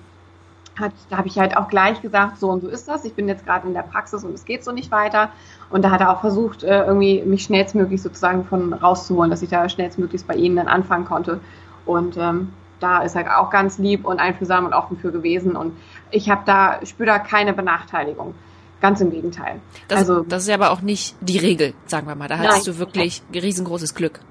hat, 0.80 0.92
da 1.10 1.18
habe 1.18 1.28
ich 1.28 1.38
halt 1.38 1.58
auch 1.58 1.68
gleich 1.68 2.02
gesagt, 2.02 2.39
so 2.39 2.50
und 2.50 2.62
so 2.62 2.68
ist 2.68 2.88
das. 2.88 3.04
Ich 3.04 3.13
bin 3.13 3.28
jetzt 3.28 3.46
gerade 3.46 3.68
in 3.68 3.74
der 3.74 3.82
Praxis 3.82 4.24
und 4.24 4.34
es 4.34 4.46
geht 4.46 4.63
so 4.63 4.72
nicht 4.72 4.92
weiter. 4.92 5.30
Und 5.70 5.84
da 5.84 5.92
hat 5.92 6.00
er 6.00 6.12
auch 6.12 6.22
versucht, 6.22 6.63
äh, 6.63 6.86
irgendwie 6.86 7.22
mich 7.24 7.44
schnellstmöglich 7.44 8.02
sozusagen 8.02 8.46
von 8.46 8.74
rauszuholen, 8.74 9.30
dass 9.30 9.42
ich 9.42 9.50
da 9.50 9.68
schnellstmöglichst 9.68 10.28
bei 10.28 10.36
ihnen 10.36 10.56
dann 10.56 10.68
anfangen 10.68 11.06
konnte. 11.06 11.42
Und 11.86 12.15
ähm, 12.18 12.54
da 12.80 13.00
ist 13.00 13.15
er 13.15 13.42
auch 13.42 13.50
ganz 13.50 13.78
lieb 13.78 14.06
und 14.06 14.20
einfühlsam 14.20 14.65
und 14.65 14.74
offen 14.74 14.98
für 14.98 15.12
gewesen. 15.12 15.56
Und 15.58 15.74
ich 16.12 16.30
habe 16.30 16.44
da, 16.46 16.80
spüre 16.86 17.08
da 17.08 17.20
keine 17.20 17.52
Benachteiligung. 17.54 18.34
Ganz 18.82 19.02
im 19.02 19.12
Gegenteil. 19.12 19.60
Das, 19.88 20.00
also, 20.00 20.24
das 20.24 20.44
ist 20.44 20.50
aber 20.50 20.72
auch 20.72 20.82
nicht 20.82 21.15
die 21.22 21.38
Regel, 21.38 21.74
sagen 21.86 22.08
wir 22.08 22.15
mal. 22.15 22.28
Da 22.28 22.38
hattest 22.38 22.68
du 22.68 22.78
wirklich 22.78 23.22
riesengroßes 23.34 23.94
Glück. 23.94 24.22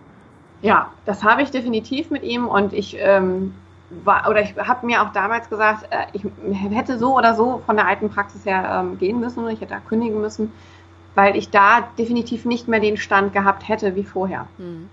Ja, 0.62 0.92
das 1.04 1.22
habe 1.22 1.42
ich 1.42 1.50
definitiv 1.50 2.10
mit 2.10 2.22
ihm 2.22 2.46
und 2.48 2.72
ich 2.72 2.96
ähm, 2.98 3.54
war 3.90 4.28
oder 4.28 4.42
ich 4.42 4.56
habe 4.56 4.86
mir 4.86 5.02
auch 5.02 5.12
damals 5.12 5.48
gesagt, 5.48 5.86
äh, 5.90 6.06
ich 6.12 6.24
hätte 6.74 6.98
so 6.98 7.16
oder 7.16 7.34
so 7.34 7.62
von 7.64 7.76
der 7.76 7.86
alten 7.86 8.10
Praxis 8.10 8.44
her 8.44 8.80
ähm, 8.80 8.98
gehen 8.98 9.20
müssen, 9.20 9.46
ich 9.48 9.60
hätte 9.60 9.74
da 9.74 9.80
kündigen 9.80 10.20
müssen, 10.20 10.52
weil 11.14 11.36
ich 11.36 11.50
da 11.50 11.88
definitiv 11.98 12.44
nicht 12.44 12.68
mehr 12.68 12.80
den 12.80 12.96
Stand 12.96 13.32
gehabt 13.32 13.68
hätte 13.68 13.94
wie 13.94 14.04
vorher. 14.04 14.46
Mhm. 14.58 14.88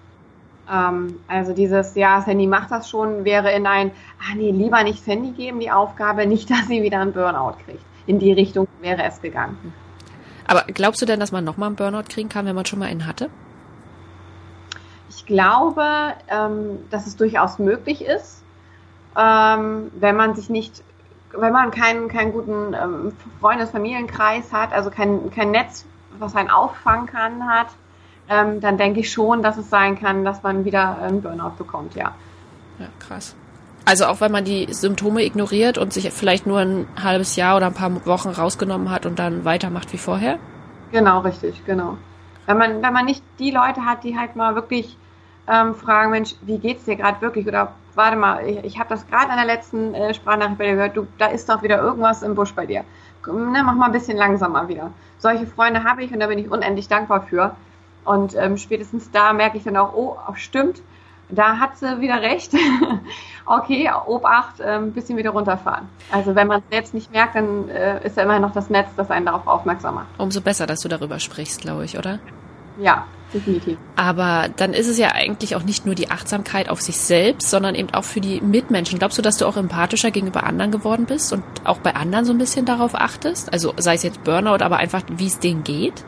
Ähm, 0.72 1.20
also 1.28 1.54
dieses, 1.54 1.96
ja, 1.96 2.22
Sandy 2.22 2.48
macht 2.48 2.72
das 2.72 2.90
schon, 2.90 3.26
wäre 3.26 3.52
in 3.52 3.68
ein, 3.68 3.92
ah 4.20 4.36
nee, 4.36 4.52
lieber 4.52 4.84
nicht 4.84 5.04
Sandy 5.04 5.32
geben 5.32 5.60
die 5.60 5.72
Aufgabe, 5.72 6.26
nicht, 6.28 6.50
dass 6.50 6.68
sie 6.68 6.84
wieder 6.84 7.00
einen 7.00 7.14
Burnout 7.14 7.56
kriegt. 7.66 7.84
In 8.08 8.20
die 8.20 8.34
Richtung 8.34 8.68
wäre 8.82 9.04
es 9.04 9.22
gegangen. 9.22 9.74
Aber 10.48 10.64
glaubst 10.68 11.02
du 11.02 11.06
denn, 11.06 11.20
dass 11.20 11.32
man 11.32 11.44
nochmal 11.44 11.68
einen 11.68 11.76
Burnout 11.76 12.04
kriegen 12.10 12.30
kann, 12.30 12.46
wenn 12.46 12.56
man 12.56 12.66
schon 12.66 12.80
mal 12.80 12.86
einen 12.86 13.08
hatte? 13.08 13.30
Ich 15.10 15.26
glaube, 15.26 15.84
ähm, 16.28 16.80
dass 16.92 17.08
es 17.08 17.16
durchaus 17.16 17.58
möglich 17.58 18.06
ist, 18.06 18.44
ähm, 19.18 19.92
wenn 20.00 20.16
man 20.16 20.36
sich 20.36 20.50
nicht, 20.50 20.84
wenn 21.32 21.52
man 21.52 21.72
keinen, 21.72 22.10
keinen 22.10 22.32
guten 22.32 22.74
ähm, 22.74 23.14
Freundes-, 23.40 23.72
Familienkreis 23.72 24.54
hat, 24.54 24.72
also 24.72 24.92
kein, 24.92 25.32
kein 25.32 25.52
Netz, 25.52 25.86
was 26.20 26.36
einen 26.36 26.50
auffangen 26.50 27.08
kann, 27.08 27.48
hat, 27.48 27.68
ähm, 28.30 28.60
dann 28.62 28.78
denke 28.78 29.00
ich 29.00 29.12
schon, 29.12 29.42
dass 29.42 29.58
es 29.58 29.70
sein 29.70 30.00
kann, 30.00 30.26
dass 30.26 30.44
man 30.44 30.66
wieder 30.66 31.00
einen 31.00 31.22
Burnout 31.22 31.54
bekommt, 31.58 31.96
ja. 31.96 32.14
Ja, 32.80 32.88
krass. 33.00 33.36
Also 33.86 34.06
auch 34.06 34.20
wenn 34.20 34.32
man 34.32 34.44
die 34.44 34.74
Symptome 34.74 35.24
ignoriert 35.24 35.78
und 35.78 35.94
sich 35.94 36.12
vielleicht 36.12 36.48
nur 36.48 36.60
ein 36.60 36.88
halbes 37.02 37.36
Jahr 37.36 37.56
oder 37.56 37.68
ein 37.68 37.74
paar 37.74 38.06
Wochen 38.08 38.30
rausgenommen 38.30 38.90
hat 38.90 39.06
und 39.06 39.20
dann 39.20 39.46
weitermacht 39.46 39.94
wie 39.94 40.00
vorher? 40.00 40.40
Genau, 40.92 41.20
richtig, 41.20 41.64
genau. 41.66 41.98
Wenn 42.48 42.58
man, 42.58 42.82
wenn 42.82 42.94
man 42.94 43.06
nicht 43.06 43.24
die 43.38 43.52
Leute 43.52 43.86
hat, 43.86 44.04
die 44.04 44.18
halt 44.18 44.36
mal 44.36 44.56
wirklich 44.56 44.98
ähm, 45.48 45.76
fragen, 45.76 46.12
Mensch, 46.12 46.36
wie 46.42 46.58
geht's 46.58 46.86
dir 46.86 46.96
gerade 46.96 47.22
wirklich? 47.22 47.48
Oder 47.48 47.74
warte 47.94 48.18
mal, 48.18 48.48
ich, 48.48 48.64
ich 48.64 48.80
habe 48.80 48.90
das 48.90 49.06
gerade 49.08 49.32
in 49.32 49.38
der 49.38 49.46
letzten 49.46 49.94
äh, 49.94 50.14
Sprachnachricht 50.14 50.58
bei 50.58 50.66
dir 50.66 50.76
gehört, 50.76 50.98
du, 50.98 51.08
da 51.20 51.28
ist 51.28 51.48
doch 51.50 51.62
wieder 51.62 51.80
irgendwas 51.82 52.24
im 52.24 52.34
Busch 52.34 52.54
bei 52.54 52.66
dir. 52.66 52.84
Ne, 53.28 53.64
mach 53.64 53.76
mal 53.76 53.88
ein 53.88 53.92
bisschen 53.92 54.18
langsamer 54.18 54.68
wieder. 54.68 54.92
Solche 55.18 55.48
Freunde 55.48 55.84
habe 55.84 56.04
ich 56.04 56.12
und 56.12 56.20
da 56.20 56.28
bin 56.28 56.40
ich 56.40 56.50
unendlich 56.50 56.88
dankbar 56.88 57.22
für. 57.22 57.56
Und 58.04 58.36
ähm, 58.36 58.58
spätestens 58.58 59.10
da 59.12 59.34
merke 59.34 59.58
ich 59.58 59.64
dann 59.64 59.78
auch, 59.78 59.94
oh, 59.94 60.18
stimmt, 60.36 60.82
da 61.30 61.58
hat 61.60 61.78
sie 61.78 62.02
wieder 62.02 62.22
recht. 62.22 62.54
okay, 63.46 63.90
Obacht, 64.06 64.62
ein 64.62 64.84
ähm, 64.84 64.94
bisschen 64.94 65.18
wieder 65.18 65.32
runterfahren. 65.32 65.88
Also 66.12 66.36
wenn 66.36 66.48
man 66.48 66.60
es 66.60 66.76
jetzt 66.76 66.94
nicht 66.94 67.12
merkt, 67.12 67.36
dann 67.36 67.70
äh, 67.70 68.06
ist 68.06 68.18
ja 68.18 68.24
immerhin 68.24 68.42
noch 68.42 68.54
das 68.54 68.70
Netz, 68.70 68.90
das 68.96 69.10
einen 69.10 69.26
darauf 69.26 69.48
aufmerksam 69.48 69.96
macht. 69.96 70.08
Umso 70.18 70.42
besser, 70.42 70.68
dass 70.68 70.82
du 70.82 70.88
darüber 70.88 71.20
sprichst, 71.20 71.62
glaube 71.62 71.86
ich, 71.86 71.98
oder? 71.98 72.20
Ja, 72.80 73.06
definitiv. 73.34 73.78
Aber 73.96 74.50
dann 74.56 74.74
ist 74.74 74.88
es 74.88 74.98
ja 74.98 75.10
eigentlich 75.14 75.56
auch 75.56 75.64
nicht 75.64 75.86
nur 75.86 75.96
die 75.96 76.12
Achtsamkeit 76.12 76.70
auf 76.70 76.82
sich 76.82 76.98
selbst, 76.98 77.50
sondern 77.50 77.74
eben 77.74 77.94
auch 77.94 78.04
für 78.04 78.22
die 78.22 78.42
Mitmenschen. 78.42 79.00
Glaubst 79.00 79.18
du, 79.18 79.22
dass 79.22 79.38
du 79.38 79.46
auch 79.46 79.58
empathischer 79.58 80.12
gegenüber 80.12 80.44
anderen 80.44 80.72
geworden 80.72 81.06
bist 81.06 81.32
und 81.32 81.44
auch 81.64 81.80
bei 81.80 81.96
anderen 81.96 82.26
so 82.26 82.34
ein 82.34 82.38
bisschen 82.38 82.66
darauf 82.66 82.94
achtest? 82.94 83.52
Also 83.54 83.74
sei 83.78 83.96
es 83.96 84.04
jetzt 84.04 84.24
Burnout, 84.24 84.64
aber 84.64 84.78
einfach, 84.78 85.02
wie 85.10 85.28
es 85.28 85.40
denen 85.40 85.64
geht? 85.64 86.04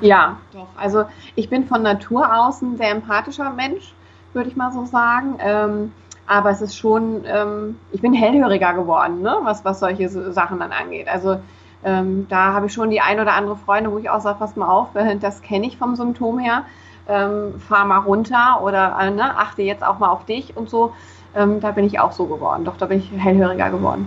Ja, 0.00 0.38
doch. 0.52 0.68
Also 0.76 1.04
ich 1.34 1.48
bin 1.48 1.66
von 1.66 1.82
Natur 1.82 2.36
aus 2.36 2.62
ein 2.62 2.76
sehr 2.76 2.90
empathischer 2.90 3.50
Mensch 3.50 3.92
würde 4.32 4.48
ich 4.48 4.56
mal 4.56 4.72
so 4.72 4.84
sagen. 4.84 5.38
Ähm, 5.40 5.92
aber 6.26 6.50
es 6.50 6.60
ist 6.60 6.76
schon, 6.76 7.24
ähm, 7.24 7.78
ich 7.90 8.02
bin 8.02 8.12
hellhöriger 8.12 8.74
geworden, 8.74 9.22
ne? 9.22 9.38
was, 9.44 9.64
was 9.64 9.80
solche 9.80 10.08
Sachen 10.08 10.58
dann 10.58 10.72
angeht. 10.72 11.08
Also 11.08 11.40
ähm, 11.82 12.26
da 12.28 12.52
habe 12.52 12.66
ich 12.66 12.72
schon 12.72 12.90
die 12.90 13.00
ein 13.00 13.18
oder 13.18 13.32
andere 13.32 13.56
Freunde, 13.56 13.90
wo 13.90 13.98
ich 13.98 14.10
auch 14.10 14.20
sage, 14.20 14.38
pass 14.38 14.56
mal 14.56 14.68
auf, 14.68 14.88
das 15.20 15.42
kenne 15.42 15.66
ich 15.66 15.78
vom 15.78 15.96
Symptom 15.96 16.38
her. 16.38 16.64
Ähm, 17.10 17.58
fahr 17.58 17.86
mal 17.86 18.00
runter 18.00 18.60
oder 18.62 18.94
äh, 19.00 19.10
ne, 19.10 19.38
achte 19.38 19.62
jetzt 19.62 19.82
auch 19.82 19.98
mal 19.98 20.10
auf 20.10 20.26
dich 20.26 20.54
und 20.54 20.68
so. 20.68 20.92
Ähm, 21.34 21.60
da 21.60 21.70
bin 21.70 21.86
ich 21.86 21.98
auch 21.98 22.12
so 22.12 22.26
geworden. 22.26 22.66
Doch, 22.66 22.76
da 22.76 22.84
bin 22.84 22.98
ich 22.98 23.10
hellhöriger 23.16 23.70
geworden. 23.70 24.06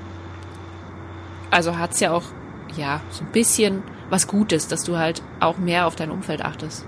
Also 1.50 1.80
hat 1.80 1.94
es 1.94 2.00
ja 2.00 2.12
auch, 2.12 2.24
ja, 2.78 3.02
so 3.10 3.24
ein 3.24 3.32
bisschen 3.32 3.82
was 4.12 4.28
Gutes, 4.28 4.68
dass 4.68 4.84
du 4.84 5.00
halt 5.00 5.24
auch 5.40 5.58
mehr 5.58 5.88
auf 5.88 5.96
dein 5.96 6.12
Umfeld 6.12 6.46
achtest. 6.46 6.86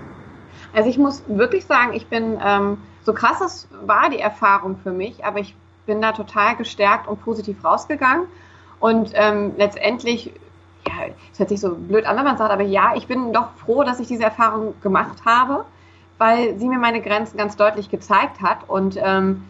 Also 0.72 0.88
ich 0.88 0.98
muss 0.98 1.24
wirklich 1.26 1.66
sagen, 1.66 1.94
ich 1.94 2.06
bin 2.06 2.38
ähm, 2.44 2.78
so 3.04 3.12
krass 3.12 3.40
es 3.40 3.68
war 3.84 4.10
die 4.10 4.18
Erfahrung 4.18 4.76
für 4.76 4.92
mich, 4.92 5.24
aber 5.24 5.38
ich 5.38 5.54
bin 5.86 6.00
da 6.00 6.12
total 6.12 6.56
gestärkt 6.56 7.06
und 7.06 7.22
positiv 7.22 7.62
rausgegangen. 7.62 8.26
Und 8.80 9.12
ähm, 9.14 9.52
letztendlich, 9.56 10.32
ja, 10.86 11.14
es 11.32 11.38
hört 11.38 11.50
sich 11.50 11.60
so 11.60 11.74
blöd 11.74 12.06
an, 12.06 12.16
wenn 12.16 12.24
man 12.24 12.38
sagt, 12.38 12.50
aber 12.50 12.62
ja, 12.62 12.94
ich 12.96 13.06
bin 13.06 13.32
doch 13.32 13.48
froh, 13.64 13.84
dass 13.84 14.00
ich 14.00 14.08
diese 14.08 14.24
Erfahrung 14.24 14.74
gemacht 14.80 15.24
habe, 15.24 15.64
weil 16.18 16.58
sie 16.58 16.68
mir 16.68 16.78
meine 16.78 17.00
Grenzen 17.00 17.36
ganz 17.36 17.56
deutlich 17.56 17.90
gezeigt 17.90 18.40
hat 18.40 18.68
und 18.68 18.98
ähm, 18.98 19.44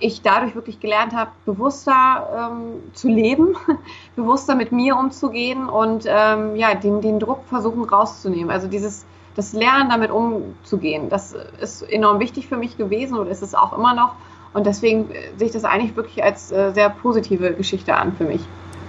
ich 0.00 0.22
dadurch 0.22 0.54
wirklich 0.54 0.80
gelernt 0.80 1.14
habe, 1.14 1.30
bewusster 1.44 2.50
ähm, 2.52 2.92
zu 2.94 3.08
leben, 3.08 3.56
bewusster 4.16 4.54
mit 4.54 4.72
mir 4.72 4.96
umzugehen 4.96 5.68
und 5.68 6.04
ähm, 6.06 6.56
ja, 6.56 6.74
den, 6.74 7.00
den 7.00 7.20
Druck 7.20 7.44
versuchen 7.46 7.84
rauszunehmen. 7.84 8.50
Also 8.50 8.66
dieses 8.66 9.04
das 9.36 9.52
Lernen 9.52 9.90
damit 9.90 10.10
umzugehen, 10.10 11.08
das 11.08 11.36
ist 11.60 11.82
enorm 11.82 12.20
wichtig 12.20 12.48
für 12.48 12.56
mich 12.56 12.76
gewesen 12.76 13.16
und 13.18 13.28
ist 13.28 13.42
es 13.42 13.54
auch 13.54 13.76
immer 13.76 13.94
noch. 13.94 14.14
Und 14.52 14.66
deswegen 14.66 15.08
sehe 15.36 15.46
ich 15.46 15.52
das 15.52 15.64
eigentlich 15.64 15.94
wirklich 15.94 16.24
als 16.24 16.50
äh, 16.50 16.72
sehr 16.72 16.90
positive 16.90 17.54
Geschichte 17.54 17.94
an 17.94 18.12
für 18.16 18.24
mich. 18.24 18.40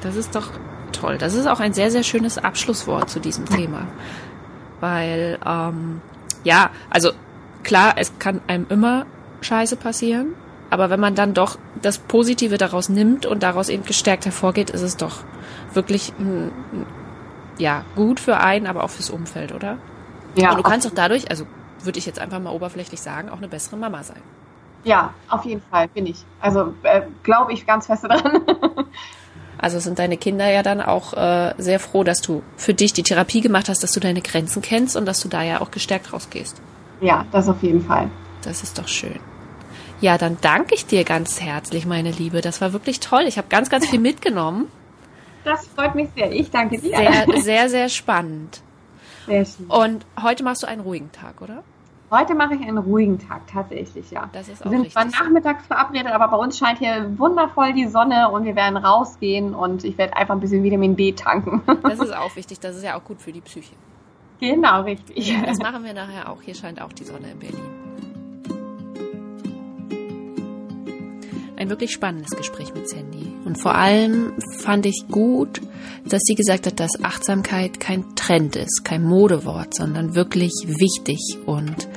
Das 0.01 0.15
ist 0.15 0.35
doch 0.35 0.49
toll. 0.91 1.17
Das 1.19 1.35
ist 1.35 1.45
auch 1.45 1.59
ein 1.59 1.73
sehr, 1.73 1.91
sehr 1.91 2.03
schönes 2.03 2.37
Abschlusswort 2.39 3.09
zu 3.09 3.19
diesem 3.19 3.45
Thema. 3.45 3.87
Weil, 4.79 5.37
ähm, 5.45 6.01
ja, 6.43 6.71
also 6.89 7.11
klar, 7.63 7.93
es 7.97 8.17
kann 8.17 8.41
einem 8.47 8.65
immer 8.69 9.05
Scheiße 9.41 9.75
passieren, 9.75 10.33
aber 10.71 10.89
wenn 10.89 10.99
man 10.99 11.13
dann 11.13 11.35
doch 11.35 11.59
das 11.81 11.99
Positive 11.99 12.57
daraus 12.57 12.89
nimmt 12.89 13.25
und 13.25 13.43
daraus 13.43 13.69
eben 13.69 13.83
gestärkt 13.83 14.25
hervorgeht, 14.25 14.69
ist 14.71 14.81
es 14.81 14.97
doch 14.97 15.17
wirklich 15.73 16.13
ja, 17.57 17.83
gut 17.95 18.19
für 18.19 18.37
einen, 18.37 18.67
aber 18.67 18.83
auch 18.83 18.89
fürs 18.89 19.09
Umfeld, 19.09 19.53
oder? 19.53 19.77
Ja, 20.35 20.51
und 20.51 20.57
du 20.57 20.63
kannst 20.63 20.87
auch 20.87 20.93
dadurch, 20.93 21.29
also 21.29 21.45
würde 21.83 21.99
ich 21.99 22.05
jetzt 22.05 22.19
einfach 22.19 22.39
mal 22.39 22.51
oberflächlich 22.51 23.01
sagen, 23.01 23.29
auch 23.29 23.37
eine 23.37 23.47
bessere 23.47 23.77
Mama 23.77 24.03
sein. 24.03 24.21
Ja, 24.83 25.13
auf 25.29 25.45
jeden 25.45 25.61
Fall 25.61 25.87
bin 25.89 26.05
ich. 26.05 26.23
Also 26.39 26.73
äh, 26.83 27.01
glaube 27.23 27.53
ich 27.53 27.65
ganz 27.67 27.85
fest 27.85 28.03
dran. 28.03 28.21
also 29.57 29.79
sind 29.79 29.99
deine 29.99 30.17
Kinder 30.17 30.49
ja 30.49 30.63
dann 30.63 30.81
auch 30.81 31.13
äh, 31.13 31.53
sehr 31.57 31.79
froh, 31.79 32.03
dass 32.03 32.21
du 32.21 32.41
für 32.57 32.73
dich 32.73 32.93
die 32.93 33.03
Therapie 33.03 33.41
gemacht 33.41 33.69
hast, 33.69 33.83
dass 33.83 33.91
du 33.91 33.99
deine 33.99 34.21
Grenzen 34.21 34.61
kennst 34.61 34.95
und 34.95 35.05
dass 35.05 35.21
du 35.21 35.29
da 35.29 35.43
ja 35.43 35.61
auch 35.61 35.71
gestärkt 35.71 36.13
rausgehst. 36.13 36.61
Ja, 36.99 37.25
das 37.31 37.47
auf 37.47 37.61
jeden 37.61 37.81
Fall. 37.81 38.09
Das 38.43 38.63
ist 38.63 38.79
doch 38.79 38.87
schön. 38.87 39.19
Ja, 39.99 40.17
dann 40.17 40.37
danke 40.41 40.73
ich 40.73 40.87
dir 40.87 41.03
ganz 41.03 41.41
herzlich, 41.41 41.85
meine 41.85 42.09
Liebe. 42.09 42.41
Das 42.41 42.59
war 42.59 42.73
wirklich 42.73 42.99
toll. 42.99 43.25
Ich 43.27 43.37
habe 43.37 43.47
ganz, 43.49 43.69
ganz 43.69 43.87
viel 43.87 43.99
mitgenommen. 43.99 44.67
Das 45.43 45.67
freut 45.67 45.93
mich 45.95 46.09
sehr. 46.15 46.31
Ich 46.31 46.49
danke 46.49 46.79
dir. 46.79 46.95
Sehr, 46.95 47.25
sehr, 47.41 47.69
sehr 47.69 47.89
spannend. 47.89 48.61
Sehr 49.31 49.45
schön. 49.45 49.65
Und 49.67 50.05
heute 50.21 50.43
machst 50.43 50.63
du 50.63 50.67
einen 50.67 50.81
ruhigen 50.81 51.11
Tag, 51.11 51.41
oder? 51.41 51.63
Heute 52.11 52.35
mache 52.35 52.55
ich 52.55 52.61
einen 52.61 52.77
ruhigen 52.77 53.17
Tag, 53.17 53.47
tatsächlich, 53.47 54.11
ja. 54.11 54.29
Das 54.33 54.49
ist 54.49 54.65
auch 54.65 54.69
wir 54.69 54.79
sind 54.79 54.91
zwar 54.91 55.05
nachmittags 55.05 55.65
verabredet, 55.65 56.11
aber 56.11 56.27
bei 56.27 56.35
uns 56.35 56.57
scheint 56.57 56.79
hier 56.79 57.17
wundervoll 57.17 57.71
die 57.71 57.87
Sonne 57.87 58.29
und 58.29 58.43
wir 58.43 58.57
werden 58.57 58.75
rausgehen 58.75 59.55
und 59.55 59.85
ich 59.85 59.97
werde 59.97 60.17
einfach 60.17 60.33
ein 60.33 60.41
bisschen 60.41 60.61
Vitamin 60.63 60.97
D 60.97 61.13
tanken. 61.13 61.61
Das 61.83 61.99
ist 61.99 62.13
auch 62.13 62.35
wichtig, 62.35 62.59
das 62.59 62.75
ist 62.75 62.83
ja 62.83 62.99
auch 62.99 63.03
gut 63.05 63.21
für 63.21 63.31
die 63.31 63.39
Psyche. 63.39 63.73
Genau, 64.41 64.81
richtig. 64.81 65.29
Ja, 65.29 65.45
das 65.45 65.57
machen 65.63 65.85
wir 65.85 65.93
nachher 65.93 66.29
auch. 66.29 66.41
Hier 66.41 66.55
scheint 66.55 66.81
auch 66.81 66.91
die 66.91 67.05
Sonne 67.05 67.31
in 67.31 67.39
Berlin. 67.39 67.80
Wirklich 71.71 71.91
spannendes 71.91 72.37
Gespräch 72.37 72.73
mit 72.75 72.87
Sandy. 72.89 73.31
Und 73.45 73.59
vor 73.59 73.73
allem 73.73 74.33
fand 74.59 74.85
ich 74.85 75.05
gut, 75.09 75.61
dass 76.05 76.21
sie 76.23 76.35
gesagt 76.35 76.67
hat, 76.67 76.79
dass 76.79 77.01
Achtsamkeit 77.01 77.79
kein 77.79 78.03
Trend 78.15 78.57
ist, 78.57 78.83
kein 78.83 79.03
Modewort, 79.03 79.73
sondern 79.73 80.13
wirklich 80.13 80.51
wichtig 80.67 81.37
und 81.45 81.87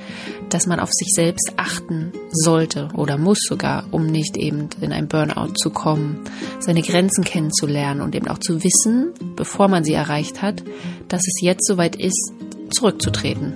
dass 0.48 0.66
man 0.66 0.78
auf 0.78 0.90
sich 0.92 1.08
selbst 1.12 1.54
achten 1.56 2.12
sollte 2.30 2.88
oder 2.94 3.18
muss 3.18 3.40
sogar, 3.40 3.84
um 3.90 4.06
nicht 4.06 4.37
eben 4.37 4.68
in 4.80 4.92
ein 4.92 5.08
Burnout 5.08 5.54
zu 5.56 5.70
kommen, 5.70 6.20
seine 6.60 6.82
Grenzen 6.82 7.24
kennenzulernen 7.24 8.00
und 8.00 8.14
eben 8.14 8.28
auch 8.28 8.38
zu 8.38 8.62
wissen, 8.62 9.12
bevor 9.34 9.66
man 9.66 9.82
sie 9.82 9.94
erreicht 9.94 10.40
hat, 10.40 10.62
dass 11.08 11.22
es 11.26 11.40
jetzt 11.42 11.66
soweit 11.66 11.96
ist, 11.96 12.32
zurückzutreten. 12.70 13.54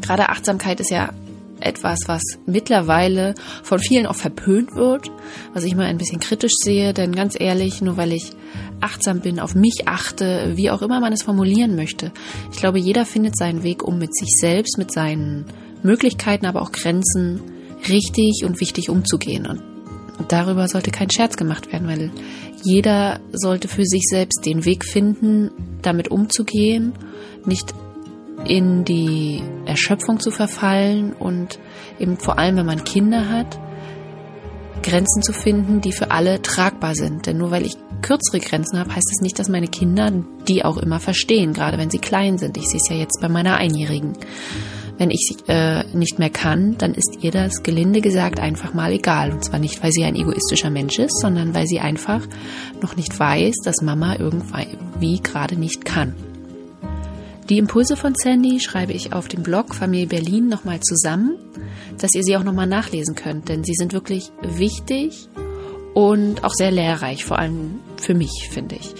Gerade 0.00 0.30
Achtsamkeit 0.30 0.80
ist 0.80 0.90
ja 0.90 1.12
etwas, 1.62 2.00
was 2.06 2.22
mittlerweile 2.46 3.34
von 3.62 3.78
vielen 3.78 4.06
auch 4.06 4.16
verpönt 4.16 4.74
wird, 4.74 5.10
was 5.54 5.64
ich 5.64 5.74
mal 5.74 5.86
ein 5.86 5.98
bisschen 5.98 6.20
kritisch 6.20 6.54
sehe, 6.56 6.92
denn 6.92 7.14
ganz 7.14 7.38
ehrlich, 7.38 7.82
nur 7.82 7.96
weil 7.96 8.12
ich 8.12 8.32
achtsam 8.80 9.20
bin, 9.20 9.40
auf 9.40 9.54
mich 9.54 9.86
achte, 9.86 10.52
wie 10.56 10.70
auch 10.70 10.82
immer 10.82 11.00
man 11.00 11.12
es 11.12 11.22
formulieren 11.22 11.76
möchte. 11.76 12.12
Ich 12.50 12.58
glaube, 12.58 12.78
jeder 12.78 13.06
findet 13.06 13.36
seinen 13.36 13.62
Weg, 13.62 13.82
um 13.82 13.98
mit 13.98 14.14
sich 14.14 14.30
selbst, 14.40 14.78
mit 14.78 14.92
seinen 14.92 15.46
Möglichkeiten, 15.82 16.46
aber 16.46 16.62
auch 16.62 16.72
Grenzen 16.72 17.40
richtig 17.88 18.42
und 18.44 18.60
wichtig 18.60 18.90
umzugehen. 18.90 19.46
Und 19.46 20.30
darüber 20.30 20.68
sollte 20.68 20.90
kein 20.90 21.10
Scherz 21.10 21.36
gemacht 21.36 21.72
werden, 21.72 21.88
weil 21.88 22.10
jeder 22.62 23.20
sollte 23.32 23.68
für 23.68 23.84
sich 23.84 24.02
selbst 24.08 24.44
den 24.46 24.64
Weg 24.64 24.84
finden, 24.84 25.50
damit 25.82 26.08
umzugehen, 26.10 26.92
nicht 27.44 27.74
in 28.46 28.84
die 28.84 29.42
Erschöpfung 29.66 30.20
zu 30.20 30.30
verfallen 30.30 31.12
und 31.12 31.58
eben 31.98 32.18
vor 32.18 32.38
allem, 32.38 32.56
wenn 32.56 32.66
man 32.66 32.84
Kinder 32.84 33.28
hat, 33.28 33.58
Grenzen 34.82 35.22
zu 35.22 35.32
finden, 35.32 35.80
die 35.80 35.92
für 35.92 36.10
alle 36.10 36.42
tragbar 36.42 36.94
sind. 36.94 37.26
Denn 37.26 37.38
nur 37.38 37.50
weil 37.50 37.64
ich 37.64 37.76
kürzere 38.02 38.40
Grenzen 38.40 38.78
habe, 38.78 38.94
heißt 38.94 39.10
das 39.10 39.22
nicht, 39.22 39.38
dass 39.38 39.48
meine 39.48 39.68
Kinder 39.68 40.12
die 40.48 40.64
auch 40.64 40.76
immer 40.76 40.98
verstehen, 40.98 41.52
gerade 41.52 41.78
wenn 41.78 41.90
sie 41.90 41.98
klein 41.98 42.36
sind. 42.36 42.56
Ich 42.56 42.66
sehe 42.68 42.80
es 42.82 42.88
ja 42.90 42.96
jetzt 42.96 43.20
bei 43.20 43.28
meiner 43.28 43.56
Einjährigen. 43.56 44.14
Wenn 44.98 45.10
ich 45.10 45.36
äh, 45.48 45.84
nicht 45.94 46.18
mehr 46.18 46.30
kann, 46.30 46.76
dann 46.78 46.94
ist 46.94 47.18
ihr 47.22 47.30
das 47.30 47.62
gelinde 47.62 48.00
gesagt 48.00 48.40
einfach 48.40 48.74
mal 48.74 48.92
egal. 48.92 49.32
Und 49.32 49.44
zwar 49.44 49.58
nicht, 49.58 49.82
weil 49.82 49.92
sie 49.92 50.04
ein 50.04 50.16
egoistischer 50.16 50.70
Mensch 50.70 50.98
ist, 50.98 51.20
sondern 51.20 51.54
weil 51.54 51.66
sie 51.66 51.80
einfach 51.80 52.26
noch 52.82 52.96
nicht 52.96 53.18
weiß, 53.18 53.54
dass 53.64 53.82
Mama 53.82 54.16
irgendwie 54.18 55.20
gerade 55.20 55.56
nicht 55.56 55.84
kann. 55.84 56.14
Die 57.48 57.58
Impulse 57.58 57.96
von 57.96 58.14
Sandy 58.14 58.60
schreibe 58.60 58.92
ich 58.92 59.12
auf 59.12 59.28
dem 59.28 59.42
Blog 59.42 59.74
Familie 59.74 60.06
Berlin 60.06 60.48
nochmal 60.48 60.80
zusammen, 60.80 61.36
dass 61.98 62.14
ihr 62.14 62.22
sie 62.22 62.36
auch 62.36 62.44
nochmal 62.44 62.66
nachlesen 62.66 63.14
könnt, 63.14 63.48
denn 63.48 63.64
sie 63.64 63.74
sind 63.74 63.92
wirklich 63.92 64.30
wichtig 64.42 65.28
und 65.94 66.44
auch 66.44 66.52
sehr 66.52 66.70
lehrreich, 66.70 67.24
vor 67.24 67.38
allem 67.38 67.80
für 67.96 68.14
mich, 68.14 68.48
finde 68.50 68.76
ich. 68.76 68.94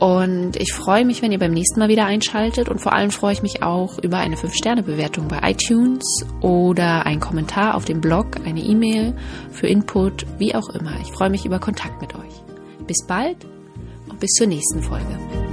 Und 0.00 0.56
ich 0.56 0.72
freue 0.72 1.04
mich, 1.04 1.20
wenn 1.20 1.30
ihr 1.30 1.38
beim 1.38 1.52
nächsten 1.52 1.78
Mal 1.78 1.90
wieder 1.90 2.06
einschaltet 2.06 2.70
und 2.70 2.80
vor 2.80 2.94
allem 2.94 3.10
freue 3.10 3.34
ich 3.34 3.42
mich 3.42 3.62
auch 3.62 3.98
über 3.98 4.16
eine 4.16 4.36
5-Sterne-Bewertung 4.36 5.28
bei 5.28 5.50
iTunes 5.50 6.24
oder 6.40 7.04
einen 7.04 7.20
Kommentar 7.20 7.74
auf 7.74 7.84
dem 7.84 8.00
Blog, 8.00 8.40
eine 8.46 8.60
E-Mail 8.60 9.14
für 9.50 9.66
Input, 9.66 10.24
wie 10.38 10.54
auch 10.54 10.70
immer. 10.70 10.98
Ich 11.02 11.12
freue 11.12 11.28
mich 11.28 11.44
über 11.44 11.58
Kontakt 11.58 12.00
mit 12.00 12.14
euch. 12.14 12.32
Bis 12.86 13.04
bald 13.06 13.46
und 14.08 14.20
bis 14.20 14.30
zur 14.30 14.46
nächsten 14.46 14.82
Folge. 14.82 15.49